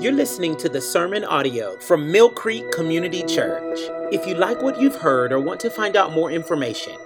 You're 0.00 0.12
listening 0.12 0.56
to 0.56 0.68
the 0.68 0.80
sermon 0.80 1.24
audio 1.24 1.78
from 1.78 2.10
Mill 2.10 2.28
Creek 2.28 2.72
Community 2.72 3.22
Church. 3.22 3.78
If 4.12 4.26
you 4.26 4.34
like 4.34 4.60
what 4.60 4.80
you've 4.80 4.96
heard 4.96 5.32
or 5.32 5.38
want 5.38 5.60
to 5.60 5.70
find 5.70 5.96
out 5.96 6.12
more 6.12 6.32
information, 6.32 6.96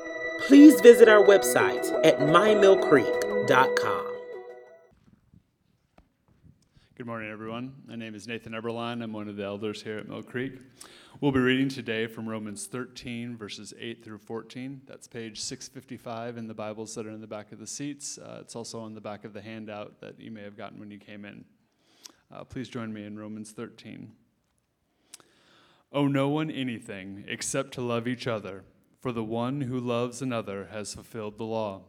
please 0.46 0.80
visit 0.80 1.06
our 1.06 1.22
website 1.22 1.86
at 2.02 2.18
mymillcreek.com. 2.18 4.06
Good 6.96 7.06
morning, 7.06 7.30
everyone. 7.30 7.74
My 7.86 7.94
name 7.94 8.14
is 8.14 8.26
Nathan 8.26 8.52
Eberline. 8.54 9.02
I'm 9.02 9.12
one 9.12 9.28
of 9.28 9.36
the 9.36 9.44
elders 9.44 9.82
here 9.82 9.98
at 9.98 10.08
Mill 10.08 10.22
Creek. 10.22 10.54
We'll 11.20 11.32
be 11.32 11.40
reading 11.40 11.68
today 11.68 12.06
from 12.06 12.26
Romans 12.26 12.66
13, 12.66 13.36
verses 13.36 13.74
8 13.78 14.02
through 14.02 14.18
14. 14.18 14.80
That's 14.86 15.06
page 15.06 15.40
655 15.40 16.38
in 16.38 16.48
the 16.48 16.54
Bibles 16.54 16.94
that 16.94 17.06
are 17.06 17.10
in 17.10 17.20
the 17.20 17.26
back 17.26 17.52
of 17.52 17.58
the 17.58 17.66
seats. 17.66 18.16
Uh, 18.16 18.38
it's 18.40 18.56
also 18.56 18.80
on 18.80 18.94
the 18.94 19.00
back 19.00 19.24
of 19.24 19.34
the 19.34 19.42
handout 19.42 20.00
that 20.00 20.18
you 20.18 20.30
may 20.30 20.42
have 20.42 20.56
gotten 20.56 20.80
when 20.80 20.90
you 20.90 20.98
came 20.98 21.26
in. 21.26 21.44
Uh, 22.30 22.44
please 22.44 22.68
join 22.68 22.92
me 22.92 23.04
in 23.04 23.18
Romans 23.18 23.52
13. 23.52 24.12
Owe 25.92 26.06
no 26.06 26.28
one 26.28 26.50
anything 26.50 27.24
except 27.26 27.72
to 27.72 27.80
love 27.80 28.06
each 28.06 28.26
other, 28.26 28.64
for 29.00 29.12
the 29.12 29.24
one 29.24 29.62
who 29.62 29.80
loves 29.80 30.20
another 30.20 30.68
has 30.70 30.92
fulfilled 30.92 31.38
the 31.38 31.44
law. 31.44 31.82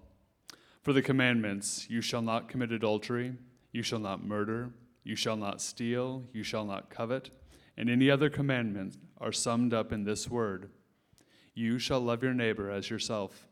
For 0.81 0.93
the 0.93 1.01
commandments, 1.01 1.87
you 1.89 1.99
shall 1.99 2.21
not 2.21 2.47
commit 2.47 2.71
adultery, 2.71 3.33
you 3.73 3.83
shall 3.83 3.99
not 3.99 4.23
murder, 4.23 4.69
you 5.03 5.17
shall 5.17 5.35
not 5.35 5.61
steal, 5.61 6.23
you 6.31 6.43
shall 6.43 6.63
not 6.63 6.89
covet, 6.89 7.31
and 7.75 7.89
any 7.89 8.09
other 8.09 8.29
commandment 8.29 8.97
are 9.19 9.33
summed 9.33 9.73
up 9.73 9.91
in 9.91 10.05
this 10.05 10.29
word 10.29 10.69
You 11.53 11.79
shall 11.79 11.99
love 11.99 12.23
your 12.23 12.33
neighbor 12.33 12.71
as 12.71 12.89
yourself. 12.89 13.49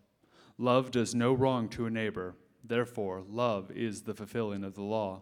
Love 0.57 0.91
does 0.91 1.13
no 1.13 1.33
wrong 1.33 1.67
to 1.69 1.85
a 1.85 1.89
neighbor, 1.89 2.35
therefore, 2.63 3.23
love 3.29 3.69
is 3.71 4.03
the 4.03 4.13
fulfilling 4.13 4.63
of 4.63 4.75
the 4.75 4.83
law. 4.83 5.21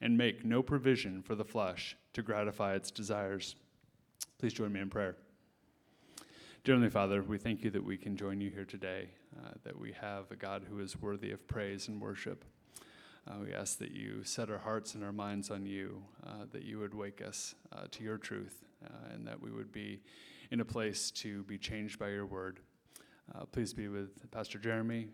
and 0.00 0.16
make 0.16 0.44
no 0.44 0.62
provision 0.62 1.22
for 1.22 1.34
the 1.34 1.44
flesh 1.44 1.96
to 2.12 2.22
gratify 2.22 2.74
its 2.74 2.90
desires. 2.90 3.56
Please 4.38 4.52
join 4.52 4.72
me 4.72 4.80
in 4.80 4.88
prayer. 4.88 5.16
Dear 6.64 6.74
Heavenly 6.74 6.90
Father, 6.90 7.22
we 7.22 7.38
thank 7.38 7.62
you 7.62 7.70
that 7.70 7.84
we 7.84 7.96
can 7.96 8.16
join 8.16 8.40
you 8.40 8.50
here 8.50 8.64
today, 8.64 9.08
uh, 9.38 9.52
that 9.64 9.78
we 9.78 9.92
have 9.92 10.30
a 10.30 10.36
God 10.36 10.66
who 10.68 10.80
is 10.80 11.00
worthy 11.00 11.30
of 11.30 11.46
praise 11.48 11.88
and 11.88 12.00
worship. 12.00 12.44
Uh, 13.26 13.34
we 13.44 13.54
ask 13.54 13.78
that 13.78 13.92
you 13.92 14.22
set 14.24 14.50
our 14.50 14.58
hearts 14.58 14.94
and 14.94 15.04
our 15.04 15.12
minds 15.12 15.50
on 15.50 15.64
you, 15.64 16.02
uh, 16.26 16.44
that 16.52 16.62
you 16.62 16.78
would 16.78 16.94
wake 16.94 17.22
us 17.22 17.54
uh, 17.72 17.84
to 17.90 18.02
your 18.02 18.18
truth, 18.18 18.64
uh, 18.84 19.14
and 19.14 19.26
that 19.26 19.40
we 19.40 19.50
would 19.50 19.72
be 19.72 20.00
in 20.50 20.60
a 20.60 20.64
place 20.64 21.10
to 21.10 21.42
be 21.44 21.56
changed 21.56 21.98
by 21.98 22.08
your 22.08 22.26
word. 22.26 22.60
Uh, 23.34 23.44
please 23.44 23.72
be 23.72 23.88
with 23.88 24.30
Pastor 24.30 24.58
Jeremy. 24.58 25.08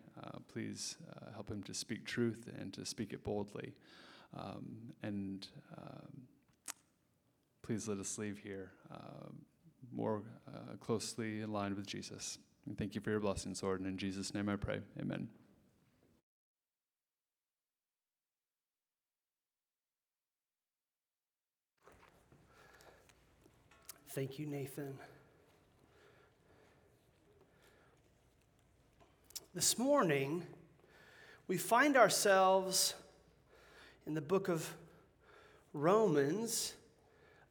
please 0.48 0.96
help 1.34 1.48
him 1.48 1.62
to 1.62 1.74
speak 1.74 2.04
truth 2.04 2.48
and 2.58 2.72
to 2.72 2.86
speak 2.86 3.12
it 3.12 3.22
boldly. 3.22 3.74
Um, 4.34 4.94
and 5.02 5.46
um, 5.76 6.22
please 7.62 7.88
let 7.88 7.98
us 7.98 8.16
leave 8.18 8.38
here 8.38 8.70
uh, 8.92 9.28
more 9.92 10.22
uh, 10.48 10.76
closely 10.78 11.42
aligned 11.42 11.76
with 11.76 11.86
Jesus. 11.86 12.38
And 12.66 12.76
thank 12.76 12.94
you 12.94 13.00
for 13.00 13.10
your 13.10 13.20
blessings, 13.20 13.62
Lord. 13.62 13.80
And 13.80 13.88
in 13.88 13.98
Jesus' 13.98 14.34
name 14.34 14.48
I 14.48 14.56
pray. 14.56 14.80
Amen. 15.00 15.28
Thank 24.10 24.38
you, 24.38 24.46
Nathan. 24.46 24.94
This 29.54 29.78
morning, 29.78 30.42
we 31.48 31.58
find 31.58 31.96
ourselves 31.96 32.94
in 34.06 34.14
the 34.14 34.20
book 34.20 34.48
of 34.48 34.72
Romans, 35.72 36.74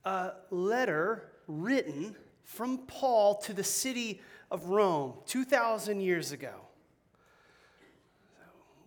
a 0.06 0.32
letter 0.52 1.24
written 1.48 2.16
from 2.44 2.78
Paul 2.88 3.36
to 3.40 3.54
the 3.54 3.64
city 3.64 4.22
of 4.50 4.68
Rome 4.68 5.16
2,000 5.26 6.00
years 6.00 6.32
ago. 6.32 6.54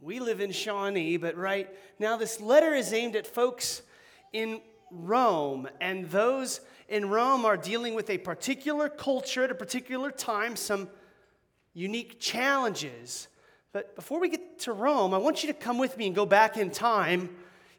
We 0.01 0.19
live 0.19 0.41
in 0.41 0.51
Shawnee, 0.51 1.19
but 1.19 1.37
right 1.37 1.69
now 1.99 2.17
this 2.17 2.41
letter 2.41 2.73
is 2.73 2.93
aimed 2.95 3.17
at 3.17 3.27
folks 3.27 3.83
in 4.33 4.63
Rome, 4.91 5.69
and 5.81 6.09
those 6.09 6.61
in 6.89 7.11
Rome 7.11 7.45
are 7.45 7.59
dealing 7.59 7.95
with 7.95 8.09
a 8.09 8.17
particular 8.17 8.89
culture 8.89 9.45
at 9.45 9.51
a 9.51 9.55
particular 9.55 10.11
time, 10.11 10.57
some 10.57 10.89
unique 11.75 12.19
challenges. 12.19 13.29
But 13.73 13.95
before 13.95 14.21
we 14.21 14.31
get 14.31 14.61
to 14.61 14.73
Rome, 14.73 15.13
I 15.13 15.19
want 15.19 15.43
you 15.43 15.53
to 15.53 15.59
come 15.59 15.77
with 15.77 15.99
me 15.99 16.07
and 16.07 16.17
go 16.17 16.25
back 16.25 16.57
in 16.57 16.71
time 16.71 17.29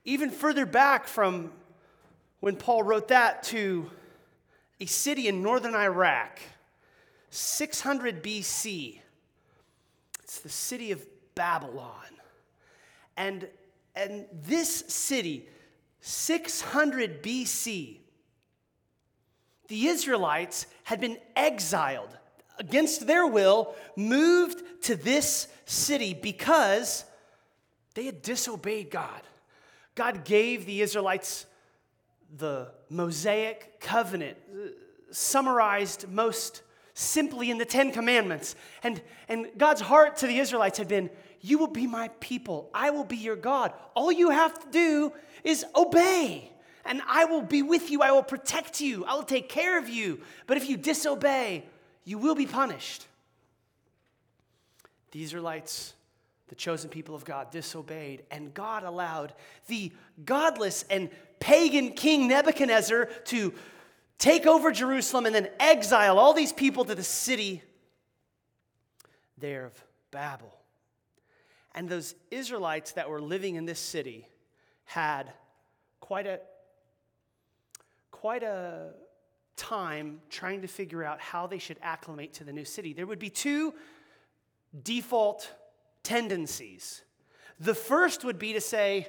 even 0.06 0.30
further 0.30 0.66
back 0.66 1.08
from 1.08 1.52
when 2.40 2.56
Paul 2.56 2.84
wrote 2.84 3.10
that 3.10 3.44
to 3.44 3.90
a 4.80 4.86
city 4.86 5.28
in 5.28 5.42
northern 5.42 5.76
Iraq, 5.76 6.40
600 7.30 8.24
BC. 8.24 9.00
It's 10.24 10.40
the 10.40 10.50
city 10.50 10.92
of 10.92 11.06
Babylon. 11.36 12.06
And, 13.18 13.48
and 13.96 14.26
this 14.32 14.86
city, 14.88 15.48
600 16.02 17.22
BC, 17.22 17.98
the 19.68 19.88
Israelites 19.88 20.66
had 20.84 21.02
been 21.02 21.18
exiled 21.36 22.18
against 22.58 23.06
their 23.08 23.28
will, 23.28 23.76
moved 23.96 24.64
to 24.84 24.96
this 24.96 25.48
city 25.66 26.14
because 26.14 27.06
they 27.96 28.06
had 28.06 28.22
disobeyed 28.22 28.90
God. 28.90 29.22
God 30.00 30.24
gave 30.24 30.66
the 30.66 30.80
Israelites 30.80 31.46
the 32.38 32.72
Mosaic 32.90 33.82
covenant, 33.82 34.38
summarized 35.12 36.08
most 36.08 36.62
simply 36.94 37.52
in 37.52 37.58
the 37.58 37.66
Ten 37.66 37.92
Commandments. 37.92 38.56
And, 38.82 39.02
and 39.28 39.48
God's 39.58 39.82
heart 39.82 40.16
to 40.18 40.28
the 40.28 40.40
Israelites 40.40 40.78
had 40.78 40.88
been, 40.88 41.10
You 41.42 41.58
will 41.58 41.68
be 41.68 41.86
my 41.86 42.08
people, 42.22 42.70
I 42.74 42.92
will 42.92 43.04
be 43.04 43.18
your 43.18 43.36
God. 43.36 43.74
All 43.94 44.10
you 44.10 44.30
have 44.30 44.58
to 44.64 44.72
do 44.72 45.12
is 45.44 45.66
obey, 45.76 46.50
and 46.86 47.02
I 47.06 47.26
will 47.26 47.42
be 47.42 47.62
with 47.62 47.92
you, 47.92 48.02
I 48.02 48.12
will 48.12 48.24
protect 48.24 48.80
you, 48.80 49.04
I 49.04 49.16
will 49.16 49.24
take 49.24 49.50
care 49.50 49.78
of 49.78 49.90
you. 49.90 50.22
But 50.48 50.56
if 50.56 50.70
you 50.70 50.78
disobey, 50.78 51.66
you 52.06 52.18
will 52.18 52.36
be 52.36 52.46
punished. 52.46 53.06
The 55.12 55.24
Israelites 55.24 55.94
the 56.50 56.56
chosen 56.56 56.90
people 56.90 57.16
of 57.16 57.24
God 57.24 57.52
disobeyed, 57.52 58.24
and 58.32 58.54
God 58.54 58.84
allowed 58.84 59.34
the 59.68 59.92
godless 60.26 60.84
and 60.90 61.10
pagan 61.40 61.92
king 61.92 62.28
Nebuchadnezzar 62.28 63.06
to 63.26 63.54
take 64.18 64.46
over 64.46 64.72
Jerusalem 64.72 65.26
and 65.26 65.34
then 65.34 65.50
exile 65.60 66.20
all 66.20 66.34
these 66.34 66.52
people 66.52 66.86
to 66.86 66.96
the 66.96 67.04
city 67.04 67.64
there 69.38 69.66
of 69.66 69.84
Babel. 70.12 70.54
And 71.74 71.88
those 71.88 72.16
Israelites 72.32 72.94
that 72.94 73.10
were 73.10 73.22
living 73.22 73.56
in 73.56 73.66
this 73.66 73.80
city 73.80 74.28
had 74.86 75.32
quite 76.00 76.28
a 76.28 76.40
quite 78.12 78.44
a 78.44 78.90
time 79.56 80.20
trying 80.30 80.62
to 80.62 80.68
figure 80.68 81.04
out 81.04 81.22
how 81.22 81.48
they 81.48 81.58
should 81.58 81.78
acclimate 81.82 82.34
to 82.34 82.44
the 82.44 82.52
new 82.52 82.66
city. 82.66 82.92
There 82.92 83.06
would 83.06 83.20
be 83.20 83.30
two 83.30 83.74
default 84.84 85.52
tendencies. 86.10 87.04
The 87.60 87.76
first 87.76 88.26
would 88.26 88.40
be 88.40 88.54
to 88.54 88.62
say, 88.62 89.08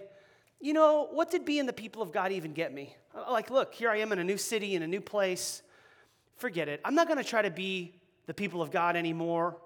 you 0.60 0.74
know, 0.74 1.08
what 1.10 1.30
did 1.30 1.46
being 1.46 1.64
the 1.64 1.72
people 1.72 2.02
of 2.02 2.12
God 2.12 2.30
even 2.30 2.52
get 2.52 2.74
me? 2.74 2.94
Uh, 3.14 3.32
like, 3.32 3.48
look, 3.50 3.72
here 3.72 3.88
I 3.88 4.00
am 4.00 4.12
in 4.12 4.18
a 4.18 4.24
new 4.24 4.36
city, 4.36 4.74
in 4.74 4.82
a 4.82 4.86
new 4.86 5.00
place. 5.00 5.62
Forget 6.36 6.68
it. 6.68 6.78
I'm 6.84 6.94
not 6.94 7.06
going 7.06 7.16
to 7.16 7.24
try 7.24 7.40
to 7.40 7.50
be 7.50 7.94
the 8.26 8.34
people 8.34 8.60
of 8.60 8.70
God 8.70 8.96
anymore. 8.96 9.56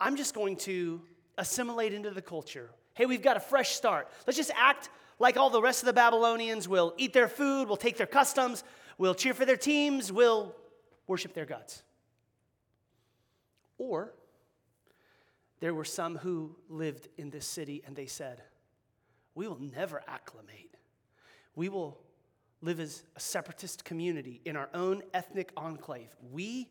I'm 0.00 0.16
just 0.16 0.34
going 0.34 0.56
to 0.56 1.00
assimilate 1.38 1.94
into 1.94 2.10
the 2.10 2.20
culture. 2.20 2.68
Hey, 2.94 3.06
we've 3.06 3.22
got 3.22 3.36
a 3.36 3.40
fresh 3.40 3.70
start. 3.70 4.08
Let's 4.26 4.36
just 4.36 4.50
act 4.56 4.90
like 5.20 5.36
all 5.36 5.50
the 5.50 5.62
rest 5.62 5.82
of 5.82 5.86
the 5.86 5.92
Babylonians. 5.92 6.66
We'll 6.66 6.94
eat 6.96 7.12
their 7.12 7.28
food, 7.28 7.68
we'll 7.68 7.76
take 7.76 7.96
their 7.96 8.08
customs, 8.08 8.64
we'll 8.98 9.14
cheer 9.14 9.34
for 9.34 9.44
their 9.44 9.56
teams, 9.56 10.10
we'll 10.10 10.52
worship 11.06 11.32
their 11.32 11.46
gods. 11.46 11.84
Or 13.78 14.12
there 15.62 15.72
were 15.72 15.84
some 15.84 16.18
who 16.18 16.56
lived 16.68 17.06
in 17.16 17.30
this 17.30 17.46
city 17.46 17.84
and 17.86 17.94
they 17.94 18.06
said, 18.06 18.42
We 19.36 19.46
will 19.46 19.60
never 19.60 20.02
acclimate. 20.08 20.76
We 21.54 21.68
will 21.68 22.00
live 22.62 22.80
as 22.80 23.04
a 23.14 23.20
separatist 23.20 23.84
community 23.84 24.40
in 24.44 24.56
our 24.56 24.68
own 24.74 25.02
ethnic 25.14 25.52
enclave. 25.56 26.08
We 26.32 26.68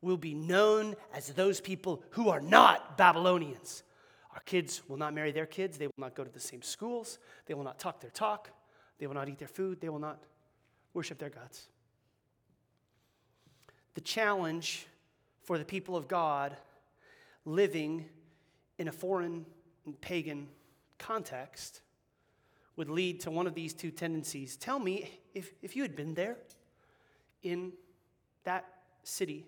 will 0.00 0.16
be 0.16 0.32
known 0.32 0.96
as 1.12 1.28
those 1.28 1.60
people 1.60 2.02
who 2.12 2.30
are 2.30 2.40
not 2.40 2.96
Babylonians. 2.96 3.82
Our 4.32 4.40
kids 4.46 4.80
will 4.88 4.96
not 4.96 5.12
marry 5.12 5.30
their 5.30 5.44
kids. 5.44 5.76
They 5.76 5.88
will 5.88 5.92
not 5.98 6.14
go 6.14 6.24
to 6.24 6.32
the 6.32 6.40
same 6.40 6.62
schools. 6.62 7.18
They 7.44 7.52
will 7.52 7.64
not 7.64 7.78
talk 7.78 8.00
their 8.00 8.08
talk. 8.08 8.48
They 8.98 9.06
will 9.06 9.14
not 9.14 9.28
eat 9.28 9.40
their 9.40 9.46
food. 9.46 9.78
They 9.78 9.90
will 9.90 9.98
not 9.98 10.22
worship 10.94 11.18
their 11.18 11.28
gods. 11.28 11.68
The 13.92 14.00
challenge 14.00 14.86
for 15.42 15.58
the 15.58 15.66
people 15.66 15.98
of 15.98 16.08
God 16.08 16.56
living 17.44 18.06
in 18.82 18.88
a 18.88 18.92
foreign 18.92 19.46
and 19.86 20.00
pagan 20.00 20.48
context 20.98 21.82
would 22.74 22.90
lead 22.90 23.20
to 23.20 23.30
one 23.30 23.46
of 23.46 23.54
these 23.54 23.72
two 23.72 23.92
tendencies. 23.92 24.56
Tell 24.56 24.80
me 24.80 25.08
if, 25.34 25.52
if 25.62 25.76
you 25.76 25.82
had 25.82 25.94
been 25.94 26.14
there 26.14 26.36
in 27.44 27.72
that 28.42 28.64
city, 29.04 29.46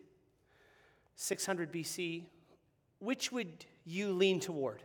600 1.17 1.73
BC, 1.73 2.27
which 3.01 3.33
would 3.33 3.65
you 3.85 4.13
lean 4.13 4.39
toward? 4.39 4.85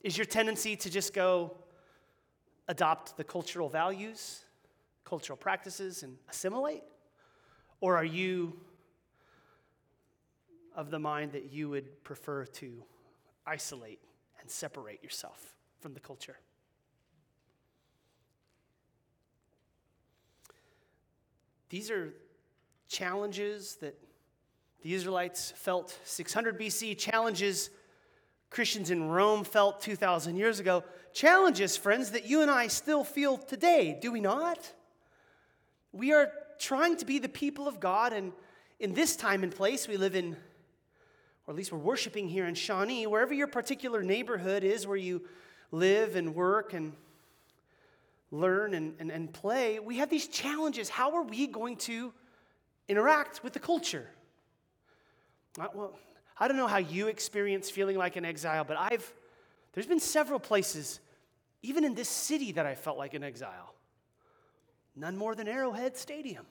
Is 0.00 0.16
your 0.16 0.24
tendency 0.24 0.76
to 0.76 0.88
just 0.88 1.12
go 1.12 1.54
adopt 2.68 3.18
the 3.18 3.24
cultural 3.24 3.68
values, 3.68 4.44
cultural 5.04 5.36
practices, 5.36 6.02
and 6.02 6.16
assimilate? 6.30 6.84
Or 7.82 7.98
are 7.98 8.04
you 8.04 8.58
of 10.74 10.90
the 10.90 10.98
mind 10.98 11.32
that 11.32 11.52
you 11.52 11.68
would 11.70 12.02
prefer 12.04 12.44
to 12.44 12.82
isolate 13.46 14.00
and 14.40 14.50
separate 14.50 15.02
yourself 15.02 15.54
from 15.80 15.94
the 15.94 16.00
culture? 16.00 16.36
These 21.68 21.90
are 21.90 22.12
challenges 22.88 23.76
that 23.76 23.98
the 24.82 24.94
Israelites 24.94 25.52
felt 25.56 25.98
600 26.04 26.58
BC, 26.60 26.96
challenges 26.98 27.70
Christians 28.54 28.90
in 28.90 29.08
Rome 29.08 29.42
felt 29.42 29.80
2,000 29.80 30.36
years 30.36 30.60
ago, 30.60 30.84
challenges, 31.12 31.76
friends, 31.76 32.12
that 32.12 32.26
you 32.28 32.40
and 32.40 32.48
I 32.48 32.68
still 32.68 33.02
feel 33.02 33.36
today, 33.36 33.98
do 34.00 34.12
we 34.12 34.20
not? 34.20 34.72
We 35.90 36.12
are 36.12 36.30
trying 36.60 36.96
to 36.98 37.04
be 37.04 37.18
the 37.18 37.28
people 37.28 37.66
of 37.66 37.80
God, 37.80 38.12
and 38.12 38.32
in 38.78 38.94
this 38.94 39.16
time 39.16 39.42
and 39.42 39.52
place, 39.52 39.88
we 39.88 39.96
live 39.96 40.14
in, 40.14 40.36
or 41.46 41.52
at 41.52 41.56
least 41.56 41.72
we're 41.72 41.78
worshiping 41.78 42.28
here 42.28 42.46
in 42.46 42.54
Shawnee, 42.54 43.06
wherever 43.06 43.34
your 43.34 43.46
particular 43.46 44.02
neighborhood 44.02 44.64
is 44.64 44.86
where 44.86 44.96
you 44.96 45.22
live 45.70 46.16
and 46.16 46.34
work 46.34 46.72
and 46.72 46.92
learn 48.30 48.74
and, 48.74 48.94
and, 48.98 49.10
and 49.10 49.32
play, 49.32 49.78
we 49.78 49.98
have 49.98 50.10
these 50.10 50.26
challenges. 50.26 50.88
How 50.88 51.16
are 51.16 51.22
we 51.22 51.46
going 51.46 51.76
to 51.78 52.12
interact 52.88 53.44
with 53.44 53.52
the 53.52 53.60
culture? 53.60 54.08
Well, 55.56 55.96
I 56.38 56.48
don't 56.48 56.56
know 56.56 56.66
how 56.66 56.78
you 56.78 57.06
experience 57.06 57.70
feeling 57.70 57.96
like 57.96 58.16
an 58.16 58.24
exile, 58.24 58.64
but 58.64 58.76
I've, 58.76 59.12
there's 59.72 59.86
been 59.86 60.00
several 60.00 60.40
places, 60.40 61.00
even 61.62 61.84
in 61.84 61.94
this 61.94 62.08
city, 62.08 62.52
that 62.52 62.66
I 62.66 62.74
felt 62.74 62.98
like 62.98 63.14
an 63.14 63.22
exile. 63.22 63.74
None 64.96 65.16
more 65.16 65.34
than 65.34 65.46
Arrowhead 65.46 65.96
Stadium. 65.96 66.46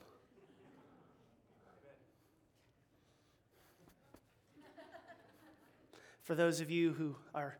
For 6.24 6.34
those 6.34 6.62
of 6.62 6.70
you 6.70 6.94
who 6.94 7.14
are 7.34 7.58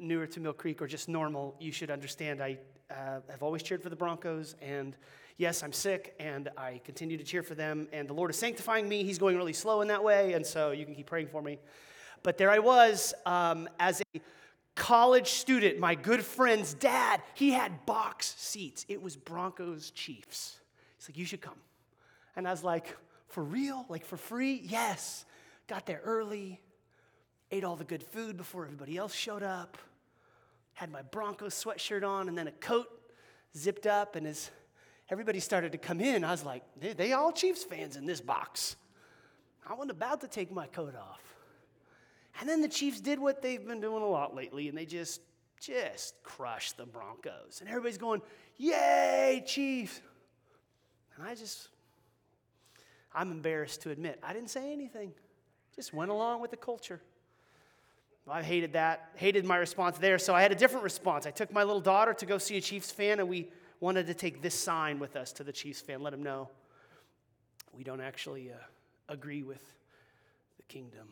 newer 0.00 0.26
to 0.26 0.40
Mill 0.40 0.52
Creek 0.52 0.82
or 0.82 0.88
just 0.88 1.08
normal, 1.08 1.54
you 1.60 1.70
should 1.70 1.92
understand 1.92 2.42
I 2.42 2.58
uh, 2.90 3.20
have 3.30 3.42
always 3.44 3.62
cheered 3.62 3.84
for 3.84 3.88
the 3.88 3.94
Broncos. 3.94 4.56
And 4.60 4.96
yes, 5.36 5.62
I'm 5.62 5.72
sick 5.72 6.16
and 6.18 6.50
I 6.56 6.80
continue 6.84 7.16
to 7.16 7.22
cheer 7.22 7.44
for 7.44 7.54
them. 7.54 7.86
And 7.92 8.08
the 8.08 8.12
Lord 8.12 8.30
is 8.30 8.36
sanctifying 8.36 8.88
me. 8.88 9.04
He's 9.04 9.18
going 9.18 9.36
really 9.36 9.52
slow 9.52 9.80
in 9.80 9.86
that 9.88 10.02
way. 10.02 10.32
And 10.32 10.44
so 10.44 10.72
you 10.72 10.84
can 10.84 10.96
keep 10.96 11.06
praying 11.06 11.28
for 11.28 11.40
me. 11.40 11.60
But 12.24 12.36
there 12.36 12.50
I 12.50 12.58
was 12.58 13.14
um, 13.26 13.68
as 13.78 14.02
a 14.12 14.20
college 14.74 15.28
student, 15.28 15.78
my 15.78 15.94
good 15.94 16.24
friend's 16.24 16.74
dad, 16.74 17.22
he 17.34 17.50
had 17.52 17.86
box 17.86 18.34
seats. 18.36 18.84
It 18.88 19.00
was 19.00 19.16
Broncos 19.16 19.92
Chiefs. 19.92 20.58
He's 20.98 21.08
like, 21.08 21.16
You 21.16 21.26
should 21.26 21.40
come. 21.40 21.60
And 22.34 22.48
I 22.48 22.50
was 22.50 22.64
like, 22.64 22.96
For 23.28 23.44
real? 23.44 23.86
Like 23.88 24.04
for 24.04 24.16
free? 24.16 24.62
Yes. 24.64 25.26
Got 25.68 25.86
there 25.86 26.00
early, 26.04 26.60
ate 27.54 27.64
all 27.64 27.76
the 27.76 27.84
good 27.84 28.02
food 28.02 28.36
before 28.36 28.64
everybody 28.64 28.96
else 28.96 29.14
showed 29.14 29.44
up 29.44 29.78
had 30.72 30.90
my 30.90 31.02
Broncos 31.02 31.54
sweatshirt 31.54 32.06
on 32.06 32.28
and 32.28 32.36
then 32.36 32.48
a 32.48 32.52
coat 32.52 32.88
zipped 33.56 33.86
up. 33.86 34.16
And 34.16 34.26
as 34.26 34.50
everybody 35.08 35.38
started 35.38 35.70
to 35.72 35.78
come 35.78 36.00
in, 36.00 36.24
I 36.24 36.32
was 36.32 36.44
like, 36.44 36.64
they, 36.80 36.92
they 36.92 37.12
all 37.12 37.30
Chiefs 37.30 37.62
fans 37.62 37.96
in 37.96 38.06
this 38.06 38.20
box. 38.20 38.74
I 39.66 39.72
wasn't 39.72 39.92
about 39.92 40.20
to 40.22 40.28
take 40.28 40.50
my 40.50 40.66
coat 40.66 40.96
off. 40.96 41.20
And 42.40 42.48
then 42.48 42.60
the 42.60 42.68
Chiefs 42.68 43.00
did 43.00 43.20
what 43.20 43.40
they've 43.40 43.64
been 43.64 43.80
doing 43.80 44.02
a 44.02 44.06
lot 44.06 44.34
lately, 44.34 44.68
and 44.68 44.76
they 44.76 44.84
just 44.84 45.20
just 45.60 46.20
crushed 46.24 46.76
the 46.76 46.84
Broncos. 46.84 47.60
And 47.60 47.70
everybody's 47.70 47.96
going, 47.96 48.20
Yay, 48.58 49.44
Chiefs! 49.46 50.00
And 51.16 51.26
I 51.26 51.36
just, 51.36 51.68
I'm 53.14 53.30
embarrassed 53.30 53.82
to 53.82 53.90
admit, 53.90 54.18
I 54.22 54.32
didn't 54.32 54.50
say 54.50 54.72
anything. 54.72 55.12
Just 55.76 55.94
went 55.94 56.10
along 56.10 56.42
with 56.42 56.50
the 56.50 56.56
culture. 56.56 57.00
I 58.28 58.42
hated 58.42 58.72
that, 58.72 59.10
hated 59.16 59.44
my 59.44 59.56
response 59.56 59.98
there, 59.98 60.18
so 60.18 60.34
I 60.34 60.42
had 60.42 60.50
a 60.50 60.54
different 60.54 60.82
response. 60.82 61.26
I 61.26 61.30
took 61.30 61.52
my 61.52 61.62
little 61.62 61.80
daughter 61.80 62.14
to 62.14 62.26
go 62.26 62.38
see 62.38 62.56
a 62.56 62.60
Chiefs 62.60 62.90
fan, 62.90 63.20
and 63.20 63.28
we 63.28 63.50
wanted 63.80 64.06
to 64.06 64.14
take 64.14 64.40
this 64.40 64.54
sign 64.54 64.98
with 64.98 65.14
us 65.14 65.32
to 65.34 65.44
the 65.44 65.52
Chiefs 65.52 65.80
fan, 65.80 66.02
let 66.02 66.10
them 66.10 66.22
know 66.22 66.48
we 67.76 67.84
don't 67.84 68.00
actually 68.00 68.50
uh, 68.50 68.56
agree 69.08 69.42
with 69.42 69.62
the 70.56 70.62
kingdom. 70.68 71.08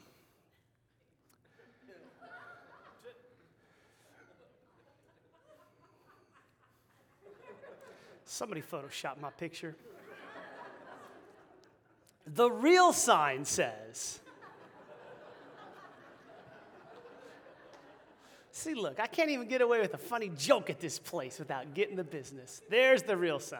Somebody 8.24 8.62
photoshopped 8.62 9.20
my 9.20 9.30
picture. 9.30 9.76
The 12.26 12.50
real 12.50 12.92
sign 12.92 13.44
says, 13.44 14.20
See, 18.62 18.74
look, 18.74 19.00
I 19.00 19.08
can't 19.08 19.28
even 19.28 19.48
get 19.48 19.60
away 19.60 19.80
with 19.80 19.92
a 19.92 19.98
funny 19.98 20.30
joke 20.38 20.70
at 20.70 20.78
this 20.78 20.96
place 20.96 21.40
without 21.40 21.74
getting 21.74 21.96
the 21.96 22.04
business. 22.04 22.62
There's 22.70 23.02
the 23.02 23.16
real 23.16 23.40
sign. 23.40 23.58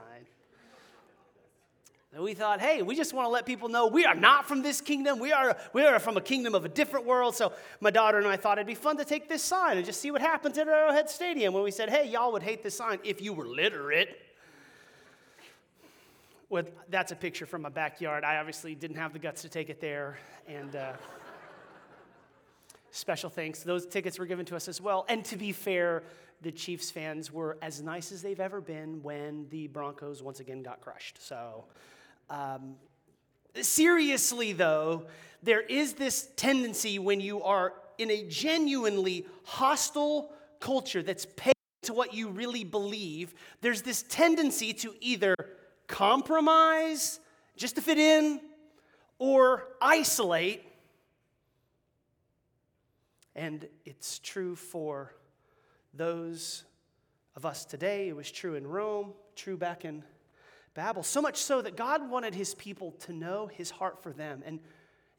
And 2.14 2.22
we 2.22 2.34
thought, 2.34 2.60
hey, 2.60 2.82
we 2.82 2.94
just 2.94 3.12
want 3.12 3.26
to 3.26 3.30
let 3.30 3.44
people 3.44 3.68
know 3.68 3.88
we 3.88 4.04
are 4.04 4.14
not 4.14 4.46
from 4.46 4.62
this 4.62 4.80
kingdom. 4.80 5.18
We 5.18 5.32
are, 5.32 5.56
we 5.72 5.84
are 5.84 5.98
from 5.98 6.16
a 6.16 6.20
kingdom 6.20 6.54
of 6.54 6.64
a 6.64 6.68
different 6.68 7.04
world. 7.04 7.34
So 7.34 7.52
my 7.80 7.90
daughter 7.90 8.18
and 8.18 8.28
I 8.28 8.36
thought 8.36 8.58
it'd 8.58 8.66
be 8.68 8.76
fun 8.76 8.96
to 8.98 9.04
take 9.04 9.28
this 9.28 9.42
sign 9.42 9.76
and 9.76 9.84
just 9.84 10.00
see 10.00 10.12
what 10.12 10.20
happens 10.20 10.56
at 10.56 10.68
Arrowhead 10.68 11.10
Stadium 11.10 11.52
when 11.52 11.64
we 11.64 11.72
said, 11.72 11.90
hey, 11.90 12.08
y'all 12.08 12.30
would 12.30 12.44
hate 12.44 12.62
this 12.62 12.76
sign 12.76 13.00
if 13.02 13.20
you 13.20 13.32
were 13.32 13.46
literate. 13.46 14.20
Well, 16.48 16.62
that's 16.90 17.10
a 17.10 17.16
picture 17.16 17.46
from 17.46 17.62
my 17.62 17.70
backyard. 17.70 18.22
I 18.22 18.36
obviously 18.36 18.76
didn't 18.76 18.98
have 18.98 19.12
the 19.12 19.18
guts 19.18 19.42
to 19.42 19.48
take 19.48 19.68
it 19.68 19.80
there. 19.80 20.18
And. 20.46 20.76
Uh, 20.76 20.92
special 22.92 23.30
thanks. 23.30 23.62
Those 23.62 23.86
tickets 23.86 24.18
were 24.18 24.26
given 24.26 24.46
to 24.46 24.56
us 24.56 24.68
as 24.68 24.80
well. 24.80 25.04
And 25.08 25.24
to 25.26 25.36
be 25.36 25.50
fair, 25.50 26.04
the 26.42 26.52
Chiefs 26.52 26.90
fans 26.90 27.32
were 27.32 27.58
as 27.60 27.82
nice 27.82 28.12
as 28.12 28.22
they've 28.22 28.38
ever 28.38 28.60
been 28.60 29.02
when 29.02 29.46
the 29.50 29.66
Broncos 29.66 30.22
once 30.22 30.38
again 30.38 30.62
got 30.62 30.80
crushed. 30.80 31.20
So, 31.26 31.64
um, 32.30 32.76
seriously, 33.60 34.52
though, 34.52 35.06
there 35.42 35.60
is 35.60 35.94
this 35.94 36.28
tendency 36.36 36.98
when 36.98 37.20
you 37.20 37.42
are 37.42 37.74
in 37.98 38.10
a 38.10 38.24
genuinely 38.24 39.26
hostile 39.44 40.32
culture 40.60 41.02
that's 41.02 41.26
paid 41.26 41.54
to 41.82 41.92
what 41.92 42.14
you 42.14 42.28
really 42.28 42.64
believe, 42.64 43.34
there's 43.60 43.82
this 43.82 44.04
tendency 44.04 44.72
to 44.72 44.94
either 45.00 45.34
compromise 45.88 47.20
just 47.56 47.74
to 47.76 47.82
fit 47.82 47.98
in 47.98 48.40
or 49.18 49.68
isolate 49.80 50.64
and 53.34 53.68
it's 53.84 54.18
true 54.18 54.54
for 54.54 55.14
those 55.94 56.64
of 57.36 57.46
us 57.46 57.64
today. 57.64 58.08
It 58.08 58.16
was 58.16 58.30
true 58.30 58.54
in 58.54 58.66
Rome, 58.66 59.12
true 59.36 59.56
back 59.56 59.84
in 59.84 60.04
Babel. 60.74 61.02
So 61.02 61.20
much 61.20 61.36
so 61.36 61.62
that 61.62 61.76
God 61.76 62.08
wanted 62.10 62.34
his 62.34 62.54
people 62.54 62.92
to 63.00 63.12
know 63.12 63.46
his 63.46 63.70
heart 63.70 64.02
for 64.02 64.12
them. 64.12 64.42
And, 64.44 64.60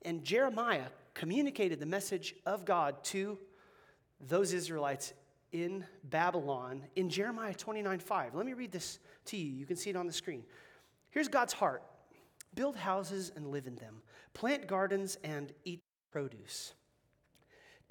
and 0.03 0.23
Jeremiah 0.23 0.87
communicated 1.13 1.79
the 1.79 1.85
message 1.85 2.35
of 2.45 2.65
God 2.65 3.03
to 3.05 3.37
those 4.19 4.53
Israelites 4.53 5.13
in 5.51 5.85
Babylon 6.03 6.83
in 6.95 7.09
Jeremiah 7.09 7.53
29 7.53 7.99
5. 7.99 8.35
Let 8.35 8.45
me 8.45 8.53
read 8.53 8.71
this 8.71 8.99
to 9.25 9.37
you. 9.37 9.51
You 9.51 9.65
can 9.65 9.75
see 9.75 9.91
it 9.91 9.95
on 9.95 10.07
the 10.07 10.13
screen. 10.13 10.43
Here's 11.11 11.27
God's 11.27 11.53
heart 11.53 11.83
build 12.55 12.75
houses 12.75 13.31
and 13.35 13.47
live 13.47 13.67
in 13.67 13.75
them, 13.75 14.01
plant 14.33 14.67
gardens 14.67 15.17
and 15.23 15.51
eat 15.63 15.81
produce. 16.11 16.73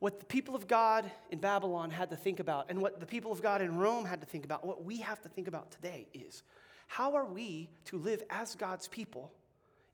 What 0.00 0.18
the 0.18 0.26
people 0.26 0.56
of 0.56 0.66
God 0.66 1.10
in 1.30 1.38
Babylon 1.38 1.90
had 1.90 2.10
to 2.10 2.16
think 2.16 2.40
about, 2.40 2.70
and 2.70 2.80
what 2.80 3.00
the 3.00 3.06
people 3.06 3.32
of 3.32 3.42
God 3.42 3.62
in 3.62 3.76
Rome 3.76 4.06
had 4.06 4.20
to 4.22 4.26
think 4.26 4.44
about, 4.44 4.66
what 4.66 4.82
we 4.82 4.96
have 4.98 5.20
to 5.22 5.28
think 5.28 5.46
about 5.46 5.70
today 5.70 6.08
is 6.12 6.42
how 6.88 7.14
are 7.14 7.26
we 7.26 7.68
to 7.84 7.98
live 7.98 8.22
as 8.30 8.54
God's 8.54 8.88
people 8.88 9.30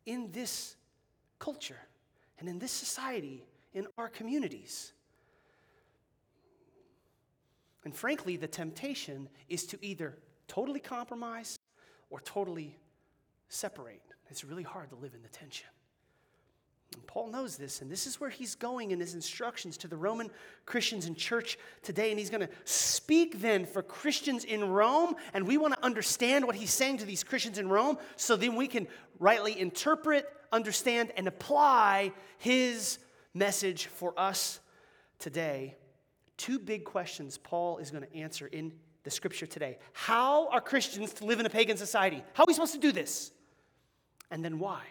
in 0.07 0.31
this 0.33 0.77
culture 1.41 1.81
and 2.39 2.49
in 2.49 2.59
this 2.59 2.71
society, 2.71 3.45
in 3.75 3.89
our 3.99 4.09
communities? 4.09 4.93
And 7.85 7.95
frankly, 7.95 8.37
the 8.37 8.49
temptation 8.49 9.29
is 9.49 9.67
to 9.67 9.79
either 9.85 10.17
totally 10.47 10.81
compromise 10.81 11.59
or 12.11 12.21
totally 12.21 12.77
separate. 13.49 14.03
It's 14.31 14.45
really 14.45 14.63
hard 14.63 14.91
to 14.91 14.97
live 14.97 15.15
in 15.15 15.23
the 15.23 15.29
tension. 15.29 15.69
Paul 17.07 17.29
knows 17.29 17.57
this, 17.57 17.81
and 17.81 17.91
this 17.91 18.07
is 18.07 18.21
where 18.21 18.29
he's 18.29 18.55
going 18.55 18.91
in 18.91 19.01
his 19.01 19.15
instructions 19.15 19.79
to 19.79 19.89
the 19.89 19.97
Roman 19.97 20.31
Christians 20.67 21.07
in 21.07 21.15
church 21.15 21.59
today. 21.83 22.11
And 22.11 22.19
he's 22.19 22.29
going 22.29 22.47
to 22.47 22.53
speak 22.65 23.41
then 23.41 23.65
for 23.65 23.83
Christians 23.83 24.45
in 24.45 24.69
Rome, 24.69 25.15
and 25.33 25.47
we 25.47 25.57
want 25.57 25.73
to 25.75 25.83
understand 25.83 26.47
what 26.47 26.57
he's 26.57 26.73
saying 26.73 26.99
to 26.99 27.07
these 27.07 27.25
Christians 27.25 27.59
in 27.59 27.69
Rome 27.71 27.97
so 28.17 28.37
then 28.37 28.55
we 28.55 28.69
can 28.69 28.87
rightly 29.19 29.59
interpret, 29.59 30.29
understand, 30.53 31.11
and 31.17 31.27
apply 31.27 32.13
his 32.37 32.99
message 33.33 33.87
for 33.87 34.13
us 34.19 34.61
today. 35.19 35.75
Two 36.37 36.59
big 36.59 36.85
questions 36.85 37.39
Paul 37.39 37.79
is 37.79 37.91
going 37.91 38.05
to 38.05 38.15
answer 38.15 38.47
in 38.47 38.73
the 39.05 39.11
scripture 39.11 39.47
today. 39.47 39.79
How 39.95 40.49
are 40.49 40.61
Christians 40.61 41.15
to 41.15 41.25
live 41.25 41.41
in 41.41 41.47
a 41.47 41.51
pagan 41.51 41.79
society? 41.79 42.23
How 42.35 42.43
are 42.43 42.47
we 42.47 42.53
supposed 42.53 42.75
to 42.75 42.81
do 42.81 42.93
this? 42.93 43.31
And 44.31 44.45
then 44.45 44.59
why? 44.59 44.83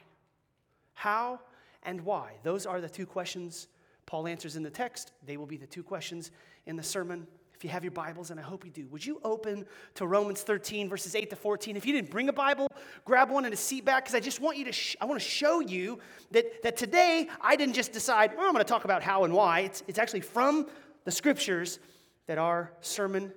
How 0.93 1.39
and 1.85 2.01
why? 2.01 2.33
Those 2.43 2.65
are 2.65 2.81
the 2.81 2.89
two 2.89 3.05
questions 3.05 3.67
Paul 4.05 4.27
answers 4.27 4.55
in 4.55 4.63
the 4.63 4.69
text. 4.69 5.11
They 5.25 5.37
will 5.37 5.45
be 5.45 5.57
the 5.57 5.65
two 5.65 5.83
questions 5.83 6.31
in 6.65 6.75
the 6.75 6.83
sermon. 6.83 7.27
If 7.55 7.63
you 7.63 7.69
have 7.69 7.83
your 7.83 7.91
Bibles, 7.91 8.31
and 8.31 8.39
I 8.39 8.43
hope 8.43 8.65
you 8.65 8.71
do, 8.71 8.87
would 8.89 9.05
you 9.05 9.19
open 9.23 9.65
to 9.95 10.05
Romans 10.05 10.41
13, 10.41 10.89
verses 10.89 11.15
8 11.15 11.29
to 11.29 11.35
14? 11.35 11.77
If 11.77 11.85
you 11.85 11.93
didn't 11.93 12.11
bring 12.11 12.27
a 12.27 12.33
Bible, 12.33 12.67
grab 13.05 13.29
one 13.29 13.45
and 13.45 13.53
a 13.53 13.57
seat 13.57 13.85
back, 13.85 14.03
because 14.03 14.13
I 14.13 14.19
just 14.19 14.41
want 14.41 14.57
you 14.57 14.65
to, 14.65 14.73
sh- 14.73 14.97
I 14.99 15.05
want 15.05 15.21
to 15.21 15.25
show 15.25 15.61
you 15.61 15.99
that, 16.31 16.63
that 16.63 16.75
today 16.75 17.29
I 17.39 17.55
didn't 17.55 17.75
just 17.75 17.93
decide, 17.93 18.31
I'm 18.31 18.51
going 18.51 18.57
to 18.57 18.63
talk 18.65 18.83
about 18.83 19.01
how 19.01 19.23
and 19.23 19.33
why. 19.33 19.61
It's, 19.61 19.83
it's 19.87 19.99
actually 19.99 20.21
from 20.21 20.67
the 21.05 21.11
scriptures 21.11 21.79
that 22.27 22.37
our 22.37 22.73
sermon 22.81 23.31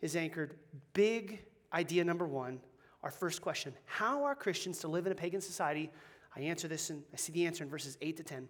is 0.00 0.16
anchored. 0.16 0.54
Big 0.92 1.44
idea 1.72 2.04
number 2.04 2.26
one, 2.26 2.60
our 3.04 3.10
first 3.10 3.40
question 3.40 3.72
How 3.84 4.24
are 4.24 4.34
Christians 4.34 4.78
to 4.80 4.88
live 4.88 5.06
in 5.06 5.12
a 5.12 5.14
pagan 5.14 5.40
society 5.40 5.90
I 6.36 6.40
answer 6.40 6.68
this 6.68 6.90
and 6.90 7.02
I 7.12 7.16
see 7.16 7.32
the 7.32 7.46
answer 7.46 7.64
in 7.64 7.70
verses 7.70 7.96
8 8.00 8.16
to 8.18 8.22
10. 8.22 8.48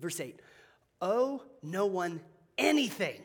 Verse 0.00 0.20
8 0.20 0.40
Owe 1.00 1.42
no 1.62 1.86
one 1.86 2.20
anything 2.58 3.22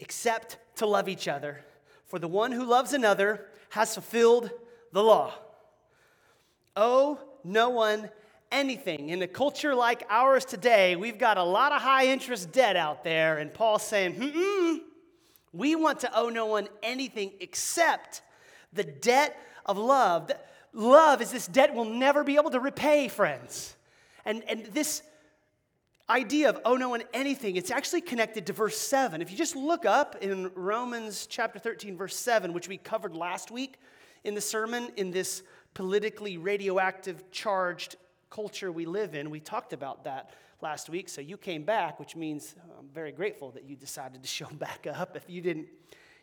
except 0.00 0.58
to 0.76 0.86
love 0.86 1.08
each 1.08 1.28
other, 1.28 1.64
for 2.06 2.18
the 2.18 2.28
one 2.28 2.52
who 2.52 2.64
loves 2.64 2.92
another 2.92 3.46
has 3.70 3.94
fulfilled 3.94 4.50
the 4.92 5.02
law. 5.02 5.34
Owe 6.76 7.18
no 7.44 7.70
one 7.70 8.10
anything. 8.50 9.08
In 9.10 9.20
a 9.22 9.26
culture 9.26 9.74
like 9.74 10.04
ours 10.08 10.44
today, 10.44 10.96
we've 10.96 11.18
got 11.18 11.36
a 11.36 11.42
lot 11.42 11.72
of 11.72 11.82
high 11.82 12.06
interest 12.06 12.52
debt 12.52 12.76
out 12.76 13.04
there, 13.04 13.38
and 13.38 13.52
Paul's 13.52 13.82
saying, 13.82 14.14
hmm 14.14 14.78
we 15.52 15.74
want 15.74 16.00
to 16.00 16.16
owe 16.16 16.28
no 16.28 16.46
one 16.46 16.68
anything 16.82 17.32
except 17.40 18.22
the 18.72 18.84
debt 18.84 19.36
of 19.66 19.78
love 19.78 20.30
love 20.72 21.20
is 21.20 21.30
this 21.30 21.46
debt 21.46 21.74
we'll 21.74 21.84
never 21.84 22.24
be 22.24 22.36
able 22.36 22.50
to 22.50 22.60
repay, 22.60 23.08
friends. 23.08 23.76
And, 24.24 24.42
and 24.48 24.66
this 24.66 25.02
idea 26.10 26.48
of 26.48 26.58
oh 26.64 26.76
no 26.76 26.94
and 26.94 27.04
anything, 27.12 27.56
it's 27.56 27.70
actually 27.70 28.00
connected 28.00 28.46
to 28.46 28.52
verse 28.52 28.78
7. 28.78 29.20
If 29.20 29.30
you 29.30 29.36
just 29.36 29.56
look 29.56 29.84
up 29.84 30.16
in 30.20 30.50
Romans 30.54 31.26
chapter 31.26 31.58
13, 31.58 31.96
verse 31.96 32.16
7, 32.16 32.52
which 32.52 32.68
we 32.68 32.76
covered 32.78 33.14
last 33.14 33.50
week 33.50 33.78
in 34.24 34.34
the 34.34 34.40
sermon, 34.40 34.90
in 34.96 35.10
this 35.10 35.42
politically 35.74 36.38
radioactive 36.38 37.30
charged 37.30 37.96
culture 38.30 38.72
we 38.72 38.86
live 38.86 39.14
in, 39.14 39.30
we 39.30 39.40
talked 39.40 39.72
about 39.72 40.04
that 40.04 40.34
last 40.60 40.88
week. 40.88 41.08
So 41.08 41.20
you 41.20 41.36
came 41.36 41.62
back, 41.62 42.00
which 42.00 42.16
means 42.16 42.54
I'm 42.78 42.88
very 42.88 43.12
grateful 43.12 43.50
that 43.52 43.64
you 43.64 43.76
decided 43.76 44.22
to 44.22 44.28
show 44.28 44.46
back 44.52 44.86
up. 44.86 45.16
If 45.16 45.24
you 45.28 45.40
didn't 45.40 45.68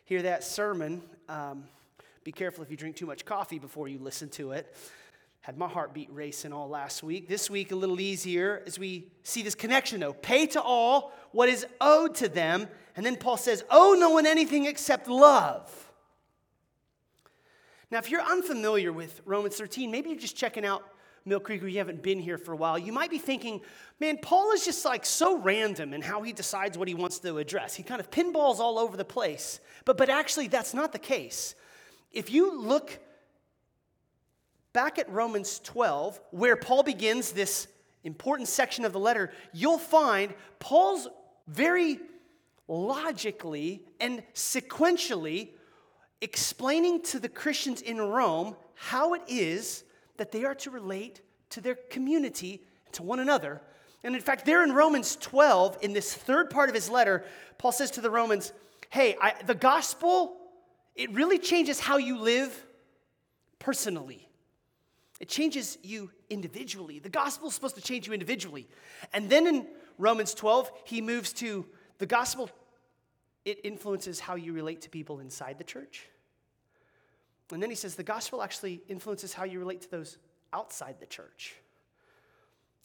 hear 0.04 0.22
that 0.22 0.44
sermon, 0.44 1.02
um, 1.28 1.64
be 2.26 2.32
careful 2.32 2.64
if 2.64 2.72
you 2.72 2.76
drink 2.76 2.96
too 2.96 3.06
much 3.06 3.24
coffee 3.24 3.60
before 3.60 3.86
you 3.86 4.00
listen 4.00 4.28
to 4.28 4.50
it. 4.50 4.74
Had 5.42 5.56
my 5.56 5.68
heartbeat 5.68 6.08
racing 6.10 6.52
all 6.52 6.68
last 6.68 7.04
week. 7.04 7.28
This 7.28 7.48
week, 7.48 7.70
a 7.70 7.76
little 7.76 8.00
easier 8.00 8.64
as 8.66 8.80
we 8.80 9.12
see 9.22 9.42
this 9.42 9.54
connection, 9.54 10.00
though. 10.00 10.12
Pay 10.12 10.46
to 10.46 10.60
all 10.60 11.12
what 11.30 11.48
is 11.48 11.64
owed 11.80 12.16
to 12.16 12.28
them. 12.28 12.66
And 12.96 13.06
then 13.06 13.14
Paul 13.14 13.36
says, 13.36 13.62
Owe 13.70 13.94
no 13.96 14.10
one 14.10 14.26
anything 14.26 14.64
except 14.64 15.06
love. 15.06 15.70
Now, 17.92 17.98
if 17.98 18.10
you're 18.10 18.22
unfamiliar 18.22 18.92
with 18.92 19.20
Romans 19.24 19.54
13, 19.54 19.88
maybe 19.92 20.10
you're 20.10 20.18
just 20.18 20.36
checking 20.36 20.66
out 20.66 20.82
Mill 21.24 21.38
Creek 21.38 21.62
or 21.62 21.68
you 21.68 21.78
haven't 21.78 22.02
been 22.02 22.18
here 22.18 22.38
for 22.38 22.54
a 22.54 22.56
while, 22.56 22.76
you 22.76 22.92
might 22.92 23.10
be 23.10 23.18
thinking, 23.18 23.60
man, 24.00 24.18
Paul 24.20 24.50
is 24.50 24.64
just 24.64 24.84
like 24.84 25.06
so 25.06 25.38
random 25.38 25.94
in 25.94 26.02
how 26.02 26.22
he 26.22 26.32
decides 26.32 26.76
what 26.76 26.88
he 26.88 26.94
wants 26.94 27.20
to 27.20 27.38
address. 27.38 27.76
He 27.76 27.84
kind 27.84 28.00
of 28.00 28.10
pinballs 28.10 28.58
all 28.58 28.80
over 28.80 28.96
the 28.96 29.04
place. 29.04 29.60
But, 29.84 29.96
but 29.96 30.08
actually, 30.08 30.48
that's 30.48 30.74
not 30.74 30.90
the 30.90 30.98
case 30.98 31.54
if 32.12 32.30
you 32.30 32.60
look 32.60 32.98
back 34.72 34.98
at 34.98 35.10
Romans 35.10 35.60
12, 35.64 36.20
where 36.30 36.56
Paul 36.56 36.82
begins 36.82 37.32
this 37.32 37.68
important 38.04 38.48
section 38.48 38.84
of 38.84 38.92
the 38.92 39.00
letter, 39.00 39.32
you'll 39.52 39.78
find 39.78 40.34
Paul's 40.58 41.08
very 41.48 41.98
logically 42.68 43.82
and 44.00 44.22
sequentially 44.34 45.50
explaining 46.20 47.02
to 47.02 47.18
the 47.18 47.28
Christians 47.28 47.82
in 47.82 47.98
Rome 48.00 48.56
how 48.74 49.14
it 49.14 49.22
is 49.28 49.84
that 50.16 50.32
they 50.32 50.44
are 50.44 50.54
to 50.56 50.70
relate 50.70 51.20
to 51.50 51.60
their 51.60 51.74
community 51.74 52.62
to 52.92 53.02
one 53.02 53.20
another. 53.20 53.60
And 54.02 54.14
in 54.14 54.20
fact, 54.20 54.46
there 54.46 54.62
in 54.62 54.72
Romans 54.72 55.16
12, 55.16 55.78
in 55.82 55.92
this 55.92 56.14
third 56.14 56.50
part 56.50 56.68
of 56.68 56.74
his 56.74 56.88
letter, 56.88 57.24
Paul 57.58 57.72
says 57.72 57.90
to 57.92 58.00
the 58.00 58.10
Romans, 58.10 58.52
Hey, 58.90 59.16
I, 59.20 59.34
the 59.44 59.54
gospel 59.54 60.36
it 60.96 61.12
really 61.12 61.38
changes 61.38 61.78
how 61.78 61.98
you 61.98 62.18
live 62.18 62.66
personally. 63.58 64.28
It 65.20 65.28
changes 65.28 65.78
you 65.82 66.10
individually. 66.28 66.98
The 66.98 67.08
gospel 67.08 67.48
is 67.48 67.54
supposed 67.54 67.76
to 67.76 67.82
change 67.82 68.06
you 68.06 68.12
individually. 68.12 68.68
And 69.12 69.30
then 69.30 69.46
in 69.46 69.66
Romans 69.98 70.34
12, 70.34 70.70
he 70.84 71.00
moves 71.00 71.32
to 71.34 71.66
the 71.98 72.06
gospel, 72.06 72.50
it 73.44 73.60
influences 73.64 74.20
how 74.20 74.34
you 74.34 74.52
relate 74.52 74.82
to 74.82 74.90
people 74.90 75.20
inside 75.20 75.56
the 75.58 75.64
church. 75.64 76.06
And 77.52 77.62
then 77.62 77.70
he 77.70 77.76
says 77.76 77.94
the 77.94 78.02
gospel 78.02 78.42
actually 78.42 78.82
influences 78.88 79.32
how 79.32 79.44
you 79.44 79.58
relate 79.58 79.82
to 79.82 79.90
those 79.90 80.18
outside 80.52 80.96
the 81.00 81.06
church. 81.06 81.54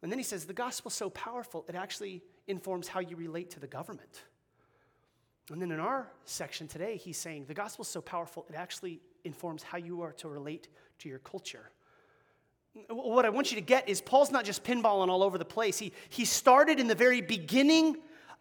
And 0.02 0.12
then 0.12 0.20
he 0.20 0.24
says 0.24 0.46
the 0.46 0.54
gospel's 0.54 0.94
so 0.94 1.10
powerful, 1.10 1.66
it 1.68 1.76
actually 1.76 2.24
informs 2.48 2.88
how 2.88 3.00
you 3.00 3.16
relate 3.16 3.50
to 3.52 3.60
the 3.60 3.68
government. 3.68 4.22
And 5.52 5.62
then 5.62 5.72
in 5.72 5.80
our 5.80 6.08
section 6.24 6.68
today, 6.68 6.98
he's 6.98 7.18
saying 7.18 7.46
the 7.48 7.54
gospel 7.54 7.84
is 7.84 7.90
so 7.90 8.02
powerful, 8.02 8.46
it 8.50 8.56
actually 8.56 9.02
informs 9.26 9.64
how 9.64 9.78
you 9.78 10.02
are 10.02 10.14
to 10.14 10.30
relate 10.30 10.70
to 11.00 11.10
your 11.10 11.20
culture. 11.20 11.72
What 12.90 13.26
I 13.26 13.30
want 13.30 13.52
you 13.52 13.56
to 13.56 13.62
get 13.62 13.90
is 13.90 14.00
Paul's 14.00 14.32
not 14.32 14.46
just 14.46 14.64
pinballing 14.64 15.10
all 15.10 15.24
over 15.24 15.38
the 15.38 15.44
place. 15.44 15.78
He, 15.78 15.92
he 16.10 16.24
started 16.24 16.80
in 16.80 16.88
the 16.88 16.96
very 16.96 17.20
beginning 17.20 17.98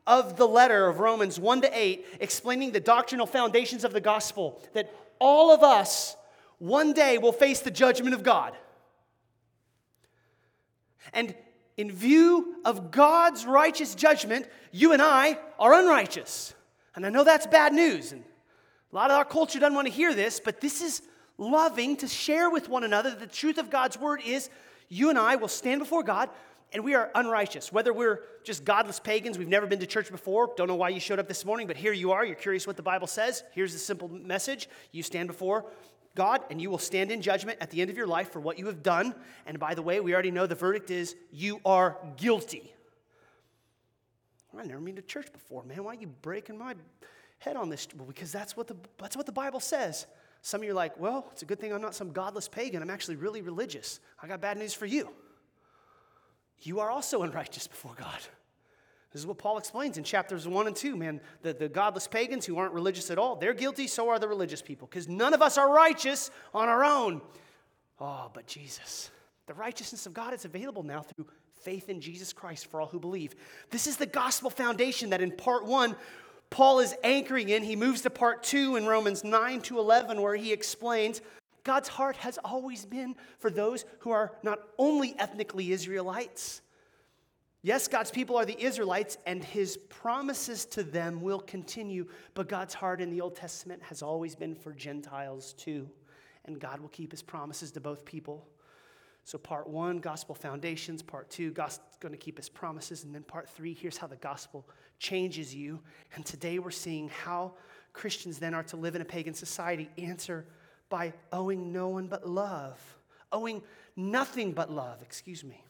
of 0.06 0.36
the 0.36 0.46
letter 0.46 0.86
of 0.86 1.00
Romans 1.00 1.38
1 1.38 1.62
to 1.62 1.78
8, 1.78 2.06
explaining 2.20 2.70
the 2.70 2.80
doctrinal 2.80 3.26
foundations 3.26 3.82
of 3.82 3.92
the 3.92 4.00
gospel 4.00 4.62
that 4.72 4.94
all 5.18 5.52
of 5.52 5.64
us 5.64 6.16
one 6.58 6.92
day 6.92 7.18
will 7.18 7.32
face 7.32 7.60
the 7.60 7.72
judgment 7.72 8.14
of 8.14 8.22
God. 8.22 8.56
And 11.12 11.34
in 11.76 11.90
view 11.90 12.56
of 12.64 12.92
God's 12.92 13.46
righteous 13.46 13.96
judgment, 13.96 14.46
you 14.70 14.92
and 14.92 15.02
I 15.02 15.38
are 15.58 15.72
unrighteous. 15.72 16.54
And 16.94 17.06
I 17.06 17.10
know 17.10 17.24
that's 17.24 17.46
bad 17.46 17.72
news, 17.72 18.12
and 18.12 18.24
a 18.92 18.96
lot 18.96 19.10
of 19.10 19.16
our 19.16 19.24
culture 19.24 19.60
doesn't 19.60 19.74
want 19.74 19.86
to 19.86 19.92
hear 19.92 20.14
this, 20.14 20.40
but 20.40 20.60
this 20.60 20.82
is 20.82 21.02
loving 21.38 21.96
to 21.96 22.08
share 22.08 22.50
with 22.50 22.68
one 22.68 22.84
another 22.84 23.14
the 23.14 23.26
truth 23.26 23.58
of 23.58 23.70
God's 23.70 23.98
word 23.98 24.20
is 24.26 24.50
you 24.88 25.08
and 25.08 25.18
I 25.18 25.36
will 25.36 25.48
stand 25.48 25.78
before 25.78 26.02
God 26.02 26.28
and 26.72 26.84
we 26.84 26.94
are 26.94 27.10
unrighteous. 27.14 27.72
Whether 27.72 27.92
we're 27.92 28.20
just 28.44 28.64
godless 28.64 29.00
pagans, 29.00 29.38
we've 29.38 29.48
never 29.48 29.66
been 29.66 29.80
to 29.80 29.86
church 29.86 30.10
before, 30.10 30.52
don't 30.56 30.68
know 30.68 30.76
why 30.76 30.90
you 30.90 31.00
showed 31.00 31.18
up 31.18 31.28
this 31.28 31.44
morning, 31.44 31.66
but 31.66 31.76
here 31.76 31.92
you 31.92 32.12
are, 32.12 32.24
you're 32.24 32.34
curious 32.34 32.66
what 32.66 32.76
the 32.76 32.82
Bible 32.82 33.06
says. 33.06 33.42
Here's 33.52 33.72
the 33.72 33.78
simple 33.78 34.08
message 34.08 34.68
you 34.92 35.02
stand 35.02 35.28
before 35.28 35.64
God, 36.14 36.42
and 36.50 36.60
you 36.60 36.70
will 36.70 36.78
stand 36.78 37.10
in 37.10 37.22
judgment 37.22 37.58
at 37.60 37.70
the 37.70 37.80
end 37.80 37.90
of 37.90 37.96
your 37.96 38.06
life 38.06 38.32
for 38.32 38.40
what 38.40 38.58
you 38.58 38.66
have 38.66 38.82
done. 38.82 39.14
And 39.46 39.58
by 39.58 39.74
the 39.74 39.82
way, 39.82 40.00
we 40.00 40.12
already 40.12 40.30
know 40.30 40.46
the 40.46 40.54
verdict 40.54 40.90
is 40.90 41.14
you 41.32 41.60
are 41.64 41.96
guilty. 42.16 42.74
I 44.58 44.64
never 44.64 44.80
been 44.80 44.96
to 44.96 45.02
church 45.02 45.32
before, 45.32 45.62
man. 45.64 45.84
Why 45.84 45.92
are 45.92 46.00
you 46.00 46.08
breaking 46.08 46.58
my 46.58 46.74
head 47.38 47.56
on 47.56 47.68
this? 47.68 47.86
Well, 47.96 48.06
because 48.06 48.32
that's 48.32 48.56
what 48.56 48.66
the 48.66 48.76
that's 48.98 49.16
what 49.16 49.26
the 49.26 49.32
Bible 49.32 49.60
says. 49.60 50.06
Some 50.42 50.62
of 50.62 50.64
you 50.64 50.70
are 50.70 50.74
like, 50.74 50.98
well, 50.98 51.28
it's 51.32 51.42
a 51.42 51.44
good 51.44 51.60
thing 51.60 51.72
I'm 51.72 51.82
not 51.82 51.94
some 51.94 52.12
godless 52.12 52.48
pagan. 52.48 52.82
I'm 52.82 52.90
actually 52.90 53.16
really 53.16 53.42
religious. 53.42 54.00
I 54.22 54.26
got 54.26 54.40
bad 54.40 54.56
news 54.56 54.72
for 54.72 54.86
you. 54.86 55.10
You 56.62 56.80
are 56.80 56.90
also 56.90 57.22
unrighteous 57.22 57.66
before 57.66 57.94
God. 57.96 58.18
This 59.12 59.20
is 59.20 59.26
what 59.26 59.38
Paul 59.38 59.58
explains 59.58 59.98
in 59.98 60.04
chapters 60.04 60.46
1 60.46 60.66
and 60.66 60.76
2. 60.76 60.96
Man, 60.96 61.20
the, 61.42 61.52
the 61.52 61.68
godless 61.68 62.06
pagans 62.06 62.46
who 62.46 62.56
aren't 62.58 62.72
religious 62.72 63.10
at 63.10 63.18
all, 63.18 63.36
they're 63.36 63.54
guilty, 63.54 63.86
so 63.86 64.08
are 64.08 64.18
the 64.18 64.28
religious 64.28 64.62
people, 64.62 64.86
because 64.88 65.08
none 65.08 65.34
of 65.34 65.42
us 65.42 65.58
are 65.58 65.72
righteous 65.72 66.30
on 66.54 66.68
our 66.68 66.84
own. 66.84 67.20
Oh, 67.98 68.30
but 68.32 68.46
Jesus, 68.46 69.10
the 69.46 69.54
righteousness 69.54 70.06
of 70.06 70.14
God 70.14 70.32
is 70.32 70.44
available 70.44 70.84
now 70.84 71.02
through 71.02 71.26
faith 71.62 71.88
in 71.88 72.00
Jesus 72.00 72.32
Christ 72.32 72.66
for 72.66 72.80
all 72.80 72.88
who 72.88 73.00
believe. 73.00 73.34
This 73.70 73.86
is 73.86 73.96
the 73.96 74.06
gospel 74.06 74.50
foundation 74.50 75.10
that 75.10 75.20
in 75.20 75.32
part 75.32 75.64
1, 75.64 75.96
Paul 76.50 76.80
is 76.80 76.94
anchoring 77.04 77.48
in. 77.48 77.62
He 77.62 77.76
moves 77.76 78.02
to 78.02 78.10
part 78.10 78.42
2 78.42 78.76
in 78.76 78.86
Romans 78.86 79.22
9 79.22 79.60
to 79.62 79.78
11, 79.78 80.20
where 80.20 80.36
he 80.36 80.52
explains 80.52 81.20
God's 81.62 81.88
heart 81.88 82.16
has 82.16 82.38
always 82.38 82.84
been 82.84 83.14
for 83.38 83.50
those 83.50 83.84
who 84.00 84.10
are 84.10 84.32
not 84.42 84.58
only 84.78 85.14
ethnically 85.18 85.72
Israelites 85.72 86.62
Yes, 87.62 87.88
God's 87.88 88.10
people 88.10 88.36
are 88.36 88.46
the 88.46 88.58
Israelites, 88.58 89.18
and 89.26 89.44
his 89.44 89.76
promises 89.76 90.64
to 90.66 90.82
them 90.82 91.20
will 91.20 91.40
continue, 91.40 92.06
but 92.32 92.48
God's 92.48 92.72
heart 92.72 93.02
in 93.02 93.10
the 93.10 93.20
Old 93.20 93.36
Testament 93.36 93.82
has 93.82 94.00
always 94.00 94.34
been 94.34 94.54
for 94.54 94.72
Gentiles 94.72 95.52
too, 95.52 95.88
and 96.46 96.58
God 96.58 96.80
will 96.80 96.88
keep 96.88 97.10
his 97.10 97.22
promises 97.22 97.70
to 97.72 97.80
both 97.80 98.06
people. 98.06 98.48
So, 99.24 99.38
part 99.38 99.68
one, 99.68 99.98
gospel 99.98 100.34
foundations. 100.34 101.02
Part 101.02 101.30
two, 101.30 101.50
God's 101.52 101.78
going 102.00 102.12
to 102.12 102.18
keep 102.18 102.36
his 102.36 102.48
promises. 102.48 103.04
And 103.04 103.14
then 103.14 103.22
part 103.22 103.48
three, 103.48 103.74
here's 103.74 103.96
how 103.96 104.06
the 104.06 104.16
gospel 104.16 104.66
changes 104.98 105.54
you. 105.54 105.80
And 106.14 106.24
today 106.24 106.58
we're 106.58 106.70
seeing 106.70 107.08
how 107.08 107.52
Christians 107.92 108.38
then 108.38 108.54
are 108.54 108.62
to 108.64 108.76
live 108.76 108.96
in 108.96 109.02
a 109.02 109.04
pagan 109.04 109.34
society. 109.34 109.90
Answer 109.98 110.46
by 110.88 111.12
owing 111.32 111.72
no 111.72 111.88
one 111.88 112.08
but 112.08 112.28
love, 112.28 112.80
owing 113.30 113.62
nothing 113.96 114.52
but 114.52 114.70
love, 114.70 115.02
excuse 115.02 115.44
me 115.44 115.64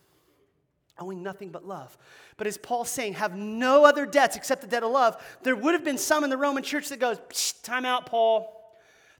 owing 1.00 1.23
nothing 1.23 1.49
but 1.50 1.66
love. 1.66 1.97
But 2.37 2.47
as 2.47 2.59
Paul's 2.59 2.90
saying, 2.90 3.14
have 3.14 3.35
no 3.35 3.85
other 3.85 4.07
debts 4.07 4.37
except 4.37 4.61
the 4.61 4.66
debt 4.66 4.83
of 4.83 4.92
love, 4.92 5.16
there 5.42 5.57
would 5.57 5.75
have 5.75 5.85
been 5.85 5.99
some 5.99 6.25
in 6.25 6.30
the 6.30 6.37
Roman 6.37 6.62
church 6.62 6.88
that 6.90 7.00
goes, 7.00 7.19
time 7.62 7.85
out, 7.85 8.07
Paul. 8.07 8.60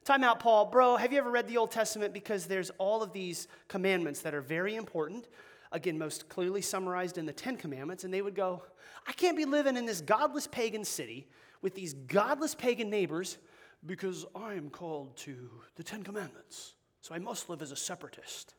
Time 0.05 0.25
out, 0.25 0.41
Paul. 0.41 0.67
Bro, 0.67 0.97
have 0.97 1.13
you 1.13 1.19
ever 1.19 1.31
read 1.31 1.47
the 1.47 1.59
Old 1.59 1.71
Testament? 1.71 2.15
Because 2.15 2.47
there's 2.47 2.71
all 2.79 3.03
of 3.03 3.13
these 3.13 3.49
commandments 3.69 4.23
that 4.23 4.35
are 4.35 4.41
very 4.41 4.77
important. 4.77 5.29
Again, 5.73 5.99
most 5.99 6.29
clearly 6.29 6.63
summarized 6.63 7.19
in 7.19 7.27
the 7.27 7.33
Ten 7.33 7.57
Commandments. 7.57 8.05
And 8.05 8.13
they 8.13 8.23
would 8.23 8.35
go, 8.35 8.63
I 9.07 9.13
can't 9.13 9.37
be 9.37 9.45
living 9.45 9.77
in 9.77 9.85
this 9.85 10.01
godless 10.01 10.47
pagan 10.47 10.85
city 10.85 11.29
with 11.61 11.75
these 11.75 11.93
godless 11.95 12.55
pagan 12.55 12.89
neighbors 12.89 13.39
because 13.85 14.25
I 14.35 14.55
am 14.55 14.71
called 14.71 15.17
to 15.19 15.51
the 15.77 15.83
Ten 15.83 16.03
Commandments. 16.03 16.75
So 17.03 17.15
I 17.15 17.19
must 17.19 17.51
live 17.51 17.61
as 17.61 17.71
a 17.71 17.77
separatist. 17.77 18.55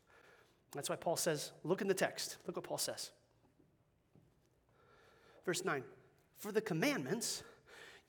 That's 0.73 0.89
why 0.89 0.95
Paul 0.95 1.17
says, 1.17 1.51
look 1.63 1.81
in 1.81 1.87
the 1.87 1.93
text. 1.93 2.37
Look 2.47 2.55
what 2.55 2.65
Paul 2.65 2.77
says. 2.77 3.11
Verse 5.45 5.65
9 5.65 5.83
For 6.37 6.51
the 6.51 6.61
commandments, 6.61 7.43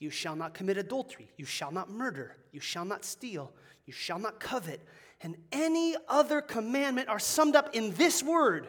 you 0.03 0.11
shall 0.11 0.37
not 0.37 0.53
commit 0.53 0.77
adultery, 0.77 1.31
you 1.37 1.45
shall 1.45 1.71
not 1.71 1.91
murder, 1.91 2.37
you 2.51 2.61
shall 2.61 2.85
not 2.85 3.05
steal, 3.05 3.53
you 3.87 3.93
shall 3.93 4.19
not 4.19 4.41
covet, 4.41 4.81
and 5.23 5.37
any 5.53 5.95
other 6.09 6.41
commandment 6.41 7.09
are 7.09 7.19
summed 7.19 7.57
up 7.57 7.75
in 7.75 7.93
this 7.95 8.23
word 8.23 8.69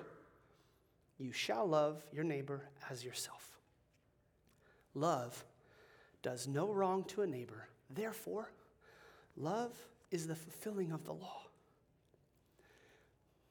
you 1.23 1.31
shall 1.31 1.65
love 1.65 2.03
your 2.11 2.23
neighbor 2.25 2.61
as 2.89 3.03
yourself. 3.03 3.59
Love 4.93 5.45
does 6.21 6.47
no 6.47 6.71
wrong 6.71 7.05
to 7.05 7.21
a 7.21 7.27
neighbor. 7.27 7.67
Therefore, 7.89 8.51
love 9.37 9.71
is 10.11 10.27
the 10.27 10.35
fulfilling 10.35 10.91
of 10.91 11.05
the 11.05 11.13
law. 11.13 11.43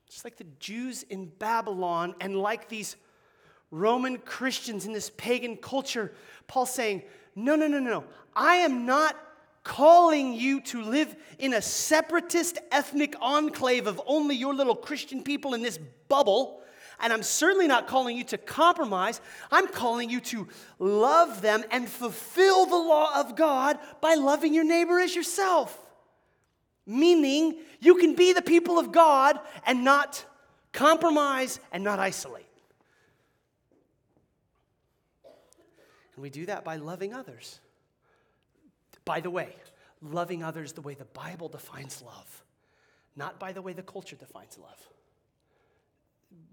Just 0.06 0.24
like 0.24 0.36
the 0.36 0.46
Jews 0.60 1.02
in 1.04 1.26
Babylon 1.26 2.14
and 2.20 2.36
like 2.36 2.68
these 2.68 2.96
Roman 3.70 4.18
Christians 4.18 4.84
in 4.84 4.92
this 4.92 5.10
pagan 5.16 5.56
culture, 5.56 6.12
Paul's 6.46 6.70
saying, 6.70 7.02
No, 7.34 7.56
no, 7.56 7.66
no, 7.66 7.78
no. 7.78 8.04
I 8.34 8.56
am 8.56 8.86
not 8.86 9.16
calling 9.64 10.32
you 10.32 10.60
to 10.60 10.82
live 10.82 11.14
in 11.38 11.54
a 11.54 11.62
separatist 11.62 12.58
ethnic 12.70 13.14
enclave 13.20 13.86
of 13.86 14.00
only 14.06 14.34
your 14.34 14.54
little 14.54 14.74
Christian 14.74 15.22
people 15.22 15.54
in 15.54 15.62
this 15.62 15.78
bubble. 16.08 16.60
And 17.00 17.12
I'm 17.12 17.22
certainly 17.22 17.66
not 17.66 17.86
calling 17.86 18.16
you 18.16 18.24
to 18.24 18.38
compromise. 18.38 19.20
I'm 19.50 19.66
calling 19.66 20.10
you 20.10 20.20
to 20.20 20.48
love 20.78 21.42
them 21.42 21.64
and 21.70 21.88
fulfill 21.88 22.66
the 22.66 22.76
law 22.76 23.20
of 23.20 23.34
God 23.36 23.78
by 24.00 24.14
loving 24.14 24.54
your 24.54 24.64
neighbor 24.64 25.00
as 25.00 25.14
yourself. 25.14 25.78
Meaning, 26.86 27.56
you 27.80 27.96
can 27.96 28.14
be 28.14 28.32
the 28.32 28.42
people 28.42 28.78
of 28.78 28.92
God 28.92 29.38
and 29.66 29.84
not 29.84 30.24
compromise 30.72 31.60
and 31.72 31.84
not 31.84 31.98
isolate. 31.98 32.41
And 36.14 36.22
we 36.22 36.30
do 36.30 36.46
that 36.46 36.64
by 36.64 36.76
loving 36.76 37.14
others. 37.14 37.60
By 39.04 39.20
the 39.20 39.30
way, 39.30 39.54
loving 40.00 40.42
others 40.42 40.72
the 40.72 40.80
way 40.80 40.94
the 40.94 41.04
Bible 41.06 41.48
defines 41.48 42.02
love, 42.02 42.44
not 43.16 43.38
by 43.38 43.52
the 43.52 43.62
way 43.62 43.72
the 43.72 43.82
culture 43.82 44.16
defines 44.16 44.58
love. 44.58 44.88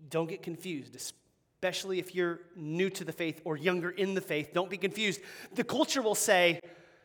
Don't 0.10 0.30
get 0.30 0.42
confused, 0.42 0.96
especially 0.96 2.00
if 2.00 2.16
you're 2.16 2.40
new 2.56 2.90
to 2.90 3.04
the 3.04 3.12
faith 3.12 3.42
or 3.46 3.58
younger 3.58 3.92
in 3.92 4.14
the 4.14 4.22
faith. 4.22 4.54
Don't 4.54 4.70
be 4.70 4.78
confused. 4.78 5.22
The 5.54 5.64
culture 5.64 6.02
will 6.02 6.16
say, 6.16 6.60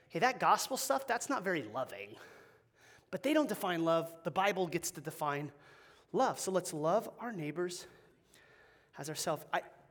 hey, 0.08 0.18
that 0.20 0.40
gospel 0.40 0.76
stuff, 0.76 1.06
that's 1.06 1.28
not 1.28 1.44
very 1.44 1.64
loving. 1.74 2.10
But 3.10 3.22
they 3.22 3.34
don't 3.34 3.48
define 3.48 3.84
love. 3.84 4.12
The 4.24 4.30
Bible 4.30 4.66
gets 4.66 4.90
to 4.92 5.00
define 5.00 5.52
love. 6.12 6.40
So 6.40 6.50
let's 6.50 6.72
love 6.72 7.08
our 7.20 7.32
neighbors 7.32 7.86
as 8.98 9.08
ourselves. 9.08 9.44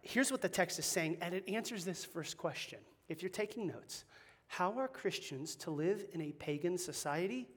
Here's 0.04 0.32
what 0.32 0.42
the 0.42 0.50
text 0.50 0.78
is 0.78 0.86
saying, 0.86 1.18
and 1.22 1.34
it 1.34 1.48
answers 1.48 1.86
this 1.86 2.04
first 2.04 2.38
question. 2.38 2.80
If 3.08 3.24
you're 3.24 3.30
taking 3.30 3.66
notes, 3.68 4.04
how 4.48 4.78
are 4.78 4.88
Christians 4.88 5.56
to 5.58 5.72
live 5.72 6.06
in 6.12 6.22
a 6.22 6.34
pagan 6.34 6.78
society? 6.78 7.48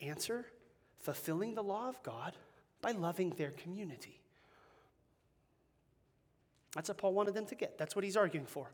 Answer 0.00 0.46
fulfilling 0.98 1.54
the 1.54 1.62
law 1.62 1.88
of 1.88 2.02
God 2.02 2.34
by 2.82 2.90
loving 2.90 3.30
their 3.30 3.52
community. 3.52 4.20
That's 6.74 6.88
what 6.88 6.98
Paul 6.98 7.14
wanted 7.14 7.34
them 7.34 7.46
to 7.46 7.54
get. 7.54 7.78
That's 7.78 7.94
what 7.94 8.04
he's 8.04 8.16
arguing 8.16 8.46
for. 8.46 8.68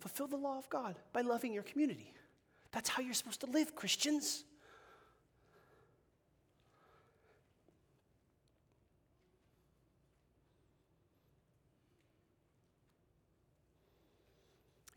Fulfill 0.00 0.26
the 0.26 0.36
law 0.36 0.58
of 0.58 0.68
God 0.68 0.96
by 1.12 1.22
loving 1.22 1.52
your 1.52 1.62
community. 1.62 2.12
That's 2.72 2.88
how 2.88 3.02
you're 3.02 3.14
supposed 3.14 3.40
to 3.40 3.46
live, 3.46 3.74
Christians. 3.74 4.44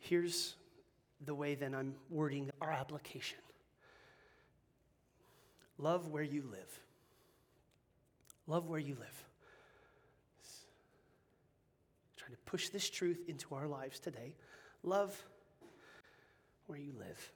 Here's 0.09 0.55
the 1.23 1.35
way 1.35 1.53
then 1.53 1.75
I'm 1.75 1.93
wording 2.09 2.49
our 2.59 2.71
application 2.71 3.37
love 5.77 6.07
where 6.07 6.23
you 6.23 6.41
live. 6.49 6.79
Love 8.47 8.67
where 8.67 8.79
you 8.79 8.95
live. 8.95 9.25
Trying 12.17 12.31
to 12.31 12.37
push 12.47 12.69
this 12.69 12.89
truth 12.89 13.19
into 13.27 13.53
our 13.53 13.67
lives 13.67 13.99
today. 13.99 14.35
Love 14.81 15.15
where 16.65 16.79
you 16.79 16.93
live. 16.97 17.31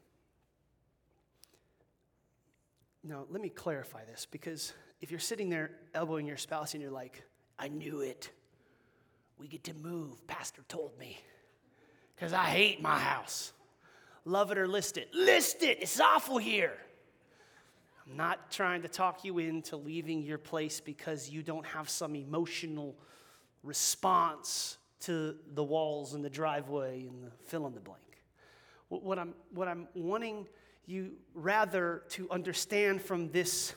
Now, 3.03 3.27
let 3.29 3.39
me 3.39 3.49
clarify 3.49 4.03
this 4.05 4.25
because 4.31 4.73
if 4.99 5.11
you're 5.11 5.19
sitting 5.19 5.51
there 5.51 5.69
elbowing 5.93 6.25
your 6.25 6.37
spouse 6.37 6.73
and 6.73 6.81
you're 6.81 6.91
like, 6.91 7.21
I 7.59 7.67
knew 7.67 8.01
it, 8.01 8.31
we 9.37 9.47
get 9.47 9.63
to 9.65 9.75
move, 9.75 10.25
Pastor 10.25 10.63
told 10.67 10.97
me 10.97 11.19
because 12.15 12.33
I 12.33 12.45
hate 12.45 12.81
my 12.81 12.97
house. 12.97 13.53
Love 14.25 14.51
it 14.51 14.57
or 14.57 14.67
list 14.67 14.97
it. 14.97 15.13
List 15.13 15.63
it. 15.63 15.79
It's 15.81 15.99
awful 15.99 16.37
here. 16.37 16.77
I'm 18.07 18.17
not 18.17 18.51
trying 18.51 18.81
to 18.81 18.87
talk 18.87 19.23
you 19.23 19.39
into 19.39 19.77
leaving 19.77 20.23
your 20.23 20.37
place 20.37 20.79
because 20.79 21.29
you 21.29 21.41
don't 21.41 21.65
have 21.65 21.89
some 21.89 22.15
emotional 22.15 22.95
response 23.63 24.77
to 25.01 25.35
the 25.53 25.63
walls 25.63 26.13
and 26.13 26.23
the 26.23 26.29
driveway 26.29 27.05
and 27.07 27.23
the 27.23 27.31
fill 27.45 27.67
in 27.67 27.73
the 27.73 27.79
blank. 27.79 27.99
What 28.89 29.17
I'm, 29.17 29.33
what 29.53 29.67
I'm 29.67 29.87
wanting 29.95 30.47
you 30.85 31.13
rather 31.33 32.03
to 32.09 32.29
understand 32.29 33.01
from 33.01 33.31
this 33.31 33.73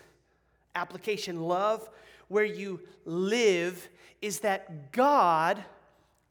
application, 0.75 1.41
love 1.41 1.89
where 2.29 2.45
you 2.45 2.81
live, 3.05 3.89
is 4.21 4.41
that 4.41 4.93
God 4.93 5.65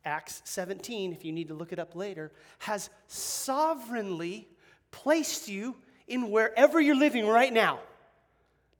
Acts 0.05 0.43
17, 0.45 1.11
if 1.11 1.25
you 1.25 1.31
need 1.31 1.47
to 1.47 1.55
look 1.55 1.73
it 1.73 1.79
up 1.79 1.95
later, 1.95 2.31
has 2.59 2.91
sovereignly 3.07 4.47
placed 4.91 5.47
you 5.47 5.75
in 6.07 6.29
wherever 6.29 6.79
you're 6.79 6.95
living 6.95 7.27
right 7.27 7.51
now. 7.51 7.79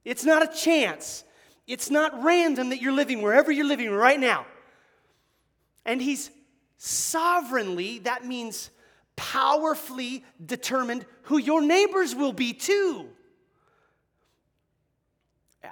It's 0.04 0.24
not 0.24 0.42
a 0.42 0.56
chance. 0.56 1.24
It's 1.66 1.90
not 1.90 2.22
random 2.22 2.68
that 2.68 2.80
you're 2.80 2.92
living 2.92 3.22
wherever 3.22 3.50
you're 3.50 3.66
living 3.66 3.90
right 3.90 4.20
now. 4.20 4.46
And 5.84 6.00
He's 6.00 6.30
sovereignly, 6.78 7.98
that 8.00 8.24
means 8.24 8.70
powerfully 9.16 10.24
determined 10.44 11.06
who 11.22 11.38
your 11.38 11.60
neighbors 11.60 12.14
will 12.14 12.32
be 12.32 12.52
too. 12.52 13.08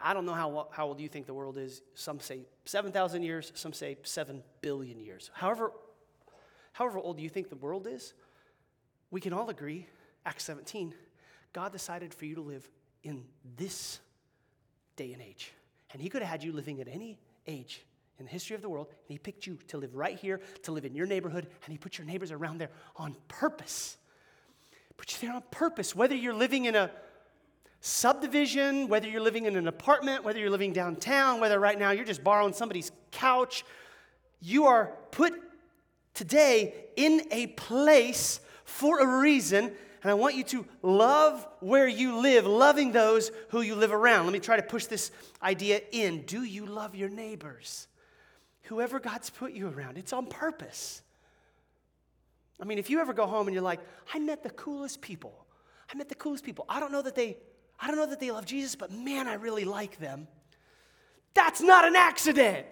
I 0.02 0.14
don't 0.14 0.26
know 0.26 0.34
how, 0.34 0.68
how 0.70 0.86
old 0.86 1.00
you 1.00 1.08
think 1.08 1.26
the 1.26 1.34
world 1.34 1.58
is. 1.58 1.82
Some 1.94 2.20
say 2.20 2.40
7,000 2.64 3.22
years, 3.22 3.52
some 3.54 3.72
say 3.72 3.96
7 4.02 4.42
billion 4.60 5.00
years. 5.00 5.30
However, 5.34 5.72
however 6.72 6.98
old 6.98 7.20
you 7.20 7.28
think 7.28 7.48
the 7.48 7.56
world 7.56 7.86
is, 7.86 8.14
we 9.10 9.20
can 9.20 9.32
all 9.32 9.48
agree, 9.50 9.86
Acts 10.26 10.44
17, 10.44 10.94
God 11.52 11.72
decided 11.72 12.12
for 12.12 12.24
you 12.24 12.34
to 12.34 12.40
live 12.40 12.68
in 13.02 13.24
this 13.56 14.00
day 14.96 15.12
and 15.12 15.22
age. 15.22 15.52
And 15.92 16.02
He 16.02 16.08
could 16.08 16.22
have 16.22 16.30
had 16.30 16.42
you 16.42 16.52
living 16.52 16.80
at 16.80 16.88
any 16.88 17.18
age 17.46 17.84
in 18.18 18.24
the 18.24 18.30
history 18.30 18.56
of 18.56 18.62
the 18.62 18.68
world, 18.68 18.88
and 18.88 19.12
He 19.12 19.18
picked 19.18 19.46
you 19.46 19.58
to 19.68 19.78
live 19.78 19.94
right 19.94 20.18
here, 20.18 20.40
to 20.62 20.72
live 20.72 20.84
in 20.84 20.94
your 20.94 21.06
neighborhood, 21.06 21.46
and 21.64 21.72
He 21.72 21.78
put 21.78 21.98
your 21.98 22.06
neighbors 22.06 22.32
around 22.32 22.58
there 22.58 22.70
on 22.96 23.16
purpose. 23.28 23.96
Put 24.96 25.12
you 25.12 25.26
there 25.26 25.36
on 25.36 25.42
purpose, 25.50 25.94
whether 25.94 26.14
you're 26.14 26.34
living 26.34 26.64
in 26.64 26.74
a 26.74 26.90
subdivision, 27.86 28.88
whether 28.88 29.06
you're 29.06 29.20
living 29.20 29.44
in 29.44 29.56
an 29.56 29.68
apartment, 29.68 30.24
whether 30.24 30.38
you're 30.38 30.48
living 30.48 30.72
downtown, 30.72 31.38
whether 31.38 31.60
right 31.60 31.78
now 31.78 31.90
you're 31.90 32.06
just 32.06 32.24
borrowing 32.24 32.54
somebody's 32.54 32.90
couch, 33.10 33.62
you 34.40 34.64
are 34.64 34.92
put 35.10 35.34
today 36.14 36.86
in 36.96 37.20
a 37.30 37.48
place 37.48 38.40
for 38.64 39.00
a 39.00 39.18
reason. 39.20 39.66
And 40.02 40.10
I 40.10 40.14
want 40.14 40.34
you 40.34 40.44
to 40.44 40.66
love 40.80 41.46
where 41.60 41.86
you 41.86 42.16
live, 42.16 42.46
loving 42.46 42.90
those 42.90 43.30
who 43.50 43.60
you 43.60 43.74
live 43.74 43.92
around. 43.92 44.24
Let 44.24 44.32
me 44.32 44.40
try 44.40 44.56
to 44.56 44.62
push 44.62 44.86
this 44.86 45.10
idea 45.42 45.82
in. 45.92 46.22
Do 46.22 46.42
you 46.42 46.64
love 46.64 46.94
your 46.94 47.10
neighbors? 47.10 47.86
Whoever 48.62 48.98
God's 48.98 49.28
put 49.28 49.52
you 49.52 49.68
around, 49.68 49.98
it's 49.98 50.14
on 50.14 50.24
purpose. 50.24 51.02
I 52.58 52.64
mean, 52.64 52.78
if 52.78 52.88
you 52.88 53.00
ever 53.00 53.12
go 53.12 53.26
home 53.26 53.46
and 53.46 53.52
you're 53.52 53.62
like, 53.62 53.80
I 54.14 54.20
met 54.20 54.42
the 54.42 54.48
coolest 54.48 55.02
people. 55.02 55.44
I 55.92 55.98
met 55.98 56.08
the 56.08 56.14
coolest 56.14 56.44
people. 56.44 56.64
I 56.66 56.80
don't 56.80 56.90
know 56.90 57.02
that 57.02 57.14
they 57.14 57.36
I 57.80 57.88
don't 57.88 57.96
know 57.96 58.06
that 58.06 58.20
they 58.20 58.30
love 58.30 58.46
Jesus, 58.46 58.76
but 58.76 58.90
man, 58.92 59.26
I 59.26 59.34
really 59.34 59.64
like 59.64 59.98
them. 59.98 60.28
That's 61.34 61.60
not 61.60 61.84
an 61.84 61.96
accident. 61.96 62.66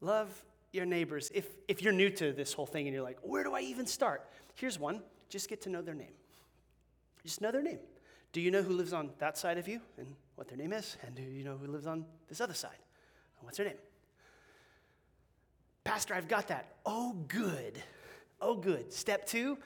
Love 0.00 0.44
your 0.72 0.84
neighbors. 0.84 1.30
If, 1.32 1.46
if 1.68 1.80
you're 1.80 1.92
new 1.92 2.10
to 2.10 2.32
this 2.32 2.52
whole 2.52 2.66
thing 2.66 2.86
and 2.86 2.94
you're 2.94 3.04
like, 3.04 3.18
where 3.22 3.44
do 3.44 3.54
I 3.54 3.60
even 3.60 3.86
start? 3.86 4.28
Here's 4.56 4.78
one 4.78 5.02
just 5.28 5.48
get 5.48 5.62
to 5.62 5.70
know 5.70 5.82
their 5.82 5.94
name. 5.94 6.12
Just 7.24 7.40
know 7.40 7.50
their 7.50 7.62
name. 7.62 7.78
Do 8.32 8.40
you 8.40 8.50
know 8.50 8.62
who 8.62 8.74
lives 8.74 8.92
on 8.92 9.10
that 9.18 9.38
side 9.38 9.58
of 9.58 9.66
you 9.66 9.80
and 9.96 10.14
what 10.34 10.48
their 10.48 10.58
name 10.58 10.72
is? 10.72 10.96
And 11.06 11.14
do 11.14 11.22
you 11.22 11.44
know 11.44 11.56
who 11.56 11.66
lives 11.66 11.86
on 11.86 12.04
this 12.28 12.40
other 12.40 12.54
side? 12.54 12.76
And 13.38 13.46
what's 13.46 13.56
their 13.56 13.66
name? 13.66 13.76
Pastor, 15.84 16.14
I've 16.14 16.28
got 16.28 16.48
that. 16.48 16.74
Oh, 16.84 17.16
good. 17.28 17.82
Oh, 18.40 18.56
good. 18.56 18.92
Step 18.92 19.26
two, 19.26 19.58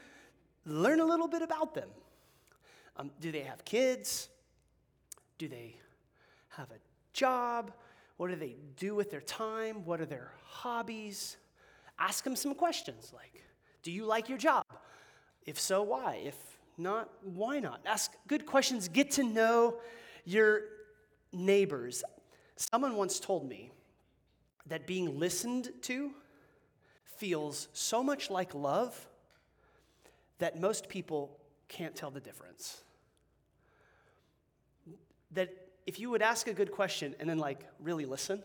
learn 0.68 1.00
a 1.00 1.04
little 1.04 1.28
bit 1.28 1.42
about 1.42 1.74
them. 1.74 1.88
Um, 2.96 3.10
do 3.20 3.32
they 3.32 3.40
have 3.40 3.64
kids? 3.64 4.28
Do 5.38 5.48
they 5.48 5.76
have 6.50 6.70
a 6.70 6.78
job? 7.12 7.72
What 8.16 8.28
do 8.28 8.36
they 8.36 8.56
do 8.76 8.94
with 8.94 9.10
their 9.10 9.20
time? 9.20 9.84
What 9.84 10.00
are 10.00 10.06
their 10.06 10.32
hobbies? 10.44 11.36
Ask 11.98 12.24
them 12.24 12.36
some 12.36 12.54
questions 12.54 13.12
like, 13.14 13.42
Do 13.82 13.90
you 13.92 14.04
like 14.04 14.28
your 14.28 14.38
job? 14.38 14.64
If 15.46 15.58
so, 15.58 15.82
why? 15.82 16.20
If 16.24 16.36
not, 16.76 17.08
why 17.22 17.60
not? 17.60 17.80
Ask 17.86 18.12
good 18.26 18.44
questions. 18.44 18.88
Get 18.88 19.12
to 19.12 19.22
know 19.22 19.78
your 20.24 20.62
neighbors. 21.32 22.04
Someone 22.56 22.96
once 22.96 23.18
told 23.20 23.48
me 23.48 23.70
that 24.66 24.86
being 24.86 25.18
listened 25.18 25.70
to 25.82 26.10
feels 27.04 27.68
so 27.72 28.02
much 28.02 28.30
like 28.30 28.54
love 28.54 29.07
that 30.38 30.60
most 30.60 30.88
people 30.88 31.36
can't 31.68 31.94
tell 31.94 32.10
the 32.10 32.20
difference. 32.20 32.82
That 35.32 35.50
if 35.86 35.98
you 35.98 36.10
would 36.10 36.22
ask 36.22 36.46
a 36.48 36.54
good 36.54 36.72
question 36.72 37.14
and 37.20 37.28
then, 37.28 37.38
like, 37.38 37.60
really 37.80 38.06
listen, 38.06 38.42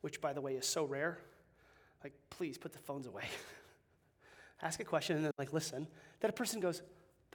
which, 0.00 0.20
by 0.20 0.32
the 0.32 0.40
way, 0.40 0.54
is 0.54 0.66
so 0.66 0.84
rare, 0.84 1.18
like, 2.02 2.12
please 2.30 2.56
put 2.56 2.72
the 2.72 2.78
phones 2.78 3.06
away. 3.06 3.24
ask 4.62 4.80
a 4.80 4.84
question 4.84 5.16
and 5.16 5.24
then, 5.24 5.32
like, 5.38 5.52
listen, 5.52 5.86
that 6.20 6.30
a 6.30 6.32
person 6.32 6.60
goes, 6.60 6.82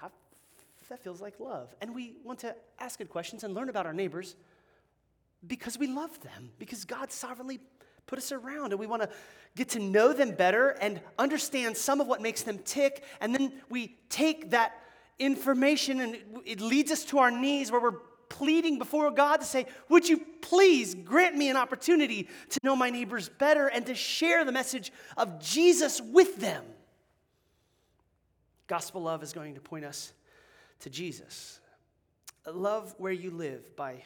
that, 0.01 0.11
that 0.89 1.03
feels 1.03 1.21
like 1.21 1.39
love. 1.39 1.73
And 1.81 1.93
we 1.93 2.15
want 2.23 2.39
to 2.39 2.55
ask 2.79 2.97
good 2.97 3.09
questions 3.09 3.43
and 3.43 3.53
learn 3.53 3.69
about 3.69 3.85
our 3.85 3.93
neighbors 3.93 4.35
because 5.45 5.77
we 5.77 5.87
love 5.87 6.19
them, 6.21 6.51
because 6.57 6.85
God 6.85 7.11
sovereignly 7.11 7.59
put 8.07 8.19
us 8.19 8.31
around 8.31 8.71
and 8.71 8.79
we 8.79 8.87
want 8.87 9.01
to 9.01 9.09
get 9.55 9.69
to 9.69 9.79
know 9.79 10.13
them 10.13 10.31
better 10.31 10.69
and 10.81 11.01
understand 11.17 11.75
some 11.77 12.01
of 12.01 12.07
what 12.07 12.21
makes 12.21 12.43
them 12.43 12.59
tick. 12.59 13.03
And 13.21 13.33
then 13.33 13.53
we 13.69 13.97
take 14.09 14.51
that 14.51 14.73
information 15.17 16.01
and 16.01 16.17
it 16.45 16.61
leads 16.61 16.91
us 16.91 17.05
to 17.05 17.19
our 17.19 17.31
knees 17.31 17.71
where 17.71 17.81
we're 17.81 17.99
pleading 18.29 18.77
before 18.77 19.11
God 19.11 19.37
to 19.37 19.45
say, 19.45 19.65
Would 19.89 20.07
you 20.07 20.21
please 20.41 20.95
grant 20.95 21.35
me 21.35 21.49
an 21.49 21.57
opportunity 21.57 22.27
to 22.49 22.59
know 22.63 22.75
my 22.75 22.89
neighbors 22.89 23.29
better 23.29 23.67
and 23.67 23.85
to 23.85 23.95
share 23.95 24.43
the 24.45 24.51
message 24.51 24.91
of 25.17 25.41
Jesus 25.41 26.01
with 26.01 26.37
them? 26.37 26.63
Gospel 28.67 29.01
love 29.01 29.23
is 29.23 29.31
going 29.31 29.55
to 29.55 29.61
point 29.61 29.85
us 29.85 30.11
to 30.81 30.89
Jesus. 30.89 31.59
Love 32.51 32.93
where 32.97 33.11
you 33.11 33.31
live 33.31 33.75
by 33.75 34.03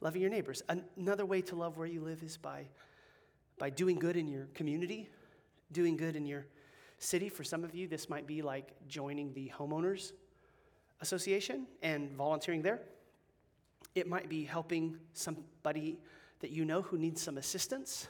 loving 0.00 0.20
your 0.20 0.30
neighbors. 0.30 0.62
Another 0.96 1.24
way 1.24 1.40
to 1.42 1.56
love 1.56 1.76
where 1.78 1.86
you 1.86 2.00
live 2.00 2.22
is 2.22 2.36
by 2.36 2.66
by 3.58 3.70
doing 3.70 3.98
good 3.98 4.16
in 4.16 4.28
your 4.28 4.46
community, 4.54 5.08
doing 5.72 5.96
good 5.96 6.16
in 6.16 6.26
your 6.26 6.46
city. 6.98 7.28
For 7.28 7.44
some 7.44 7.64
of 7.64 7.74
you, 7.74 7.86
this 7.88 8.08
might 8.08 8.26
be 8.26 8.42
like 8.42 8.72
joining 8.88 9.32
the 9.32 9.52
homeowners 9.56 10.12
association 11.00 11.66
and 11.82 12.10
volunteering 12.12 12.62
there. 12.62 12.80
It 13.94 14.08
might 14.08 14.28
be 14.28 14.44
helping 14.44 14.98
somebody 15.12 15.98
that 16.40 16.50
you 16.50 16.64
know 16.64 16.82
who 16.82 16.98
needs 16.98 17.22
some 17.22 17.38
assistance. 17.38 18.08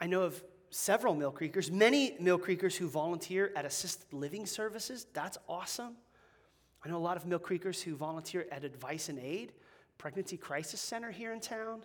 I 0.00 0.06
know 0.06 0.22
of 0.22 0.42
several 0.70 1.14
Mill 1.14 1.32
Creekers, 1.32 1.70
many 1.70 2.16
Mill 2.18 2.38
Creekers 2.38 2.74
who 2.76 2.88
volunteer 2.88 3.52
at 3.54 3.64
assisted 3.64 4.12
living 4.12 4.46
services. 4.46 5.06
That's 5.12 5.38
awesome. 5.48 5.96
I 6.84 6.88
know 6.88 6.96
a 6.96 6.98
lot 6.98 7.16
of 7.16 7.26
Mill 7.26 7.38
Creekers 7.38 7.80
who 7.82 7.94
volunteer 7.94 8.46
at 8.50 8.64
Advice 8.64 9.08
and 9.08 9.18
Aid, 9.18 9.52
Pregnancy 9.98 10.36
Crisis 10.36 10.80
Center 10.80 11.10
here 11.10 11.32
in 11.32 11.40
town. 11.40 11.82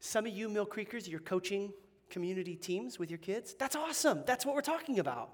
Some 0.00 0.26
of 0.26 0.32
you 0.32 0.48
Mill 0.48 0.66
Creekers, 0.66 1.08
you're 1.08 1.20
coaching 1.20 1.72
community 2.10 2.56
teams 2.56 2.98
with 2.98 3.10
your 3.10 3.18
kids. 3.18 3.54
That's 3.58 3.76
awesome. 3.76 4.22
That's 4.26 4.46
what 4.46 4.54
we're 4.54 4.60
talking 4.60 4.98
about. 4.98 5.30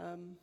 Um, 0.00 0.36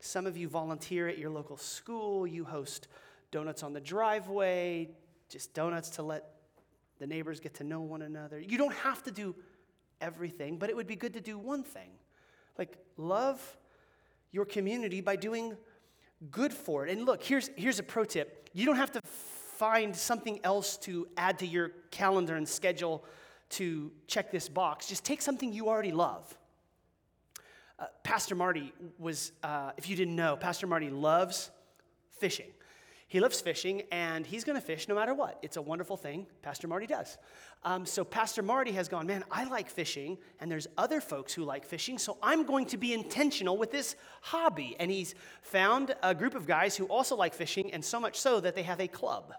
some 0.00 0.26
of 0.26 0.36
you 0.36 0.48
volunteer 0.48 1.08
at 1.08 1.18
your 1.18 1.30
local 1.30 1.56
school. 1.56 2.26
You 2.26 2.44
host 2.44 2.88
donuts 3.30 3.62
on 3.62 3.72
the 3.72 3.80
driveway, 3.80 4.90
just 5.28 5.54
donuts 5.54 5.90
to 5.90 6.02
let 6.02 6.24
the 6.98 7.06
neighbors 7.06 7.40
get 7.40 7.54
to 7.54 7.64
know 7.64 7.80
one 7.80 8.02
another. 8.02 8.40
You 8.40 8.58
don't 8.58 8.74
have 8.74 9.02
to 9.04 9.10
do 9.10 9.34
everything, 10.00 10.58
but 10.58 10.70
it 10.70 10.76
would 10.76 10.86
be 10.86 10.96
good 10.96 11.14
to 11.14 11.20
do 11.20 11.38
one 11.38 11.62
thing. 11.62 11.90
Like, 12.56 12.76
love 12.96 13.56
your 14.32 14.44
community 14.44 15.00
by 15.00 15.16
doing 15.16 15.56
good 16.30 16.52
for 16.52 16.86
it. 16.86 16.92
And 16.92 17.04
look, 17.04 17.22
here's, 17.22 17.50
here's 17.56 17.78
a 17.78 17.82
pro 17.82 18.04
tip 18.04 18.50
you 18.54 18.66
don't 18.66 18.76
have 18.76 18.92
to 18.92 19.02
find 19.58 19.94
something 19.94 20.38
else 20.44 20.76
to 20.76 21.08
add 21.16 21.40
to 21.40 21.46
your 21.46 21.72
calendar 21.90 22.36
and 22.36 22.48
schedule 22.48 23.04
to 23.50 23.90
check 24.06 24.30
this 24.30 24.48
box. 24.48 24.86
Just 24.86 25.04
take 25.04 25.20
something 25.20 25.52
you 25.52 25.68
already 25.68 25.90
love. 25.90 26.38
Uh, 27.76 27.86
Pastor 28.04 28.36
Marty 28.36 28.72
was, 28.98 29.32
uh, 29.42 29.72
if 29.76 29.88
you 29.88 29.96
didn't 29.96 30.14
know, 30.14 30.36
Pastor 30.36 30.68
Marty 30.68 30.90
loves 30.90 31.50
fishing. 32.20 32.46
He 33.08 33.20
loves 33.20 33.40
fishing 33.40 33.82
and 33.90 34.24
he's 34.24 34.44
going 34.44 34.60
to 34.60 34.64
fish 34.64 34.86
no 34.86 34.94
matter 34.94 35.14
what. 35.14 35.38
It's 35.42 35.56
a 35.56 35.62
wonderful 35.62 35.96
thing. 35.96 36.26
Pastor 36.42 36.68
Marty 36.68 36.86
does. 36.86 37.18
Um, 37.64 37.84
so, 37.84 38.04
Pastor 38.04 38.42
Marty 38.42 38.70
has 38.72 38.86
gone, 38.86 39.06
man, 39.06 39.24
I 39.30 39.44
like 39.44 39.70
fishing 39.70 40.18
and 40.38 40.50
there's 40.50 40.68
other 40.76 41.00
folks 41.00 41.32
who 41.32 41.42
like 41.42 41.64
fishing, 41.64 41.98
so 41.98 42.16
I'm 42.22 42.44
going 42.44 42.66
to 42.66 42.76
be 42.76 42.92
intentional 42.92 43.56
with 43.56 43.72
this 43.72 43.96
hobby. 44.20 44.76
And 44.78 44.88
he's 44.88 45.16
found 45.42 45.96
a 46.02 46.14
group 46.14 46.36
of 46.36 46.46
guys 46.46 46.76
who 46.76 46.84
also 46.86 47.16
like 47.16 47.34
fishing, 47.34 47.72
and 47.72 47.84
so 47.84 47.98
much 47.98 48.20
so 48.20 48.38
that 48.40 48.54
they 48.54 48.62
have 48.62 48.80
a 48.80 48.86
club. 48.86 49.32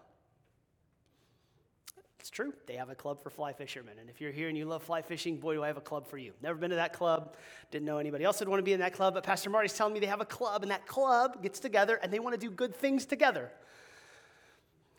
It's 2.20 2.30
true. 2.30 2.54
They 2.66 2.76
have 2.76 2.90
a 2.90 2.96
club 2.96 3.24
for 3.24 3.30
fly 3.30 3.54
fishermen. 3.54 3.98
And 4.00 4.10
if 4.10 4.20
you're 4.20 4.32
here 4.32 4.50
and 4.50 4.58
you 4.58 4.66
love 4.66 4.84
fly 4.84 5.02
fishing, 5.02 5.38
boy, 5.38 5.54
do 5.54 5.64
I 5.64 5.68
have 5.68 5.78
a 5.78 5.82
club 5.82 6.06
for 6.06 6.18
you. 6.18 6.34
Never 6.42 6.60
been 6.60 6.70
to 6.72 6.76
that 6.76 6.92
club. 6.92 7.36
Didn't 7.72 7.86
know 7.86 7.98
anybody 7.98 8.26
else 8.26 8.40
would 8.40 8.50
want 8.50 8.60
to 8.60 8.64
be 8.64 8.74
in 8.74 8.82
that 8.82 8.94
club. 8.94 9.14
But 9.14 9.24
Pastor 9.24 9.50
Marty's 9.50 9.74
telling 9.74 9.94
me 9.94 10.02
they 10.02 10.06
have 10.08 10.20
a 10.20 10.26
club, 10.26 10.62
and 10.64 10.72
that 10.72 10.86
club 10.86 11.42
gets 11.42 11.60
together 11.60 11.98
and 12.02 12.12
they 12.12 12.20
want 12.20 12.34
to 12.34 12.40
do 12.40 12.52
good 12.52 12.76
things 12.76 13.06
together. 13.06 13.52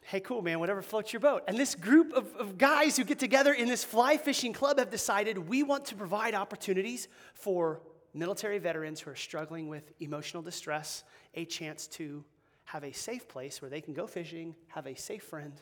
Hey, 0.02 0.20
cool, 0.20 0.40
man, 0.40 0.59
whatever 0.61 0.83
floats 0.83 1.12
your 1.12 1.20
boat. 1.20 1.44
And 1.46 1.56
this 1.56 1.74
group 1.74 2.12
of, 2.14 2.35
of 2.37 2.59
guys 2.59 2.96
who 2.96 3.04
get 3.04 3.18
together 3.18 3.52
in 3.52 3.68
this 3.68 3.85
fly 3.85 4.16
fishing 4.16 4.52
club 4.52 4.78
have 4.78 4.90
decided 4.90 5.38
we 5.38 5.62
want 5.62 5.85
to 5.87 5.94
provide 5.94 6.35
opportunities 6.35 7.06
for 7.35 7.80
military 8.14 8.59
veterans 8.59 9.00
who 9.00 9.11
are 9.11 9.16
struggling 9.16 9.68
with 9.68 9.92
emotional 10.00 10.42
distress 10.42 11.04
a 11.35 11.44
chance 11.44 11.87
to 11.87 12.24
have 12.64 12.83
a 12.83 12.92
safe 12.92 13.28
place 13.28 13.61
where 13.61 13.70
they 13.70 13.80
can 13.80 13.94
go 13.94 14.06
fishing, 14.06 14.54
have 14.68 14.87
a 14.87 14.94
safe 14.94 15.22
friend, 15.22 15.61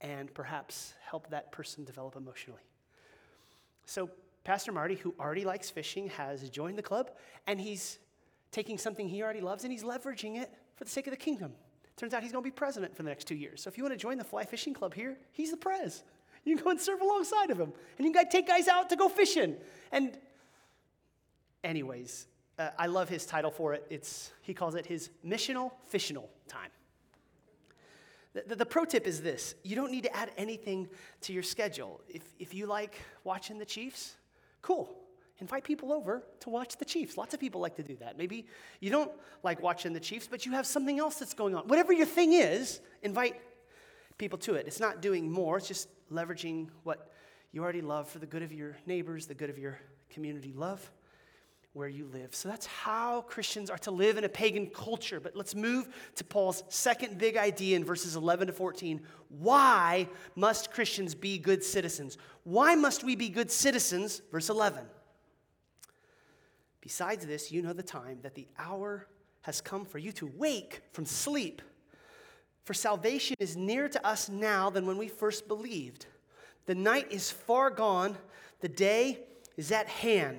and 0.00 0.32
perhaps 0.34 0.94
help 1.04 1.30
that 1.30 1.50
person 1.52 1.84
develop 1.84 2.16
emotionally. 2.16 2.62
So, 3.84 4.10
Pastor 4.44 4.72
Marty, 4.72 4.94
who 4.94 5.14
already 5.18 5.44
likes 5.44 5.68
fishing, 5.70 6.08
has 6.10 6.48
joined 6.50 6.78
the 6.78 6.82
club, 6.82 7.10
and 7.46 7.60
he's 7.60 7.98
taking 8.50 8.78
something 8.78 9.08
he 9.08 9.22
already 9.22 9.40
loves 9.40 9.64
and 9.64 9.72
he's 9.72 9.82
leveraging 9.82 10.40
it 10.40 10.50
for 10.76 10.84
the 10.84 10.90
sake 10.90 11.06
of 11.06 11.10
the 11.10 11.18
kingdom. 11.18 11.52
Turns 11.96 12.14
out 12.14 12.22
he's 12.22 12.32
going 12.32 12.42
to 12.42 12.46
be 12.46 12.54
president 12.54 12.96
for 12.96 13.02
the 13.02 13.08
next 13.08 13.24
two 13.24 13.34
years. 13.34 13.62
So, 13.62 13.68
if 13.68 13.76
you 13.76 13.84
want 13.84 13.94
to 13.94 13.98
join 13.98 14.18
the 14.18 14.24
fly 14.24 14.44
fishing 14.44 14.74
club 14.74 14.94
here, 14.94 15.18
he's 15.32 15.50
the 15.50 15.56
prez. 15.56 16.04
You 16.44 16.56
can 16.56 16.64
go 16.64 16.70
and 16.70 16.80
serve 16.80 17.00
alongside 17.00 17.50
of 17.50 17.58
him, 17.58 17.72
and 17.98 18.06
you 18.06 18.12
can 18.12 18.28
take 18.28 18.46
guys 18.46 18.68
out 18.68 18.88
to 18.90 18.96
go 18.96 19.08
fishing. 19.08 19.56
And, 19.92 20.16
anyways, 21.64 22.26
uh, 22.58 22.70
I 22.78 22.86
love 22.86 23.08
his 23.08 23.26
title 23.26 23.50
for 23.50 23.74
it. 23.74 23.86
It's, 23.90 24.32
he 24.42 24.54
calls 24.54 24.74
it 24.74 24.86
his 24.86 25.10
missional 25.24 25.72
fissional 25.92 26.24
time. 26.46 26.70
The, 28.46 28.56
the, 28.56 28.66
pro 28.66 28.84
tip 28.84 29.06
is 29.06 29.22
this 29.22 29.54
you 29.62 29.76
don't 29.76 29.90
need 29.90 30.04
to 30.04 30.16
add 30.16 30.30
anything 30.36 30.88
to 31.22 31.32
your 31.32 31.42
schedule. 31.42 32.00
If, 32.08 32.22
if 32.38 32.54
you 32.54 32.66
like 32.66 33.00
watching 33.24 33.58
the 33.58 33.64
Chiefs, 33.64 34.16
cool. 34.62 34.94
Invite 35.40 35.62
people 35.62 35.92
over 35.92 36.24
to 36.40 36.50
watch 36.50 36.76
the 36.78 36.84
Chiefs. 36.84 37.16
Lots 37.16 37.32
of 37.32 37.38
people 37.38 37.60
like 37.60 37.76
to 37.76 37.82
do 37.82 37.96
that. 37.96 38.18
Maybe 38.18 38.46
you 38.80 38.90
don't 38.90 39.12
like 39.44 39.62
watching 39.62 39.92
the 39.92 40.00
Chiefs, 40.00 40.26
but 40.28 40.44
you 40.44 40.52
have 40.52 40.66
something 40.66 40.98
else 40.98 41.16
that's 41.16 41.34
going 41.34 41.54
on. 41.54 41.68
Whatever 41.68 41.92
your 41.92 42.06
thing 42.06 42.32
is, 42.32 42.80
invite 43.02 43.40
people 44.18 44.38
to 44.38 44.54
it. 44.54 44.66
It's 44.66 44.80
not 44.80 45.00
doing 45.00 45.30
more, 45.30 45.58
it's 45.58 45.68
just 45.68 45.88
leveraging 46.12 46.68
what 46.82 47.12
you 47.52 47.62
already 47.62 47.82
love 47.82 48.08
for 48.08 48.18
the 48.18 48.26
good 48.26 48.42
of 48.42 48.52
your 48.52 48.76
neighbors, 48.84 49.26
the 49.26 49.34
good 49.34 49.48
of 49.48 49.58
your 49.58 49.78
community. 50.10 50.52
Love 50.52 50.90
where 51.78 51.88
you 51.88 52.10
live. 52.12 52.34
So 52.34 52.48
that's 52.48 52.66
how 52.66 53.20
Christians 53.22 53.70
are 53.70 53.78
to 53.78 53.92
live 53.92 54.18
in 54.18 54.24
a 54.24 54.28
pagan 54.28 54.66
culture. 54.66 55.20
But 55.20 55.36
let's 55.36 55.54
move 55.54 55.88
to 56.16 56.24
Paul's 56.24 56.64
second 56.68 57.18
big 57.18 57.36
idea 57.36 57.76
in 57.76 57.84
verses 57.84 58.16
11 58.16 58.48
to 58.48 58.52
14. 58.52 59.00
Why 59.28 60.08
must 60.34 60.72
Christians 60.72 61.14
be 61.14 61.38
good 61.38 61.62
citizens? 61.62 62.18
Why 62.42 62.74
must 62.74 63.04
we 63.04 63.14
be 63.14 63.28
good 63.28 63.48
citizens? 63.48 64.22
Verse 64.32 64.48
11. 64.50 64.82
Besides 66.80 67.24
this, 67.24 67.52
you 67.52 67.62
know 67.62 67.72
the 67.72 67.82
time 67.84 68.18
that 68.22 68.34
the 68.34 68.48
hour 68.58 69.06
has 69.42 69.60
come 69.60 69.84
for 69.84 69.98
you 69.98 70.10
to 70.12 70.26
wake 70.36 70.80
from 70.92 71.06
sleep. 71.06 71.62
For 72.64 72.74
salvation 72.74 73.36
is 73.38 73.56
nearer 73.56 73.88
to 73.88 74.04
us 74.04 74.28
now 74.28 74.68
than 74.68 74.84
when 74.84 74.98
we 74.98 75.06
first 75.06 75.46
believed. 75.46 76.06
The 76.66 76.74
night 76.74 77.12
is 77.12 77.30
far 77.30 77.70
gone, 77.70 78.18
the 78.60 78.68
day 78.68 79.20
is 79.56 79.70
at 79.70 79.86
hand. 79.86 80.38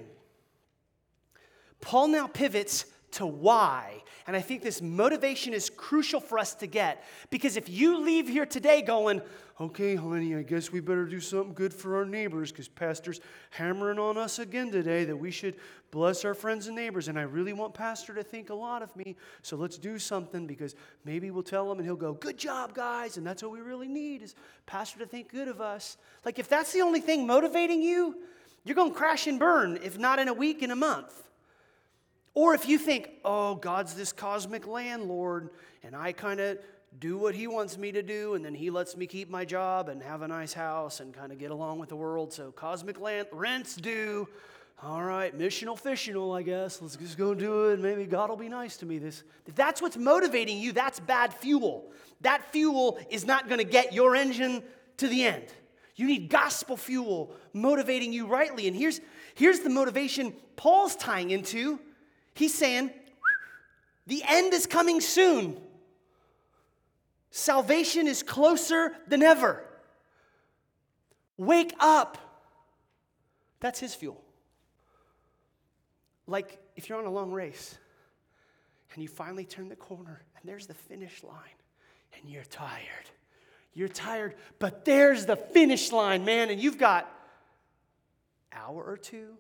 Paul 1.82 2.10
now 2.10 2.28
pivots 2.28 2.86
to 3.12 3.26
why. 3.26 4.04
And 4.28 4.36
I 4.36 4.42
think 4.42 4.62
this 4.62 4.82
motivation 4.82 5.54
is 5.54 5.72
crucial 5.72 6.20
for 6.20 6.38
us 6.38 6.54
to 6.56 6.68
get 6.68 7.04
because 7.32 7.58
if 7.58 7.68
you 7.68 7.98
leave 7.98 8.28
here 8.28 8.46
today 8.46 8.84
going, 8.84 9.24
okay, 9.60 9.96
honey, 9.96 10.36
I 10.36 10.44
guess 10.44 10.72
we 10.72 10.80
better 10.82 11.06
do 11.06 11.20
something 11.20 11.54
good 11.54 11.74
for 11.74 11.96
our 11.96 12.06
neighbors 12.06 12.52
because 12.52 12.68
Pastor's 12.68 13.20
hammering 13.50 13.98
on 13.98 14.18
us 14.18 14.38
again 14.38 14.72
today 14.72 15.04
that 15.06 15.18
we 15.18 15.32
should 15.32 15.56
bless 15.90 16.24
our 16.26 16.36
friends 16.36 16.68
and 16.68 16.76
neighbors. 16.76 17.08
And 17.08 17.18
I 17.18 17.24
really 17.24 17.54
want 17.54 17.74
Pastor 17.74 18.14
to 18.14 18.24
think 18.24 18.52
a 18.52 18.54
lot 18.54 18.84
of 18.84 18.96
me. 18.96 19.16
So 19.42 19.58
let's 19.58 19.80
do 19.80 19.98
something 19.98 20.46
because 20.46 20.76
maybe 21.06 21.32
we'll 21.32 21.42
tell 21.42 21.72
him 21.72 21.80
and 21.80 21.86
he'll 21.86 21.96
go, 21.96 22.14
good 22.14 22.38
job, 22.38 22.76
guys. 22.76 23.18
And 23.18 23.26
that's 23.26 23.42
what 23.42 23.52
we 23.52 23.62
really 23.62 23.88
need 23.88 24.22
is 24.22 24.36
Pastor 24.68 25.00
to 25.00 25.08
think 25.08 25.32
good 25.32 25.48
of 25.48 25.60
us. 25.60 25.98
Like 26.24 26.38
if 26.38 26.48
that's 26.48 26.72
the 26.72 26.82
only 26.82 27.02
thing 27.02 27.26
motivating 27.26 27.82
you, 27.82 28.16
you're 28.64 28.76
going 28.76 28.92
to 28.92 28.98
crash 28.98 29.26
and 29.26 29.40
burn, 29.40 29.80
if 29.84 29.98
not 29.98 30.20
in 30.20 30.28
a 30.28 30.34
week, 30.34 30.62
in 30.62 30.70
a 30.70 30.76
month. 30.76 31.29
Or 32.34 32.54
if 32.54 32.68
you 32.68 32.78
think, 32.78 33.10
oh, 33.26 33.56
God's 33.56 33.94
this 33.94 34.12
cosmic 34.12 34.68
landlord, 34.68 35.50
and 35.84 35.96
I 35.96 36.12
kind 36.12 36.40
of 36.40 36.60
do 37.00 37.18
what 37.18 37.36
he 37.36 37.48
wants 37.48 37.78
me 37.78 37.92
to 37.92 38.02
do, 38.02 38.36
and 38.36 38.44
then 38.44 38.56
he 38.56 38.70
lets 38.70 38.96
me 38.98 39.08
keep 39.08 39.30
my 39.30 39.46
job 39.46 39.90
and 39.90 40.02
have 40.02 40.22
a 40.22 40.28
nice 40.28 40.54
house 40.54 41.00
and 41.00 41.14
kind 41.14 41.32
of 41.32 41.38
get 41.38 41.52
along 41.52 41.80
with 41.80 41.90
the 41.90 41.96
world. 41.96 42.34
So, 42.34 42.52
cosmic 42.52 43.00
land, 43.00 43.28
rent's 43.32 43.76
due. 43.76 44.28
All 44.82 45.04
right, 45.04 45.38
missional, 45.38 45.80
fissional, 45.80 46.38
I 46.38 46.42
guess. 46.42 46.82
Let's 46.82 46.96
just 46.96 47.18
go 47.18 47.34
do 47.34 47.70
it. 47.70 47.80
Maybe 47.80 48.06
God 48.06 48.30
will 48.30 48.38
be 48.38 48.48
nice 48.48 48.78
to 48.78 48.86
me. 48.86 48.98
This, 48.98 49.24
if 49.46 49.54
that's 49.54 49.82
what's 49.82 49.98
motivating 49.98 50.58
you, 50.58 50.72
that's 50.72 51.02
bad 51.02 51.34
fuel. 51.34 51.92
That 52.22 52.54
fuel 52.54 52.98
is 53.10 53.26
not 53.26 53.50
going 53.50 53.60
to 53.60 53.66
get 53.66 53.92
your 53.92 54.16
engine 54.16 54.64
to 54.98 55.08
the 55.08 55.26
end. 55.26 55.46
You 55.96 56.08
need 56.08 56.30
gospel 56.30 56.78
fuel 56.78 57.36
motivating 57.52 58.14
you 58.14 58.26
rightly. 58.26 58.68
And 58.68 58.76
here's, 58.76 59.02
here's 59.36 59.60
the 59.60 59.70
motivation 59.70 60.34
Paul's 60.56 60.96
tying 60.96 61.32
into 61.32 61.80
He's 62.40 62.54
saying, 62.54 62.92
the 64.08 64.24
end 64.26 64.54
is 64.54 64.66
coming 64.66 65.02
soon. 65.02 65.60
Salvation 67.32 68.08
is 68.08 68.24
closer 68.24 68.96
than 69.10 69.22
ever. 69.22 69.62
Wake 71.36 71.74
up. 71.82 72.18
That's 73.60 73.78
his 73.78 73.94
fuel. 73.94 74.24
Like 76.28 76.58
if 76.78 76.88
you're 76.88 76.98
on 76.98 77.06
a 77.06 77.12
long 77.12 77.34
race 77.34 77.78
and 78.94 79.04
you 79.04 79.10
finally 79.10 79.44
turn 79.44 79.68
the 79.68 79.76
corner 79.76 80.22
and 80.40 80.50
there's 80.50 80.66
the 80.66 80.74
finish 80.74 81.22
line 81.26 81.58
and 82.18 82.32
you're 82.32 82.46
tired. 82.46 83.10
You're 83.74 83.90
tired, 83.90 84.36
but 84.60 84.86
there's 84.86 85.26
the 85.26 85.36
finish 85.36 85.92
line, 85.92 86.24
man, 86.24 86.50
and 86.50 86.62
you've 86.62 86.78
got 86.78 87.14
hour 88.54 88.82
or 88.82 88.96
two, 88.96 89.36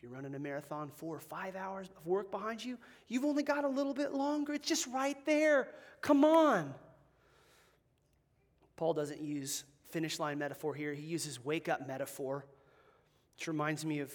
if 0.00 0.04
you're 0.04 0.12
running 0.12 0.34
a 0.34 0.38
marathon, 0.38 0.90
four 0.96 1.14
or 1.14 1.20
five 1.20 1.54
hours 1.54 1.86
of 1.94 2.06
work 2.06 2.30
behind 2.30 2.64
you, 2.64 2.78
you've 3.08 3.26
only 3.26 3.42
got 3.42 3.64
a 3.64 3.68
little 3.68 3.92
bit 3.92 4.14
longer. 4.14 4.54
It's 4.54 4.66
just 4.66 4.86
right 4.86 5.18
there. 5.26 5.68
Come 6.00 6.24
on. 6.24 6.72
Paul 8.76 8.94
doesn't 8.94 9.20
use 9.20 9.64
finish 9.90 10.18
line 10.18 10.38
metaphor 10.38 10.74
here, 10.74 10.94
he 10.94 11.02
uses 11.02 11.44
wake 11.44 11.68
up 11.68 11.86
metaphor, 11.86 12.46
which 13.36 13.46
reminds 13.46 13.84
me 13.84 13.98
of 13.98 14.10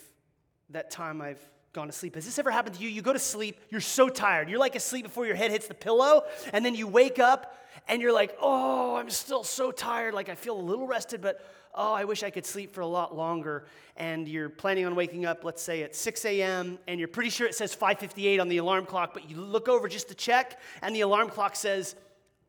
that 0.71 0.89
time 0.89 1.21
I've 1.21 1.48
gone 1.76 1.88
to 1.88 1.94
sleep. 1.94 2.16
Has 2.16 2.26
this 2.26 2.40
ever 2.40 2.50
happened 2.50 2.78
to 2.78 2.82
you? 2.82 2.90
You 2.90 3.02
go 3.02 3.14
to 3.14 3.20
sleep, 3.20 3.60
you're 3.70 3.82
so 3.82 4.10
tired. 4.10 4.50
You're 4.50 4.60
like 4.60 4.76
asleep 4.76 5.04
before 5.04 5.28
your 5.28 5.36
head 5.36 5.52
hits 5.52 5.68
the 5.68 5.74
pillow, 5.74 6.24
and 6.54 6.66
then 6.66 6.74
you 6.74 6.88
wake 6.88 7.20
up 7.20 7.58
and 7.88 8.02
you're 8.02 8.14
like, 8.14 8.36
oh, 8.42 8.96
I'm 8.96 9.10
still 9.10 9.44
so 9.44 9.72
tired. 9.72 10.14
Like 10.14 10.30
I 10.30 10.36
feel 10.36 10.58
a 10.58 10.62
little 10.62 10.88
rested, 10.88 11.22
but 11.22 11.46
oh, 11.76 11.94
I 11.94 12.06
wish 12.06 12.24
I 12.24 12.30
could 12.30 12.46
sleep 12.46 12.74
for 12.74 12.80
a 12.80 12.88
lot 12.88 13.16
longer, 13.16 13.66
and 13.98 14.28
you're 14.28 14.50
planning 14.50 14.86
on 14.86 14.96
waking 14.96 15.26
up, 15.26 15.44
let's 15.44 15.62
say 15.62 15.84
at 15.84 15.94
6 15.94 16.24
a.m., 16.24 16.80
and 16.88 16.98
you're 16.98 17.10
pretty 17.10 17.30
sure 17.30 17.46
it 17.46 17.54
says 17.54 17.76
5:58 17.76 18.40
on 18.40 18.48
the 18.48 18.58
alarm 18.58 18.86
clock, 18.86 19.14
but 19.14 19.30
you 19.30 19.36
look 19.36 19.68
over 19.68 19.90
just 19.90 20.08
to 20.08 20.16
check, 20.16 20.60
and 20.82 20.96
the 20.96 21.02
alarm 21.02 21.30
clock 21.30 21.56
says 21.56 21.96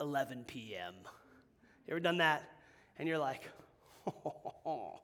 11 0.01 0.45
p.m. 0.47 0.95
You 1.87 1.93
ever 1.93 2.01
done 2.01 2.19
that? 2.19 2.49
And 2.99 3.09
you're 3.09 3.19
like, 3.19 3.43
oh, 4.07 5.01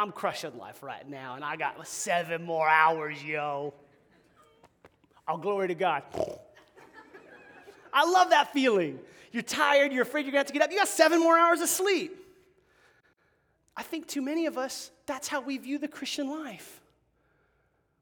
I'm 0.00 0.12
crushing 0.12 0.56
life 0.56 0.82
right 0.82 1.06
now, 1.06 1.34
and 1.34 1.44
I 1.44 1.56
got 1.56 1.86
seven 1.86 2.42
more 2.42 2.66
hours, 2.66 3.22
yo. 3.22 3.74
I'll 5.28 5.36
glory 5.36 5.68
to 5.68 5.74
God. 5.74 6.04
I 7.92 8.10
love 8.10 8.30
that 8.30 8.50
feeling. 8.54 8.98
You're 9.30 9.42
tired, 9.42 9.92
you're 9.92 10.02
afraid 10.02 10.22
you're 10.22 10.32
gonna 10.32 10.38
have 10.38 10.46
to 10.46 10.54
get 10.54 10.62
up. 10.62 10.70
You 10.70 10.78
got 10.78 10.88
seven 10.88 11.20
more 11.20 11.36
hours 11.36 11.60
of 11.60 11.68
sleep. 11.68 12.16
I 13.76 13.82
think 13.82 14.06
too 14.06 14.22
many 14.22 14.46
of 14.46 14.56
us, 14.56 14.90
that's 15.04 15.28
how 15.28 15.42
we 15.42 15.58
view 15.58 15.78
the 15.78 15.88
Christian 15.88 16.30
life. 16.30 16.80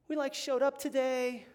We 0.07 0.15
like 0.15 0.33
showed 0.33 0.61
up 0.61 0.77
today. 0.77 1.45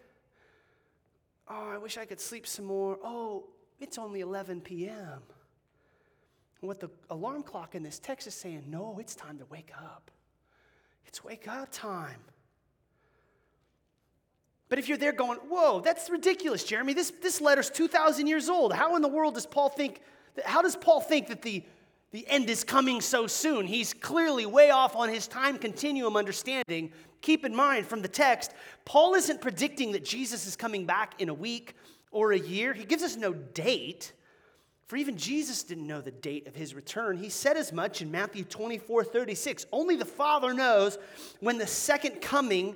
Oh, 1.49 1.71
I 1.73 1.79
wish 1.79 1.97
I 1.97 2.05
could 2.05 2.19
sleep 2.19 2.45
some 2.45 2.65
more. 2.65 2.99
Oh, 3.03 3.45
it's 3.79 3.97
only 3.97 4.21
11 4.21 4.61
p.m. 4.61 5.23
what 6.61 6.79
the 6.79 6.91
alarm 7.09 7.41
clock 7.41 7.73
in 7.73 7.81
this 7.81 7.97
text 7.97 8.27
is 8.27 8.35
saying, 8.35 8.65
no, 8.67 8.97
it's 8.99 9.15
time 9.15 9.39
to 9.39 9.45
wake 9.49 9.71
up. 9.75 10.11
It's 11.07 11.23
wake 11.23 11.47
up 11.47 11.69
time. 11.71 12.19
But 14.67 14.79
if 14.79 14.89
you're 14.89 14.97
there 14.97 15.13
going, 15.13 15.37
whoa, 15.39 15.79
that's 15.79 16.09
ridiculous, 16.09 16.63
Jeremy. 16.63 16.93
This, 16.93 17.11
this 17.21 17.39
letter's 17.39 17.69
2,000 17.69 18.27
years 18.27 18.49
old. 18.49 18.73
How 18.73 18.95
in 18.95 19.01
the 19.01 19.07
world 19.07 19.35
does 19.35 19.45
Paul 19.45 19.69
think, 19.69 20.01
that, 20.35 20.45
how 20.45 20.61
does 20.61 20.75
Paul 20.75 21.01
think 21.01 21.27
that 21.27 21.41
the 21.41 21.63
the 22.15 22.25
end 22.29 22.49
is 22.49 22.63
coming 22.63 23.01
so 23.01 23.27
soon. 23.27 23.67
He's 23.67 23.93
clearly 23.93 24.45
way 24.45 24.69
off 24.69 24.95
on 24.95 25.09
his 25.09 25.27
time 25.27 25.57
continuum 25.57 26.15
understanding. 26.15 26.93
Keep 27.19 27.43
in 27.43 27.53
mind 27.53 27.85
from 27.87 28.01
the 28.01 28.07
text, 28.07 28.53
Paul 28.85 29.15
isn't 29.15 29.41
predicting 29.41 29.91
that 29.91 30.05
Jesus 30.05 30.47
is 30.47 30.55
coming 30.55 30.85
back 30.85 31.19
in 31.19 31.27
a 31.27 31.33
week 31.33 31.75
or 32.11 32.31
a 32.31 32.39
year. 32.39 32.73
He 32.73 32.85
gives 32.85 33.03
us 33.03 33.17
no 33.17 33.33
date, 33.33 34.13
for 34.87 34.97
even 34.97 35.17
Jesus 35.17 35.63
didn't 35.63 35.87
know 35.87 36.01
the 36.01 36.11
date 36.11 36.47
of 36.47 36.55
his 36.55 36.75
return. 36.75 37.17
He 37.17 37.29
said 37.29 37.57
as 37.57 37.73
much 37.73 38.01
in 38.01 38.11
Matthew 38.11 38.43
24 38.43 39.03
36. 39.03 39.65
Only 39.71 39.95
the 39.95 40.05
Father 40.05 40.53
knows 40.53 40.97
when 41.39 41.57
the 41.57 41.67
second 41.67 42.21
coming 42.21 42.75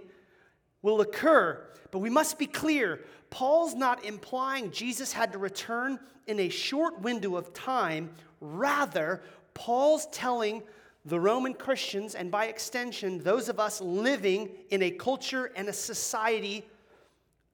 will 0.81 1.01
occur. 1.01 1.65
But 1.91 1.99
we 1.99 2.09
must 2.09 2.39
be 2.39 2.47
clear 2.47 3.01
Paul's 3.29 3.75
not 3.75 4.03
implying 4.03 4.71
Jesus 4.71 5.13
had 5.13 5.31
to 5.33 5.37
return 5.37 5.99
in 6.27 6.39
a 6.39 6.49
short 6.49 7.01
window 7.01 7.35
of 7.35 7.53
time 7.53 8.09
Rather, 8.41 9.21
Paul's 9.53 10.07
telling 10.07 10.63
the 11.05 11.19
Roman 11.19 11.53
Christians, 11.53 12.15
and 12.15 12.31
by 12.31 12.45
extension, 12.45 13.19
those 13.19 13.49
of 13.49 13.59
us 13.59 13.81
living 13.81 14.49
in 14.69 14.81
a 14.81 14.91
culture 14.91 15.51
and 15.55 15.67
a 15.67 15.73
society 15.73 16.65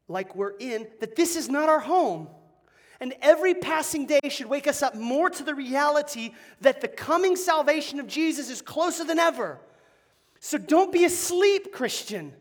like 0.07 0.35
we're 0.35 0.55
in, 0.59 0.87
that 0.99 1.15
this 1.15 1.35
is 1.35 1.49
not 1.49 1.69
our 1.69 1.79
home. 1.79 2.27
And 2.99 3.13
every 3.21 3.53
passing 3.53 4.05
day 4.05 4.19
should 4.29 4.47
wake 4.47 4.67
us 4.67 4.81
up 4.81 4.95
more 4.95 5.29
to 5.29 5.43
the 5.43 5.53
reality 5.53 6.33
that 6.61 6.81
the 6.81 6.87
coming 6.87 7.35
salvation 7.35 7.99
of 7.99 8.07
Jesus 8.07 8.49
is 8.49 8.61
closer 8.61 9.03
than 9.03 9.19
ever. 9.19 9.59
So 10.39 10.57
don't 10.57 10.91
be 10.91 11.05
asleep, 11.05 11.71
Christian. 11.73 12.33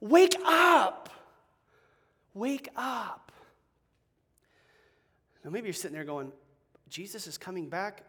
Wake 0.00 0.36
up. 0.44 1.08
Wake 2.34 2.68
up. 2.76 3.32
Now, 5.44 5.50
maybe 5.50 5.66
you're 5.66 5.74
sitting 5.74 5.94
there 5.94 6.04
going, 6.04 6.32
Jesus 6.88 7.26
is 7.26 7.36
coming 7.36 7.68
back. 7.68 8.04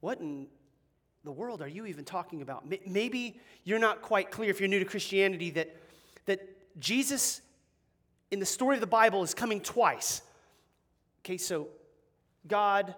What 0.00 0.20
in 0.20 0.48
the 1.24 1.32
world 1.32 1.62
are 1.62 1.68
you 1.68 1.86
even 1.86 2.04
talking 2.04 2.42
about? 2.42 2.64
Maybe 2.86 3.38
you're 3.64 3.78
not 3.78 4.02
quite 4.02 4.30
clear 4.30 4.50
if 4.50 4.60
you're 4.60 4.68
new 4.68 4.78
to 4.78 4.84
Christianity 4.84 5.50
that, 5.50 5.76
that 6.26 6.40
Jesus 6.80 7.40
in 8.30 8.40
the 8.40 8.46
story 8.46 8.76
of 8.76 8.80
the 8.80 8.86
Bible 8.86 9.22
is 9.22 9.34
coming 9.34 9.60
twice. 9.60 10.22
Okay, 11.26 11.38
so 11.38 11.66
God, 12.46 12.94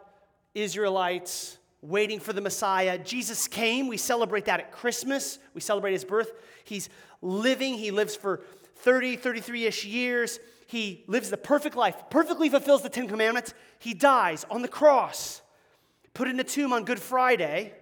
Israelites, 0.55 1.57
waiting 1.81 2.21
for 2.21 2.35
the 2.35 2.43
Messiah. 2.43 2.99
Jesus 2.99 3.49
came. 3.49 3.89
We 3.89 3.97
celebrate 3.97 4.45
that 4.45 4.61
at 4.61 4.71
Christmas. 4.71 5.39
We 5.55 5.63
celebrate 5.63 5.93
his 5.93 6.05
birth. 6.05 6.33
He's 6.65 6.91
living. 7.23 7.79
He 7.79 7.91
lives 7.91 8.15
for 8.15 8.43
30, 8.83 9.17
33 9.17 9.65
ish 9.65 9.87
years. 9.87 10.41
He 10.67 11.05
lives 11.07 11.31
the 11.31 11.39
perfect 11.39 11.75
life, 11.75 11.97
perfectly 12.11 12.51
fulfills 12.51 12.83
the 12.83 12.91
Ten 12.91 13.09
Commandments. 13.09 13.55
He 13.79 13.95
dies 13.95 14.45
on 14.51 14.61
the 14.61 14.69
cross, 14.69 15.41
put 16.13 16.29
in 16.29 16.39
a 16.39 16.45
tomb 16.45 16.75
on 16.75 16.85
Good 16.85 17.01
Friday. 17.01 17.73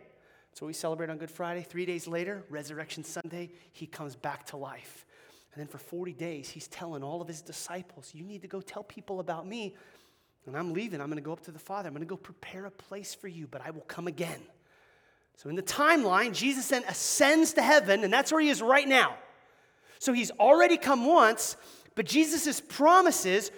What 0.61 0.69
we 0.69 0.75
celebrate 0.75 1.11
on 1.11 1.19
Good 1.19 1.33
Friday. 1.33 1.67
Three 1.69 1.87
days 1.87 2.07
later, 2.07 2.45
Resurrection 2.51 3.03
Sunday, 3.03 3.51
he 3.73 3.89
comes 3.89 4.15
back 4.15 4.47
to 4.47 4.57
life. 4.57 5.05
And 5.53 5.61
then 5.61 5.67
for 5.67 5.79
40 5.79 6.13
days, 6.13 6.49
he's 6.49 6.69
telling 6.69 7.03
all 7.03 7.21
of 7.21 7.27
his 7.27 7.43
disciples, 7.43 8.13
You 8.15 8.25
need 8.25 8.43
to 8.43 8.49
go 8.49 8.61
tell 8.61 8.85
people 8.85 9.19
about 9.19 9.47
me 9.47 9.75
and 10.47 10.57
I'm 10.57 10.73
leaving. 10.73 11.01
I'm 11.01 11.09
going 11.09 11.19
to 11.19 11.25
go 11.25 11.33
up 11.33 11.43
to 11.45 11.51
the 11.51 11.59
Father. 11.59 11.89
I'm 11.89 11.95
going 11.95 12.07
to 12.07 12.09
go 12.09 12.17
prepare 12.17 12.67
a 12.67 12.71
place 12.71 13.15
for 13.15 13.29
you, 13.29 13.47
but 13.47 13.61
I 13.65 13.71
will 13.71 13.83
come 13.83 14.07
again. 14.07 14.41
So, 15.37 15.51
in 15.51 15.57
the 15.57 15.63
timeline, 15.63 16.33
Jesus 16.33 16.69
then 16.69 16.83
ascends 16.89 17.53
to 17.55 17.63
heaven, 17.63 18.05
and 18.05 18.13
that's 18.13 18.33
where 18.33 18.41
he 18.41 18.49
is 18.49 18.63
right 18.63 18.89
now. 18.89 19.17
So, 19.99 20.13
he's 20.13 20.31
already 20.33 20.79
come 20.79 21.05
once, 21.05 21.57
but 21.95 22.07
Jesus' 22.07 22.61
promises, 22.61 23.51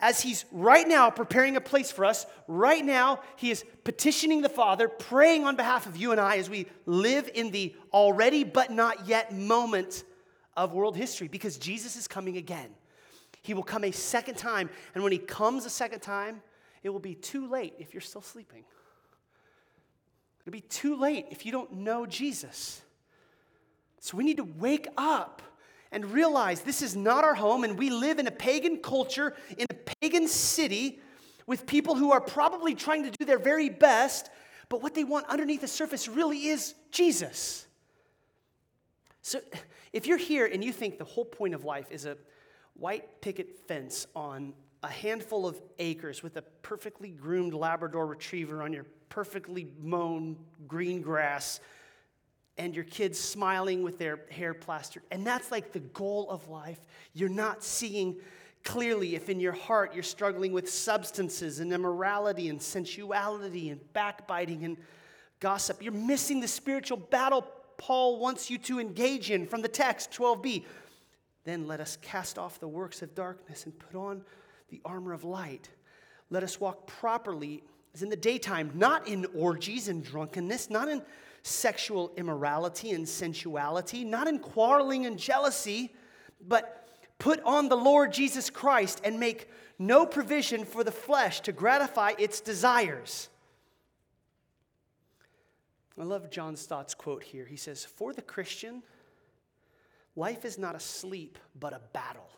as 0.00 0.20
he's 0.20 0.44
right 0.50 0.86
now 0.86 1.10
preparing 1.10 1.56
a 1.56 1.60
place 1.60 1.92
for 1.92 2.04
us, 2.04 2.26
right 2.48 2.84
now, 2.84 3.20
he 3.36 3.52
is 3.52 3.64
petitioning 3.84 4.42
the 4.42 4.48
Father, 4.48 4.88
praying 4.88 5.44
on 5.44 5.54
behalf 5.54 5.86
of 5.86 5.96
you 5.96 6.10
and 6.10 6.20
I 6.20 6.38
as 6.38 6.50
we 6.50 6.66
live 6.86 7.30
in 7.32 7.52
the 7.52 7.74
already 7.92 8.42
but 8.42 8.72
not 8.72 9.06
yet 9.06 9.32
moment 9.32 10.02
of 10.56 10.72
world 10.72 10.96
history, 10.96 11.28
because 11.28 11.56
Jesus 11.56 11.94
is 11.94 12.08
coming 12.08 12.36
again. 12.36 12.70
He 13.42 13.54
will 13.54 13.62
come 13.62 13.84
a 13.84 13.90
second 13.90 14.36
time. 14.36 14.70
And 14.94 15.02
when 15.02 15.12
he 15.12 15.18
comes 15.18 15.66
a 15.66 15.70
second 15.70 16.00
time, 16.00 16.42
it 16.82 16.90
will 16.90 17.00
be 17.00 17.14
too 17.14 17.48
late 17.48 17.74
if 17.78 17.92
you're 17.92 18.00
still 18.00 18.22
sleeping. 18.22 18.64
It'll 20.40 20.52
be 20.52 20.60
too 20.60 20.96
late 20.96 21.26
if 21.30 21.44
you 21.44 21.52
don't 21.52 21.72
know 21.72 22.06
Jesus. 22.06 22.82
So 24.00 24.16
we 24.16 24.24
need 24.24 24.38
to 24.38 24.44
wake 24.44 24.88
up 24.96 25.42
and 25.92 26.06
realize 26.06 26.62
this 26.62 26.82
is 26.82 26.96
not 26.96 27.22
our 27.22 27.34
home, 27.34 27.64
and 27.64 27.78
we 27.78 27.90
live 27.90 28.18
in 28.18 28.26
a 28.26 28.32
pagan 28.32 28.78
culture, 28.78 29.36
in 29.58 29.66
a 29.70 29.74
pagan 29.74 30.26
city, 30.26 31.00
with 31.46 31.66
people 31.66 31.94
who 31.94 32.12
are 32.12 32.20
probably 32.20 32.74
trying 32.74 33.04
to 33.04 33.10
do 33.10 33.24
their 33.24 33.38
very 33.38 33.68
best, 33.68 34.30
but 34.68 34.82
what 34.82 34.94
they 34.94 35.04
want 35.04 35.26
underneath 35.28 35.60
the 35.60 35.68
surface 35.68 36.08
really 36.08 36.46
is 36.46 36.74
Jesus. 36.90 37.66
So 39.20 39.40
if 39.92 40.06
you're 40.06 40.18
here 40.18 40.46
and 40.46 40.64
you 40.64 40.72
think 40.72 40.98
the 40.98 41.04
whole 41.04 41.24
point 41.24 41.54
of 41.54 41.64
life 41.64 41.86
is 41.90 42.06
a 42.06 42.16
white 42.74 43.20
picket 43.20 43.56
fence 43.66 44.06
on 44.14 44.54
a 44.82 44.88
handful 44.88 45.46
of 45.46 45.60
acres 45.78 46.22
with 46.22 46.36
a 46.36 46.42
perfectly 46.62 47.10
groomed 47.10 47.54
Labrador 47.54 48.06
retriever 48.06 48.62
on 48.62 48.72
your 48.72 48.86
perfectly 49.08 49.68
mown 49.80 50.36
green 50.66 51.00
grass 51.02 51.60
and 52.58 52.74
your 52.74 52.84
kids 52.84 53.18
smiling 53.18 53.82
with 53.82 53.98
their 53.98 54.20
hair 54.30 54.54
plastered. 54.54 55.02
And 55.10 55.26
that's 55.26 55.50
like 55.50 55.72
the 55.72 55.80
goal 55.80 56.28
of 56.30 56.48
life. 56.48 56.80
You're 57.14 57.28
not 57.28 57.62
seeing 57.62 58.16
clearly 58.64 59.14
if 59.14 59.28
in 59.28 59.40
your 59.40 59.52
heart 59.52 59.94
you're 59.94 60.02
struggling 60.02 60.52
with 60.52 60.68
substances 60.70 61.60
and 61.60 61.72
immorality 61.72 62.48
and 62.48 62.60
sensuality 62.60 63.70
and 63.70 63.80
backbiting 63.92 64.64
and 64.64 64.76
gossip. 65.40 65.82
You're 65.82 65.92
missing 65.92 66.40
the 66.40 66.48
spiritual 66.48 66.98
battle 66.98 67.46
Paul 67.82 68.20
wants 68.20 68.48
you 68.48 68.58
to 68.58 68.78
engage 68.78 69.32
in 69.32 69.44
from 69.44 69.60
the 69.60 69.68
text 69.68 70.12
12b. 70.12 70.64
Then 71.44 71.66
let 71.66 71.80
us 71.80 71.98
cast 72.00 72.38
off 72.38 72.60
the 72.60 72.68
works 72.68 73.02
of 73.02 73.14
darkness 73.14 73.64
and 73.64 73.78
put 73.78 73.96
on 73.96 74.22
the 74.68 74.80
armor 74.84 75.12
of 75.12 75.24
light. 75.24 75.68
Let 76.30 76.42
us 76.42 76.60
walk 76.60 76.86
properly 76.86 77.62
as 77.94 78.02
in 78.02 78.08
the 78.08 78.16
daytime, 78.16 78.70
not 78.74 79.06
in 79.06 79.26
orgies 79.34 79.88
and 79.88 80.02
drunkenness, 80.02 80.70
not 80.70 80.88
in 80.88 81.02
sexual 81.42 82.12
immorality 82.16 82.92
and 82.92 83.06
sensuality, 83.08 84.04
not 84.04 84.28
in 84.28 84.38
quarreling 84.38 85.04
and 85.06 85.18
jealousy, 85.18 85.92
but 86.46 86.88
put 87.18 87.40
on 87.42 87.68
the 87.68 87.76
Lord 87.76 88.12
Jesus 88.12 88.48
Christ 88.48 89.00
and 89.04 89.20
make 89.20 89.48
no 89.78 90.06
provision 90.06 90.64
for 90.64 90.84
the 90.84 90.92
flesh 90.92 91.40
to 91.42 91.52
gratify 91.52 92.12
its 92.18 92.40
desires. 92.40 93.28
I 96.00 96.04
love 96.04 96.30
John 96.30 96.56
Stott's 96.56 96.94
quote 96.94 97.22
here. 97.22 97.44
He 97.44 97.56
says, 97.56 97.84
For 97.84 98.14
the 98.14 98.22
Christian, 98.22 98.82
Life 100.14 100.44
is 100.44 100.58
not 100.58 100.74
a 100.74 100.80
sleep, 100.80 101.38
but 101.58 101.72
a 101.72 101.80
battle. 101.92 102.28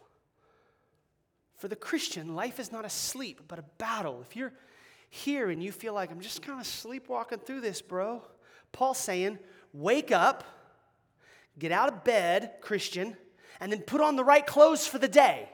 For 1.56 1.68
the 1.68 1.76
Christian, 1.76 2.34
life 2.34 2.60
is 2.60 2.70
not 2.70 2.84
a 2.84 2.90
sleep, 2.90 3.42
but 3.48 3.58
a 3.58 3.64
battle. 3.78 4.22
If 4.28 4.36
you're 4.36 4.52
here 5.10 5.50
and 5.50 5.62
you 5.62 5.72
feel 5.72 5.94
like 5.94 6.10
I'm 6.10 6.20
just 6.20 6.42
kind 6.42 6.60
of 6.60 6.66
sleepwalking 6.66 7.38
through 7.38 7.60
this, 7.60 7.80
bro, 7.80 8.22
Paul's 8.72 8.98
saying, 8.98 9.38
wake 9.72 10.12
up, 10.12 10.44
get 11.58 11.72
out 11.72 11.92
of 11.92 12.04
bed, 12.04 12.54
Christian, 12.60 13.16
and 13.60 13.72
then 13.72 13.80
put 13.82 14.00
on 14.00 14.16
the 14.16 14.24
right 14.24 14.46
clothes 14.46 14.86
for 14.86 14.98
the 14.98 15.08
day. 15.08 15.48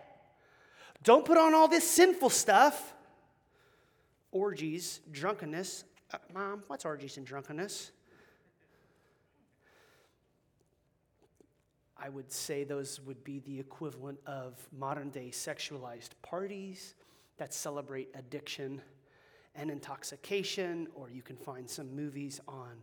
Don't 1.03 1.25
put 1.25 1.39
on 1.39 1.55
all 1.55 1.69
this 1.69 1.89
sinful 1.89 2.31
stuff 2.31 2.95
orgies, 4.33 5.01
drunkenness. 5.11 5.85
Uh, 6.13 6.19
Mom, 6.33 6.63
what's 6.69 6.85
orgies 6.85 7.17
and 7.17 7.27
drunkenness? 7.27 7.93
I 12.03 12.09
would 12.09 12.33
say 12.33 12.65
those 12.65 13.01
would 13.03 13.23
be 13.25 13.41
the 13.41 13.61
equivalent 13.61 14.19
of 14.27 14.55
modern 14.77 15.11
day 15.11 15.29
sexualized 15.31 16.11
parties 16.23 16.95
that 17.37 17.53
celebrate 17.53 18.09
addiction 18.15 18.81
and 19.55 19.71
intoxication, 19.71 20.89
or 20.95 21.11
you 21.11 21.23
can 21.23 21.37
find 21.37 21.69
some 21.69 21.95
movies 21.95 22.41
on 22.49 22.83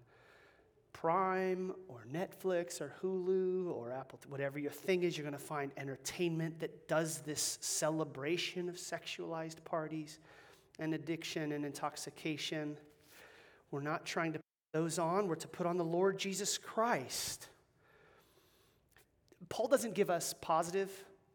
Prime 0.94 1.74
or 1.88 2.06
Netflix 2.12 2.82
or 2.82 2.94
Hulu 3.02 3.72
or 3.72 3.92
Apple, 3.92 4.20
whatever 4.30 4.58
your 4.58 4.72
thing 4.72 5.04
is, 5.04 5.16
you're 5.16 5.24
going 5.24 5.38
to 5.38 5.44
find 5.44 5.72
entertainment 5.78 6.60
that 6.60 6.88
does 6.88 7.20
this 7.20 7.60
celebration 7.62 8.68
of 8.68 8.78
sexualized 8.78 9.64
parties 9.64 10.20
and 10.80 10.96
addiction 10.96 11.52
and 11.52 11.66
intoxication. 11.66 12.78
We're 13.70 13.82
not 13.82 14.06
trying 14.06 14.34
to 14.34 14.40
put 14.40 14.46
those 14.74 14.98
on, 14.98 15.28
we're 15.28 15.36
to 15.36 15.48
put 15.48 15.68
on 15.68 15.78
the 15.78 15.86
Lord 15.86 16.18
Jesus 16.18 16.58
Christ. 16.58 17.50
Paul 19.50 19.68
doesn't 19.68 19.94
give 19.94 20.10
us 20.10 20.34
positive 20.42 20.92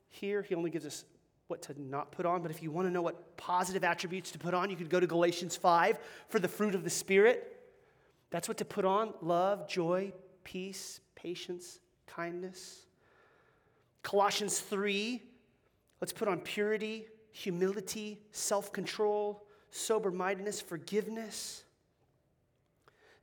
here, 0.09 0.43
he 0.43 0.55
only 0.55 0.71
gives 0.71 0.85
us 0.85 1.05
what 1.47 1.63
to 1.63 1.81
not 1.81 2.13
put 2.13 2.27
on. 2.27 2.43
But 2.43 2.51
if 2.51 2.63
you 2.63 2.71
want 2.71 2.89
to 2.89 2.93
know 2.93 3.03
what 3.03 3.37
positive 3.37 3.85
attributes 3.85 4.31
to 4.33 4.39
put 4.39 4.55
on, 4.55 4.71
you 4.71 4.77
could 4.77 4.91
go 4.91 5.01
to 5.01 5.07
Galatians 5.07 5.57
5 5.57 5.99
for 6.29 6.39
the 6.39 6.49
fruit 6.49 6.75
of 6.75 6.85
the 6.85 6.91
Spirit. 6.91 7.61
That's 8.31 8.49
what 8.49 8.57
to 8.59 8.65
put 8.65 8.85
on 8.85 9.13
love, 9.21 9.69
joy, 9.69 10.13
peace, 10.45 11.01
patience, 11.15 11.79
kindness. 12.07 12.87
Colossians 14.03 14.59
3, 14.61 15.23
let's 16.01 16.13
put 16.13 16.29
on 16.29 16.41
purity, 16.41 17.07
humility, 17.31 18.19
self 18.33 18.73
control, 18.73 19.45
sober 19.71 20.11
mindedness, 20.11 20.61
forgiveness. 20.61 21.65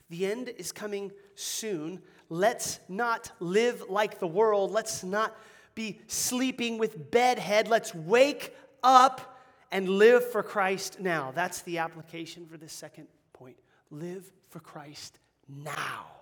The 0.10 0.26
end 0.26 0.50
is 0.58 0.72
coming 0.72 1.12
soon. 1.36 2.02
Let's 2.30 2.80
not 2.88 3.32
live 3.40 3.86
like 3.90 4.20
the 4.20 4.28
world. 4.28 4.72
Let's 4.72 5.04
not 5.04 5.36
be 5.76 6.00
sleeping 6.08 6.78
with 6.78 7.12
bedhead. 7.12 7.68
Let's 7.68 7.94
wake 7.94 8.56
up 8.84 9.40
and 9.72 9.90
live 9.90 10.30
for 10.32 10.44
Christ 10.44 11.00
now. 11.00 11.32
That's 11.34 11.62
the 11.64 11.80
application 11.80 12.46
for 12.46 12.58
this 12.58 12.74
second 12.74 13.08
point. 13.34 13.58
Live 13.90 14.32
for 14.50 14.60
Christ 14.60 15.20
now. 15.48 16.19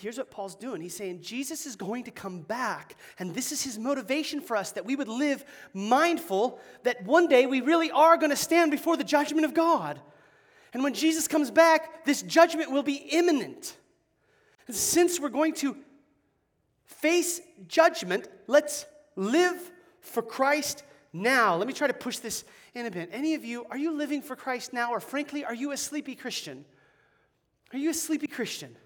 Here's 0.00 0.18
what 0.18 0.30
Paul's 0.30 0.54
doing. 0.54 0.80
He's 0.80 0.96
saying 0.96 1.20
Jesus 1.20 1.66
is 1.66 1.76
going 1.76 2.04
to 2.04 2.10
come 2.10 2.40
back, 2.40 2.96
and 3.18 3.34
this 3.34 3.52
is 3.52 3.62
his 3.62 3.78
motivation 3.78 4.40
for 4.40 4.56
us 4.56 4.72
that 4.72 4.84
we 4.84 4.96
would 4.96 5.08
live 5.08 5.44
mindful 5.74 6.58
that 6.82 7.04
one 7.04 7.28
day 7.28 7.46
we 7.46 7.60
really 7.60 7.90
are 7.90 8.16
going 8.16 8.30
to 8.30 8.36
stand 8.36 8.70
before 8.70 8.96
the 8.96 9.04
judgment 9.04 9.44
of 9.44 9.54
God. 9.54 10.00
And 10.72 10.82
when 10.82 10.94
Jesus 10.94 11.28
comes 11.28 11.50
back, 11.50 12.04
this 12.04 12.22
judgment 12.22 12.70
will 12.70 12.82
be 12.82 12.94
imminent. 12.94 13.76
And 14.66 14.76
since 14.76 15.18
we're 15.18 15.28
going 15.28 15.54
to 15.54 15.76
face 16.84 17.40
judgment, 17.66 18.28
let's 18.46 18.86
live 19.16 19.70
for 20.00 20.22
Christ 20.22 20.84
now. 21.12 21.56
Let 21.56 21.66
me 21.66 21.72
try 21.72 21.88
to 21.88 21.94
push 21.94 22.18
this 22.18 22.44
in 22.74 22.86
a 22.86 22.90
bit. 22.90 23.10
Any 23.12 23.34
of 23.34 23.44
you, 23.44 23.66
are 23.70 23.78
you 23.78 23.92
living 23.92 24.22
for 24.22 24.36
Christ 24.36 24.72
now, 24.72 24.92
or 24.92 25.00
frankly, 25.00 25.44
are 25.44 25.54
you 25.54 25.72
a 25.72 25.76
sleepy 25.76 26.14
Christian? 26.14 26.64
Are 27.72 27.78
you 27.78 27.90
a 27.90 27.94
sleepy 27.94 28.26
Christian? 28.26 28.76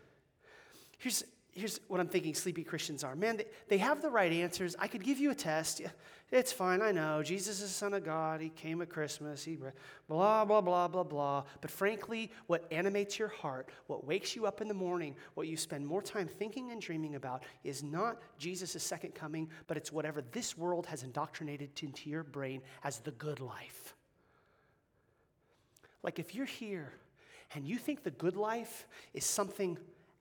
Here's, 1.04 1.22
here's 1.52 1.80
what 1.88 2.00
I'm 2.00 2.08
thinking 2.08 2.34
sleepy 2.34 2.64
Christians 2.64 3.04
are. 3.04 3.14
Man, 3.14 3.36
they, 3.36 3.44
they 3.68 3.76
have 3.76 4.00
the 4.00 4.08
right 4.08 4.32
answers. 4.32 4.74
I 4.78 4.88
could 4.88 5.04
give 5.04 5.18
you 5.18 5.30
a 5.30 5.34
test. 5.34 5.82
It's 6.30 6.50
fine, 6.50 6.80
I 6.80 6.92
know. 6.92 7.22
Jesus 7.22 7.60
is 7.60 7.68
the 7.68 7.74
Son 7.74 7.92
of 7.92 8.06
God. 8.06 8.40
He 8.40 8.48
came 8.48 8.80
at 8.80 8.88
Christmas. 8.88 9.44
He 9.44 9.58
blah, 10.08 10.46
blah, 10.46 10.62
blah, 10.62 10.88
blah, 10.88 11.02
blah. 11.02 11.44
But 11.60 11.70
frankly, 11.70 12.32
what 12.46 12.64
animates 12.72 13.18
your 13.18 13.28
heart, 13.28 13.68
what 13.86 14.06
wakes 14.06 14.34
you 14.34 14.46
up 14.46 14.62
in 14.62 14.66
the 14.66 14.72
morning, 14.72 15.14
what 15.34 15.46
you 15.46 15.58
spend 15.58 15.86
more 15.86 16.00
time 16.00 16.26
thinking 16.26 16.70
and 16.70 16.80
dreaming 16.80 17.16
about 17.16 17.42
is 17.64 17.82
not 17.82 18.22
Jesus' 18.38 18.82
second 18.82 19.14
coming, 19.14 19.50
but 19.66 19.76
it's 19.76 19.92
whatever 19.92 20.22
this 20.32 20.56
world 20.56 20.86
has 20.86 21.02
indoctrinated 21.02 21.68
into 21.82 22.08
your 22.08 22.22
brain 22.22 22.62
as 22.82 23.00
the 23.00 23.10
good 23.10 23.40
life. 23.40 23.94
Like 26.02 26.18
if 26.18 26.34
you're 26.34 26.46
here 26.46 26.94
and 27.54 27.66
you 27.66 27.76
think 27.76 28.04
the 28.04 28.10
good 28.10 28.36
life 28.36 28.86
is 29.12 29.26
something 29.26 29.76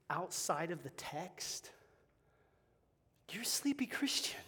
outside 0.09 0.71
of 0.71 0.83
the 0.83 0.89
text, 0.91 1.71
you're 3.31 3.43
a 3.43 3.45
sleepy 3.45 3.85
Christian. 3.85 4.39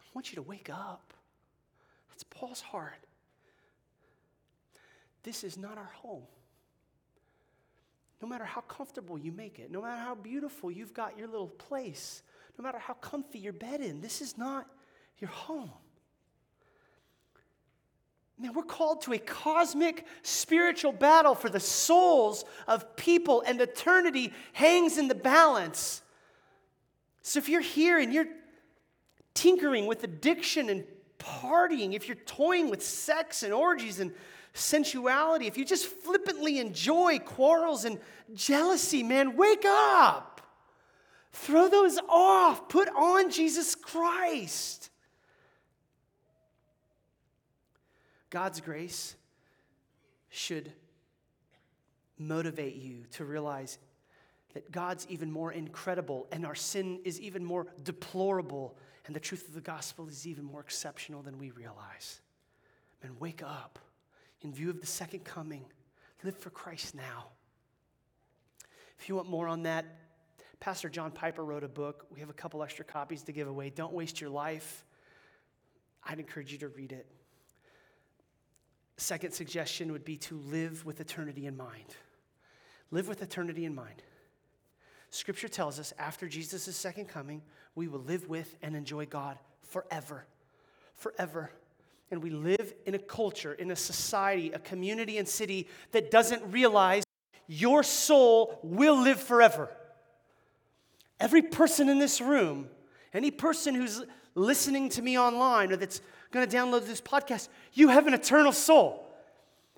I 0.00 0.04
want 0.14 0.30
you 0.30 0.36
to 0.36 0.42
wake 0.42 0.70
up. 0.70 1.14
That's 2.10 2.24
Paul's 2.24 2.60
heart. 2.60 3.04
This 5.22 5.44
is 5.44 5.58
not 5.58 5.78
our 5.78 5.90
home. 5.94 6.22
No 8.22 8.28
matter 8.28 8.44
how 8.44 8.60
comfortable 8.62 9.18
you 9.18 9.32
make 9.32 9.58
it, 9.58 9.70
no 9.70 9.82
matter 9.82 10.00
how 10.00 10.14
beautiful 10.14 10.70
you've 10.70 10.94
got 10.94 11.18
your 11.18 11.26
little 11.26 11.48
place, 11.48 12.22
no 12.58 12.62
matter 12.62 12.78
how 12.78 12.94
comfy 12.94 13.38
your 13.38 13.52
bed 13.52 13.80
in, 13.80 14.00
this 14.00 14.20
is 14.20 14.36
not 14.36 14.66
your 15.18 15.30
home. 15.30 15.70
Man, 18.40 18.54
we're 18.54 18.62
called 18.62 19.02
to 19.02 19.12
a 19.12 19.18
cosmic 19.18 20.06
spiritual 20.22 20.92
battle 20.92 21.34
for 21.34 21.50
the 21.50 21.60
souls 21.60 22.46
of 22.66 22.96
people, 22.96 23.42
and 23.46 23.60
eternity 23.60 24.32
hangs 24.54 24.96
in 24.96 25.08
the 25.08 25.14
balance. 25.14 26.00
So 27.20 27.38
if 27.38 27.50
you're 27.50 27.60
here 27.60 27.98
and 27.98 28.14
you're 28.14 28.28
tinkering 29.34 29.86
with 29.86 30.04
addiction 30.04 30.70
and 30.70 30.84
partying, 31.18 31.94
if 31.94 32.08
you're 32.08 32.16
toying 32.16 32.70
with 32.70 32.82
sex 32.82 33.42
and 33.42 33.52
orgies 33.52 34.00
and 34.00 34.10
sensuality, 34.54 35.46
if 35.46 35.58
you 35.58 35.66
just 35.66 35.86
flippantly 35.86 36.58
enjoy 36.60 37.18
quarrels 37.18 37.84
and 37.84 37.98
jealousy, 38.34 39.02
man, 39.02 39.36
wake 39.36 39.64
up. 39.66 40.40
Throw 41.32 41.68
those 41.68 41.98
off. 42.08 42.70
Put 42.70 42.88
on 42.88 43.30
Jesus 43.30 43.74
Christ. 43.74 44.90
God's 48.30 48.60
grace 48.60 49.16
should 50.28 50.72
motivate 52.18 52.76
you 52.76 53.04
to 53.12 53.24
realize 53.24 53.78
that 54.54 54.70
God's 54.70 55.06
even 55.08 55.30
more 55.30 55.52
incredible 55.52 56.28
and 56.32 56.46
our 56.46 56.54
sin 56.54 57.00
is 57.04 57.20
even 57.20 57.44
more 57.44 57.66
deplorable 57.82 58.76
and 59.06 59.14
the 59.14 59.20
truth 59.20 59.48
of 59.48 59.54
the 59.54 59.60
gospel 59.60 60.08
is 60.08 60.26
even 60.26 60.44
more 60.44 60.60
exceptional 60.60 61.22
than 61.22 61.38
we 61.38 61.50
realize. 61.50 62.20
Man, 63.02 63.16
wake 63.18 63.42
up 63.42 63.78
in 64.42 64.52
view 64.52 64.70
of 64.70 64.80
the 64.80 64.86
second 64.86 65.24
coming. 65.24 65.64
Live 66.22 66.36
for 66.36 66.50
Christ 66.50 66.94
now. 66.94 67.28
If 68.98 69.08
you 69.08 69.16
want 69.16 69.28
more 69.28 69.48
on 69.48 69.62
that, 69.62 69.86
Pastor 70.60 70.90
John 70.90 71.10
Piper 71.10 71.42
wrote 71.42 71.64
a 71.64 71.68
book. 71.68 72.06
We 72.12 72.20
have 72.20 72.28
a 72.28 72.34
couple 72.34 72.62
extra 72.62 72.84
copies 72.84 73.22
to 73.22 73.32
give 73.32 73.48
away. 73.48 73.70
Don't 73.70 73.94
waste 73.94 74.20
your 74.20 74.28
life. 74.28 74.84
I'd 76.04 76.18
encourage 76.18 76.52
you 76.52 76.58
to 76.58 76.68
read 76.68 76.92
it. 76.92 77.06
Second 79.00 79.32
suggestion 79.32 79.92
would 79.92 80.04
be 80.04 80.18
to 80.18 80.36
live 80.50 80.84
with 80.84 81.00
eternity 81.00 81.46
in 81.46 81.56
mind. 81.56 81.96
Live 82.90 83.08
with 83.08 83.22
eternity 83.22 83.64
in 83.64 83.74
mind. 83.74 84.02
Scripture 85.08 85.48
tells 85.48 85.80
us 85.80 85.94
after 85.98 86.28
Jesus' 86.28 86.76
second 86.76 87.06
coming, 87.06 87.40
we 87.74 87.88
will 87.88 88.00
live 88.00 88.28
with 88.28 88.54
and 88.60 88.76
enjoy 88.76 89.06
God 89.06 89.38
forever. 89.62 90.26
Forever. 90.96 91.50
And 92.10 92.22
we 92.22 92.28
live 92.28 92.74
in 92.84 92.94
a 92.94 92.98
culture, 92.98 93.54
in 93.54 93.70
a 93.70 93.76
society, 93.76 94.52
a 94.52 94.58
community 94.58 95.16
and 95.16 95.26
city 95.26 95.66
that 95.92 96.10
doesn't 96.10 96.52
realize 96.52 97.02
your 97.46 97.82
soul 97.82 98.60
will 98.62 99.00
live 99.00 99.18
forever. 99.18 99.70
Every 101.18 101.40
person 101.40 101.88
in 101.88 101.98
this 101.98 102.20
room, 102.20 102.68
any 103.14 103.30
person 103.30 103.74
who's 103.74 104.02
listening 104.34 104.90
to 104.90 105.00
me 105.00 105.18
online 105.18 105.72
or 105.72 105.76
that's 105.76 106.02
going 106.30 106.48
to 106.48 106.56
download 106.56 106.86
this 106.86 107.00
podcast, 107.00 107.48
you 107.72 107.88
have 107.88 108.06
an 108.06 108.14
eternal 108.14 108.52
soul. 108.52 109.06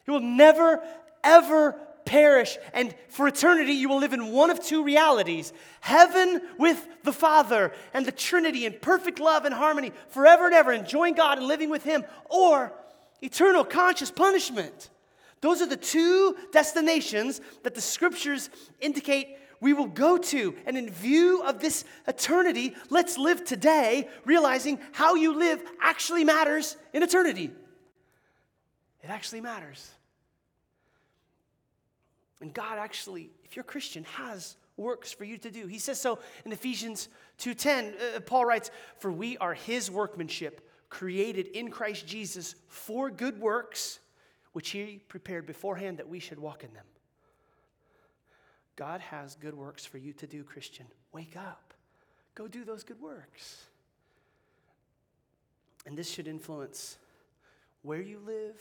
It 0.07 0.11
will 0.11 0.21
never, 0.21 0.83
ever 1.23 1.79
perish. 2.05 2.59
And 2.75 2.95
for 3.09 3.29
eternity, 3.29 3.73
you 3.73 3.89
will 3.89 3.99
live 3.99 4.13
in 4.13 4.33
one 4.33 4.51
of 4.51 4.63
two 4.63 4.85
realities 4.85 5.53
heaven 5.81 6.41
with 6.59 6.87
the 7.05 7.13
Father 7.13 7.73
and 7.95 8.05
the 8.05 8.13
Trinity 8.13 8.67
in 8.67 8.75
perfect 8.81 9.21
love 9.21 9.45
and 9.45 9.55
harmony 9.55 9.93
forever 10.09 10.47
and 10.47 10.55
ever, 10.55 10.73
enjoying 10.73 11.15
God 11.15 11.39
and 11.39 11.47
living 11.47 11.71
with 11.71 11.85
Him, 11.85 12.05
or 12.29 12.73
eternal 13.21 13.65
conscious 13.65 14.11
punishment. 14.11 14.91
Those 15.41 15.61
are 15.61 15.67
the 15.67 15.77
two 15.77 16.37
destinations 16.53 17.41
that 17.65 17.75
the 17.75 17.81
scriptures 17.81 18.49
indicate 18.81 19.37
we 19.63 19.73
will 19.73 19.87
go 19.87 20.19
to. 20.19 20.55
And 20.67 20.77
in 20.77 20.91
view 20.91 21.43
of 21.45 21.61
this 21.61 21.85
eternity, 22.07 22.75
let's 22.91 23.17
live 23.17 23.45
today 23.45 24.09
realizing 24.27 24.81
how 24.91 25.15
you 25.15 25.39
live 25.39 25.63
actually 25.81 26.25
matters 26.25 26.77
in 26.93 27.03
eternity. 27.05 27.53
It 29.03 29.09
actually 29.09 29.41
matters. 29.41 29.89
And 32.41 32.53
God 32.53 32.77
actually, 32.77 33.31
if 33.45 33.55
you're 33.55 33.63
a 33.63 33.65
Christian, 33.65 34.03
has 34.17 34.57
works 34.77 35.13
for 35.13 35.23
you 35.23 35.39
to 35.39 35.51
do. 35.51 35.69
He 35.69 35.79
says 35.79 36.01
so 36.01 36.19
in 36.45 36.51
Ephesians 36.51 37.09
2:10. 37.39 37.95
Uh, 37.95 38.21
Paul 38.21 38.45
writes, 38.45 38.71
"For 38.99 39.13
we 39.13 39.39
are 39.39 39.55
his 39.55 39.91
workmanship, 39.91 40.69
created 40.89 41.47
in 41.49 41.71
Christ 41.71 42.05
Jesus 42.05 42.57
for 42.67 43.11
good 43.11 43.39
works, 43.39 44.01
which 44.53 44.71
he 44.71 44.99
prepared 45.07 45.47
beforehand 45.47 45.99
that 45.99 46.09
we 46.09 46.19
should 46.19 46.41
walk 46.41 46.65
in 46.65 46.73
them." 46.73 46.87
God 48.77 49.01
has 49.01 49.35
good 49.37 49.55
works 49.55 49.85
for 49.85 49.99
you 49.99 50.13
to 50.15 50.27
do, 50.27 50.45
Christian. 50.45 50.87
Wake 51.13 51.37
up. 51.37 51.75
Go 52.35 52.49
do 52.49 52.65
those 52.65 52.85
good 52.85 53.01
works. 53.01 53.67
And 55.87 55.97
this 55.97 56.11
should 56.11 56.29
influence 56.29 56.97
where 57.83 58.01
you 58.01 58.21
live, 58.25 58.57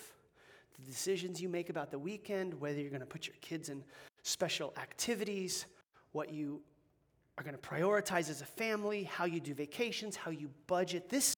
the 0.79 0.85
decisions 0.91 1.41
you 1.41 1.47
make 1.47 1.69
about 1.69 1.91
the 1.91 1.99
weekend, 1.99 2.59
whether 2.59 2.79
you're 2.79 2.89
going 2.89 3.01
to 3.01 3.05
put 3.05 3.27
your 3.27 3.35
kids 3.41 3.69
in 3.69 3.83
special 4.23 4.73
activities, 4.77 5.65
what 6.11 6.33
you 6.33 6.61
are 7.37 7.43
going 7.43 7.55
to 7.55 7.61
prioritize 7.61 8.29
as 8.29 8.41
a 8.41 8.45
family, 8.45 9.03
how 9.03 9.25
you 9.25 9.39
do 9.39 9.53
vacations, 9.53 10.15
how 10.15 10.31
you 10.31 10.49
budget. 10.67 11.09
This 11.09 11.35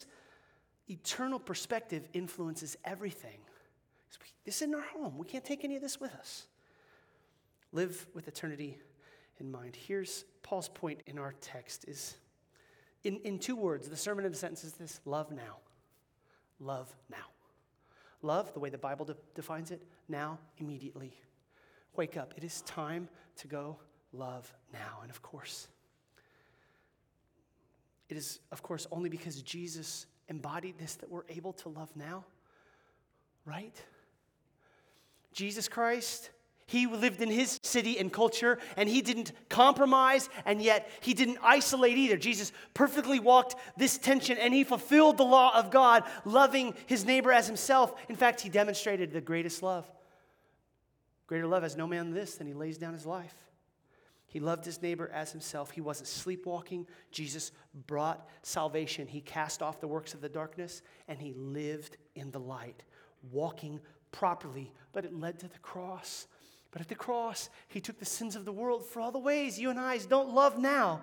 eternal 0.90 1.40
perspective 1.40 2.08
influences 2.14 2.78
everything. 2.84 3.40
This 4.46 4.62
isn't 4.62 4.76
our 4.76 4.82
home. 4.82 5.18
We 5.18 5.26
can't 5.26 5.46
take 5.46 5.64
any 5.64 5.76
of 5.76 5.82
this 5.82 6.00
with 6.00 6.14
us. 6.16 6.48
Live 7.74 8.08
with 8.14 8.28
eternity 8.28 8.78
in 9.40 9.52
mind. 9.52 9.76
Here's 9.76 10.26
Paul's 10.44 10.70
point 10.70 11.02
in 11.08 11.18
our 11.18 11.34
text 11.42 11.86
is 11.88 12.16
in, 13.04 13.18
in 13.26 13.40
two 13.40 13.56
words, 13.56 13.90
the 13.90 13.98
sermon 13.98 14.26
of 14.26 14.32
the 14.32 14.38
sentence 14.38 14.64
is 14.64 14.74
this 14.74 15.02
love 15.06 15.32
now. 15.32 15.58
Love 16.60 16.96
now. 17.10 17.18
Love, 18.22 18.54
the 18.54 18.60
way 18.60 18.70
the 18.70 18.78
Bible 18.78 19.06
de- 19.06 19.18
defines 19.36 19.72
it, 19.72 19.82
now, 20.08 20.40
immediately. 20.58 21.14
Wake 21.96 22.16
up. 22.16 22.34
It 22.38 22.44
is 22.44 22.62
time 22.62 23.10
to 23.38 23.48
go 23.48 23.78
love 24.14 24.54
now. 24.72 25.00
And 25.02 25.10
of 25.10 25.22
course, 25.22 25.68
it 28.08 28.16
is, 28.16 28.40
of 28.52 28.64
course, 28.64 28.88
only 28.92 29.10
because 29.10 29.42
Jesus 29.42 30.06
embodied 30.30 30.78
this 30.78 30.96
that 30.96 31.10
we're 31.10 31.24
able 31.28 31.52
to 31.54 31.70
love 31.70 31.90
now, 31.96 32.24
right? 33.46 33.76
Jesus 35.34 35.68
Christ 35.68 36.30
he 36.66 36.88
lived 36.88 37.22
in 37.22 37.30
his 37.30 37.60
city 37.64 38.00
and 38.00 38.12
culture, 38.12 38.60
and 38.78 38.88
he 38.88 39.02
didn't 39.02 39.32
compromise, 39.50 40.30
and 40.46 40.62
yet 40.62 40.90
he 41.02 41.14
didn't 41.14 41.40
isolate 41.44 41.98
either. 41.98 42.18
Jesus 42.18 42.52
perfectly 42.74 43.20
walked 43.20 43.56
this 43.78 43.98
tension, 43.98 44.38
and 44.38 44.54
he 44.54 44.64
fulfilled 44.64 45.18
the 45.18 45.24
law 45.24 45.58
of 45.58 45.72
God, 45.72 46.04
loving 46.26 46.74
his 46.86 47.06
neighbor 47.06 47.32
as 47.32 47.48
himself. 47.48 47.94
In 48.10 48.16
fact, 48.16 48.42
he 48.42 48.50
demonstrated 48.50 49.12
the 49.12 49.22
greatest 49.22 49.64
love 49.64 49.90
Greater 51.28 51.48
love 51.48 51.64
has 51.64 51.76
no 51.76 51.88
man 51.88 52.06
than 52.06 52.14
this, 52.14 52.36
than 52.36 52.48
he 52.48 52.54
lays 52.54 52.78
down 52.78 52.94
his 52.94 53.06
life. 53.06 53.34
He 54.28 54.40
loved 54.40 54.66
his 54.66 54.82
neighbor 54.82 55.10
as 55.14 55.32
himself. 55.32 55.72
He 55.72 55.82
wasn't 55.82 56.08
sleepwalking. 56.08 56.88
Jesus 57.12 57.52
brought 57.88 58.28
salvation. 58.42 59.08
He 59.08 59.22
cast 59.22 59.62
off 59.62 59.80
the 59.80 59.88
works 59.88 60.14
of 60.14 60.22
the 60.22 60.30
darkness 60.30 60.82
and 61.08 61.20
he 61.20 61.34
lived 61.34 61.98
in 62.16 62.32
the 62.32 62.40
light, 62.40 62.84
walking 63.32 63.80
properly, 64.12 64.72
but 64.92 65.06
it 65.06 65.14
led 65.14 65.40
to 65.40 65.48
the 65.48 65.60
cross. 65.60 66.28
But 66.74 66.82
at 66.82 66.90
the 66.90 66.96
cross, 66.96 67.50
he 67.70 67.80
took 67.80 68.00
the 68.00 68.06
sins 68.06 68.36
of 68.36 68.44
the 68.44 68.52
world 68.52 68.84
for 68.84 69.00
all 69.00 69.12
the 69.12 69.20
ways 69.20 69.58
you 69.60 69.70
and 69.70 69.80
I 69.80 69.98
don't 70.00 70.34
love 70.34 70.58
now 70.58 71.02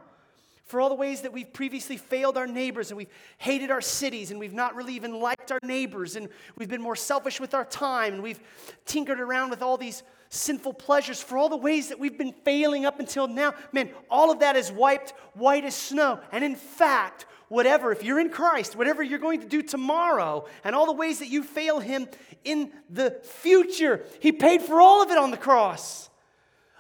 for 0.71 0.81
all 0.81 0.89
the 0.89 0.95
ways 0.95 1.23
that 1.23 1.33
we've 1.33 1.53
previously 1.53 1.97
failed 1.97 2.39
our 2.39 2.47
neighbors 2.47 2.93
and 2.93 2.97
we've 2.97 3.11
hated 3.39 3.73
our 3.73 3.81
cities 3.81 4.31
and 4.31 4.39
we've 4.39 4.53
not 4.53 4.77
really 4.77 4.95
even 4.95 5.19
liked 5.19 5.51
our 5.51 5.59
neighbors 5.65 6.15
and 6.15 6.29
we've 6.57 6.69
been 6.69 6.81
more 6.81 6.95
selfish 6.95 7.41
with 7.41 7.55
our 7.55 7.65
time 7.65 8.15
and 8.15 8.23
we've 8.23 8.39
tinkered 8.87 9.19
around 9.19 9.51
with 9.51 9.63
all 9.63 9.77
these 9.77 10.05
sinful 10.31 10.75
pleasures 10.75 11.21
for 11.21 11.37
all 11.37 11.49
the 11.49 11.57
ways 11.57 11.89
that 11.89 11.99
we've 11.99 12.17
been 12.17 12.33
failing 12.33 12.87
up 12.87 13.01
until 13.01 13.27
now. 13.27 13.53
Man, 13.73 13.91
all 14.09 14.31
of 14.31 14.39
that 14.41 14.57
is 14.57 14.71
wiped 14.73 15.11
white 15.35 15.65
as 15.65 15.75
snow. 15.75 16.21
And 16.31 16.45
in 16.45 16.55
fact, 16.55 17.27
whatever, 17.49 17.91
if 17.91 18.05
you're 18.05 18.21
in 18.21 18.31
Christ, 18.31 18.77
whatever 18.77 19.03
you're 19.03 19.19
going 19.19 19.41
to 19.41 19.47
do 19.47 19.61
tomorrow 19.61 20.47
and 20.63 20.75
all 20.75 20.87
the 20.87 20.93
ways 20.93 21.19
that 21.19 21.29
you 21.29 21.43
fail 21.43 21.81
Him 21.81 22.07
in 22.45 22.71
the 22.89 23.11
future, 23.25 24.05
He 24.21 24.31
paid 24.31 24.63
for 24.63 24.81
all 24.81 25.03
of 25.03 25.11
it 25.11 25.19
on 25.19 25.33
the 25.33 25.37
cross. 25.37 26.09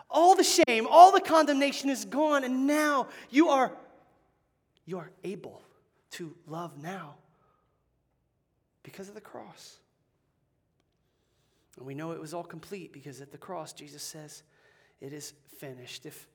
All 0.09 0.37
the 0.37 0.45
shame, 0.45 0.87
all 0.89 1.13
the 1.13 1.21
condemnation 1.21 1.91
is 1.91 2.05
gone, 2.05 2.45
and 2.45 2.67
now 2.67 3.09
you 3.31 3.49
are, 3.49 3.73
you 4.85 4.99
are 4.99 5.11
able 5.23 5.63
to 6.13 6.35
love 6.47 6.81
now 6.81 7.15
because 8.83 9.09
of 9.09 9.15
the 9.15 9.21
cross. 9.21 9.79
And 11.77 11.87
we 11.87 11.95
know 11.95 12.13
it 12.13 12.21
was 12.21 12.35
all 12.35 12.45
complete 12.45 12.93
because 12.93 13.21
at 13.21 13.33
the 13.33 13.39
cross, 13.39 13.73
Jesus 13.73 14.03
says, 14.03 14.43
It 15.01 15.13
is 15.13 15.35
finished. 15.59 16.07
If, 16.07 16.29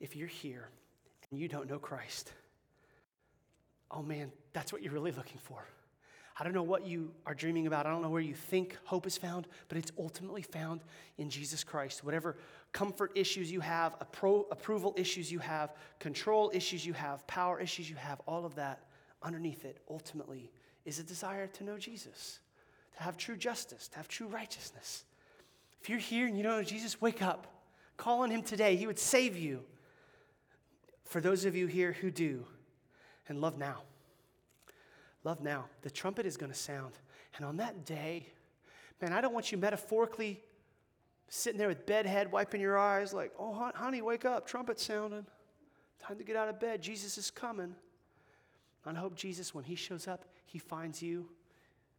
if 0.00 0.16
you're 0.16 0.28
here 0.28 0.68
and 1.30 1.40
you 1.40 1.48
don't 1.48 1.68
know 1.68 1.78
Christ, 1.78 2.32
oh 3.90 4.02
man, 4.02 4.32
that's 4.52 4.72
what 4.72 4.82
you're 4.82 4.92
really 4.92 5.12
looking 5.12 5.38
for. 5.38 5.64
I 6.36 6.42
don't 6.42 6.52
know 6.52 6.64
what 6.64 6.84
you 6.84 7.12
are 7.26 7.34
dreaming 7.34 7.68
about. 7.68 7.86
I 7.86 7.90
don't 7.90 8.02
know 8.02 8.10
where 8.10 8.20
you 8.20 8.34
think 8.34 8.76
hope 8.84 9.06
is 9.06 9.16
found, 9.16 9.46
but 9.68 9.78
it's 9.78 9.92
ultimately 9.96 10.42
found 10.42 10.80
in 11.16 11.30
Jesus 11.30 11.62
Christ. 11.62 12.02
Whatever 12.02 12.36
comfort 12.72 13.12
issues 13.14 13.52
you 13.52 13.60
have, 13.60 13.96
appro- 14.00 14.46
approval 14.50 14.94
issues 14.96 15.30
you 15.30 15.38
have, 15.38 15.74
control 16.00 16.50
issues 16.52 16.84
you 16.84 16.92
have, 16.92 17.24
power 17.28 17.60
issues 17.60 17.88
you 17.88 17.94
have, 17.94 18.20
all 18.26 18.44
of 18.44 18.56
that 18.56 18.80
underneath 19.22 19.64
it 19.64 19.78
ultimately 19.88 20.50
is 20.84 20.98
a 20.98 21.04
desire 21.04 21.46
to 21.46 21.64
know 21.64 21.78
Jesus, 21.78 22.40
to 22.96 23.02
have 23.02 23.16
true 23.16 23.36
justice, 23.36 23.88
to 23.88 23.96
have 23.96 24.08
true 24.08 24.26
righteousness. 24.26 25.04
If 25.80 25.88
you're 25.88 25.98
here 25.98 26.26
and 26.26 26.36
you 26.36 26.42
don't 26.42 26.56
know 26.56 26.62
Jesus, 26.62 27.00
wake 27.00 27.22
up. 27.22 27.46
Call 27.96 28.22
on 28.22 28.30
him 28.30 28.42
today. 28.42 28.76
He 28.76 28.86
would 28.86 28.98
save 28.98 29.36
you. 29.36 29.62
For 31.04 31.20
those 31.20 31.44
of 31.44 31.54
you 31.54 31.66
here 31.66 31.92
who 31.92 32.10
do, 32.10 32.44
and 33.28 33.40
love 33.40 33.58
now. 33.58 33.82
Love 35.22 35.40
now. 35.40 35.66
The 35.82 35.90
trumpet 35.90 36.26
is 36.26 36.36
going 36.36 36.52
to 36.52 36.58
sound. 36.58 36.94
And 37.36 37.44
on 37.44 37.56
that 37.58 37.84
day, 37.84 38.26
man, 39.00 39.12
I 39.12 39.20
don't 39.20 39.32
want 39.32 39.52
you 39.52 39.58
metaphorically 39.58 40.40
sitting 41.28 41.58
there 41.58 41.68
with 41.68 41.86
bedhead, 41.86 42.30
wiping 42.30 42.60
your 42.60 42.78
eyes, 42.78 43.12
like, 43.12 43.32
oh, 43.38 43.70
honey, 43.74 44.02
wake 44.02 44.24
up, 44.24 44.46
trumpet 44.46 44.78
sounding. 44.78 45.26
Time 46.00 46.18
to 46.18 46.24
get 46.24 46.36
out 46.36 46.48
of 46.48 46.60
bed. 46.60 46.82
Jesus 46.82 47.16
is 47.16 47.30
coming. 47.30 47.74
I 48.86 48.92
hope 48.92 49.14
Jesus, 49.16 49.54
when 49.54 49.64
he 49.64 49.74
shows 49.74 50.06
up, 50.06 50.26
he 50.44 50.58
finds 50.58 51.02
you 51.02 51.28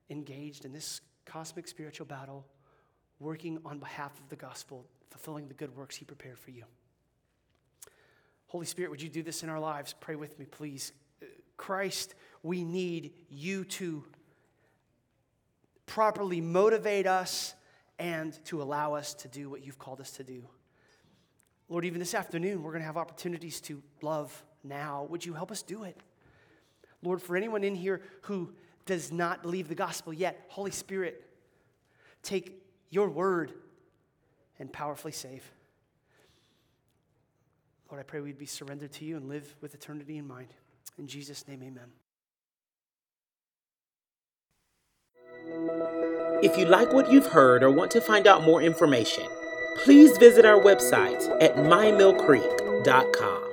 engaged 0.10 0.66
in 0.66 0.74
this 0.74 1.02
cosmic 1.26 1.68
spiritual 1.68 2.06
battle, 2.06 2.46
working 3.20 3.60
on 3.66 3.80
behalf 3.80 4.20
of 4.20 4.30
the 4.30 4.36
gospel, 4.36 4.86
fulfilling 5.10 5.48
the 5.48 5.54
good 5.54 5.76
works 5.76 5.96
he 5.96 6.06
prepared 6.06 6.38
for 6.38 6.52
you. 6.52 6.64
Holy 8.48 8.66
Spirit, 8.66 8.92
would 8.92 9.02
you 9.02 9.10
do 9.10 9.24
this 9.24 9.44
in 9.44 9.50
our 9.50 9.60
lives? 9.60 9.96
Pray 10.00 10.16
with 10.16 10.38
me, 10.38 10.46
please. 10.46 10.94
Christ, 11.58 12.16
we 12.44 12.64
need 12.64 13.14
you 13.30 13.66
to 13.66 14.04
properly 15.86 16.42
motivate 16.42 17.08
us 17.08 17.54
and 17.98 18.38
to 18.46 18.62
allow 18.62 18.94
us 18.94 19.14
to 19.14 19.28
do 19.28 19.50
what 19.50 19.66
you've 19.66 19.80
called 19.80 20.02
us 20.02 20.12
to 20.12 20.24
do. 20.24 20.48
Lord, 21.70 21.86
even 21.86 22.00
this 22.00 22.14
afternoon, 22.14 22.62
we're 22.62 22.72
going 22.72 22.82
to 22.82 22.86
have 22.88 22.98
opportunities 22.98 23.60
to 23.62 23.82
love 24.02 24.44
now. 24.64 25.08
Would 25.10 25.26
you 25.26 25.34
help 25.34 25.52
us 25.52 25.62
do 25.62 25.84
it? 25.84 25.98
Lord, 27.02 27.22
for 27.22 27.36
anyone 27.36 27.64
in 27.64 27.76
here 27.76 28.02
who 28.22 28.54
does 28.86 29.12
not 29.12 29.42
believe 29.42 29.68
the 29.68 29.76
gospel 29.76 30.14
yet, 30.14 30.46
Holy 30.50 30.72
Spirit, 30.72 31.26
take 32.24 32.62
your 32.90 33.10
word 33.10 33.54
and 34.60 34.72
powerfully 34.72 35.12
save. 35.12 35.44
Lord, 37.90 38.00
I 38.00 38.04
pray 38.04 38.22
we'd 38.22 38.38
be 38.38 38.46
surrendered 38.46 38.92
to 38.94 39.06
you 39.06 39.18
and 39.18 39.30
live 39.30 39.56
with 39.62 39.74
eternity 39.74 40.18
in 40.18 40.28
mind. 40.28 40.48
In 40.98 41.08
Jesus' 41.08 41.48
name, 41.48 41.62
amen. 41.64 41.92
If 46.42 46.58
you 46.58 46.66
like 46.66 46.92
what 46.94 47.12
you've 47.12 47.28
heard 47.28 47.64
or 47.64 47.70
want 47.70 47.92
to 47.92 48.02
find 48.02 48.28
out 48.28 48.44
more 48.44 48.62
information, 48.62 49.26
please 49.84 50.18
visit 50.18 50.46
our 50.46 50.60
website 50.60 51.30
at 51.42 51.56
mymillcreek.com. 51.56 53.45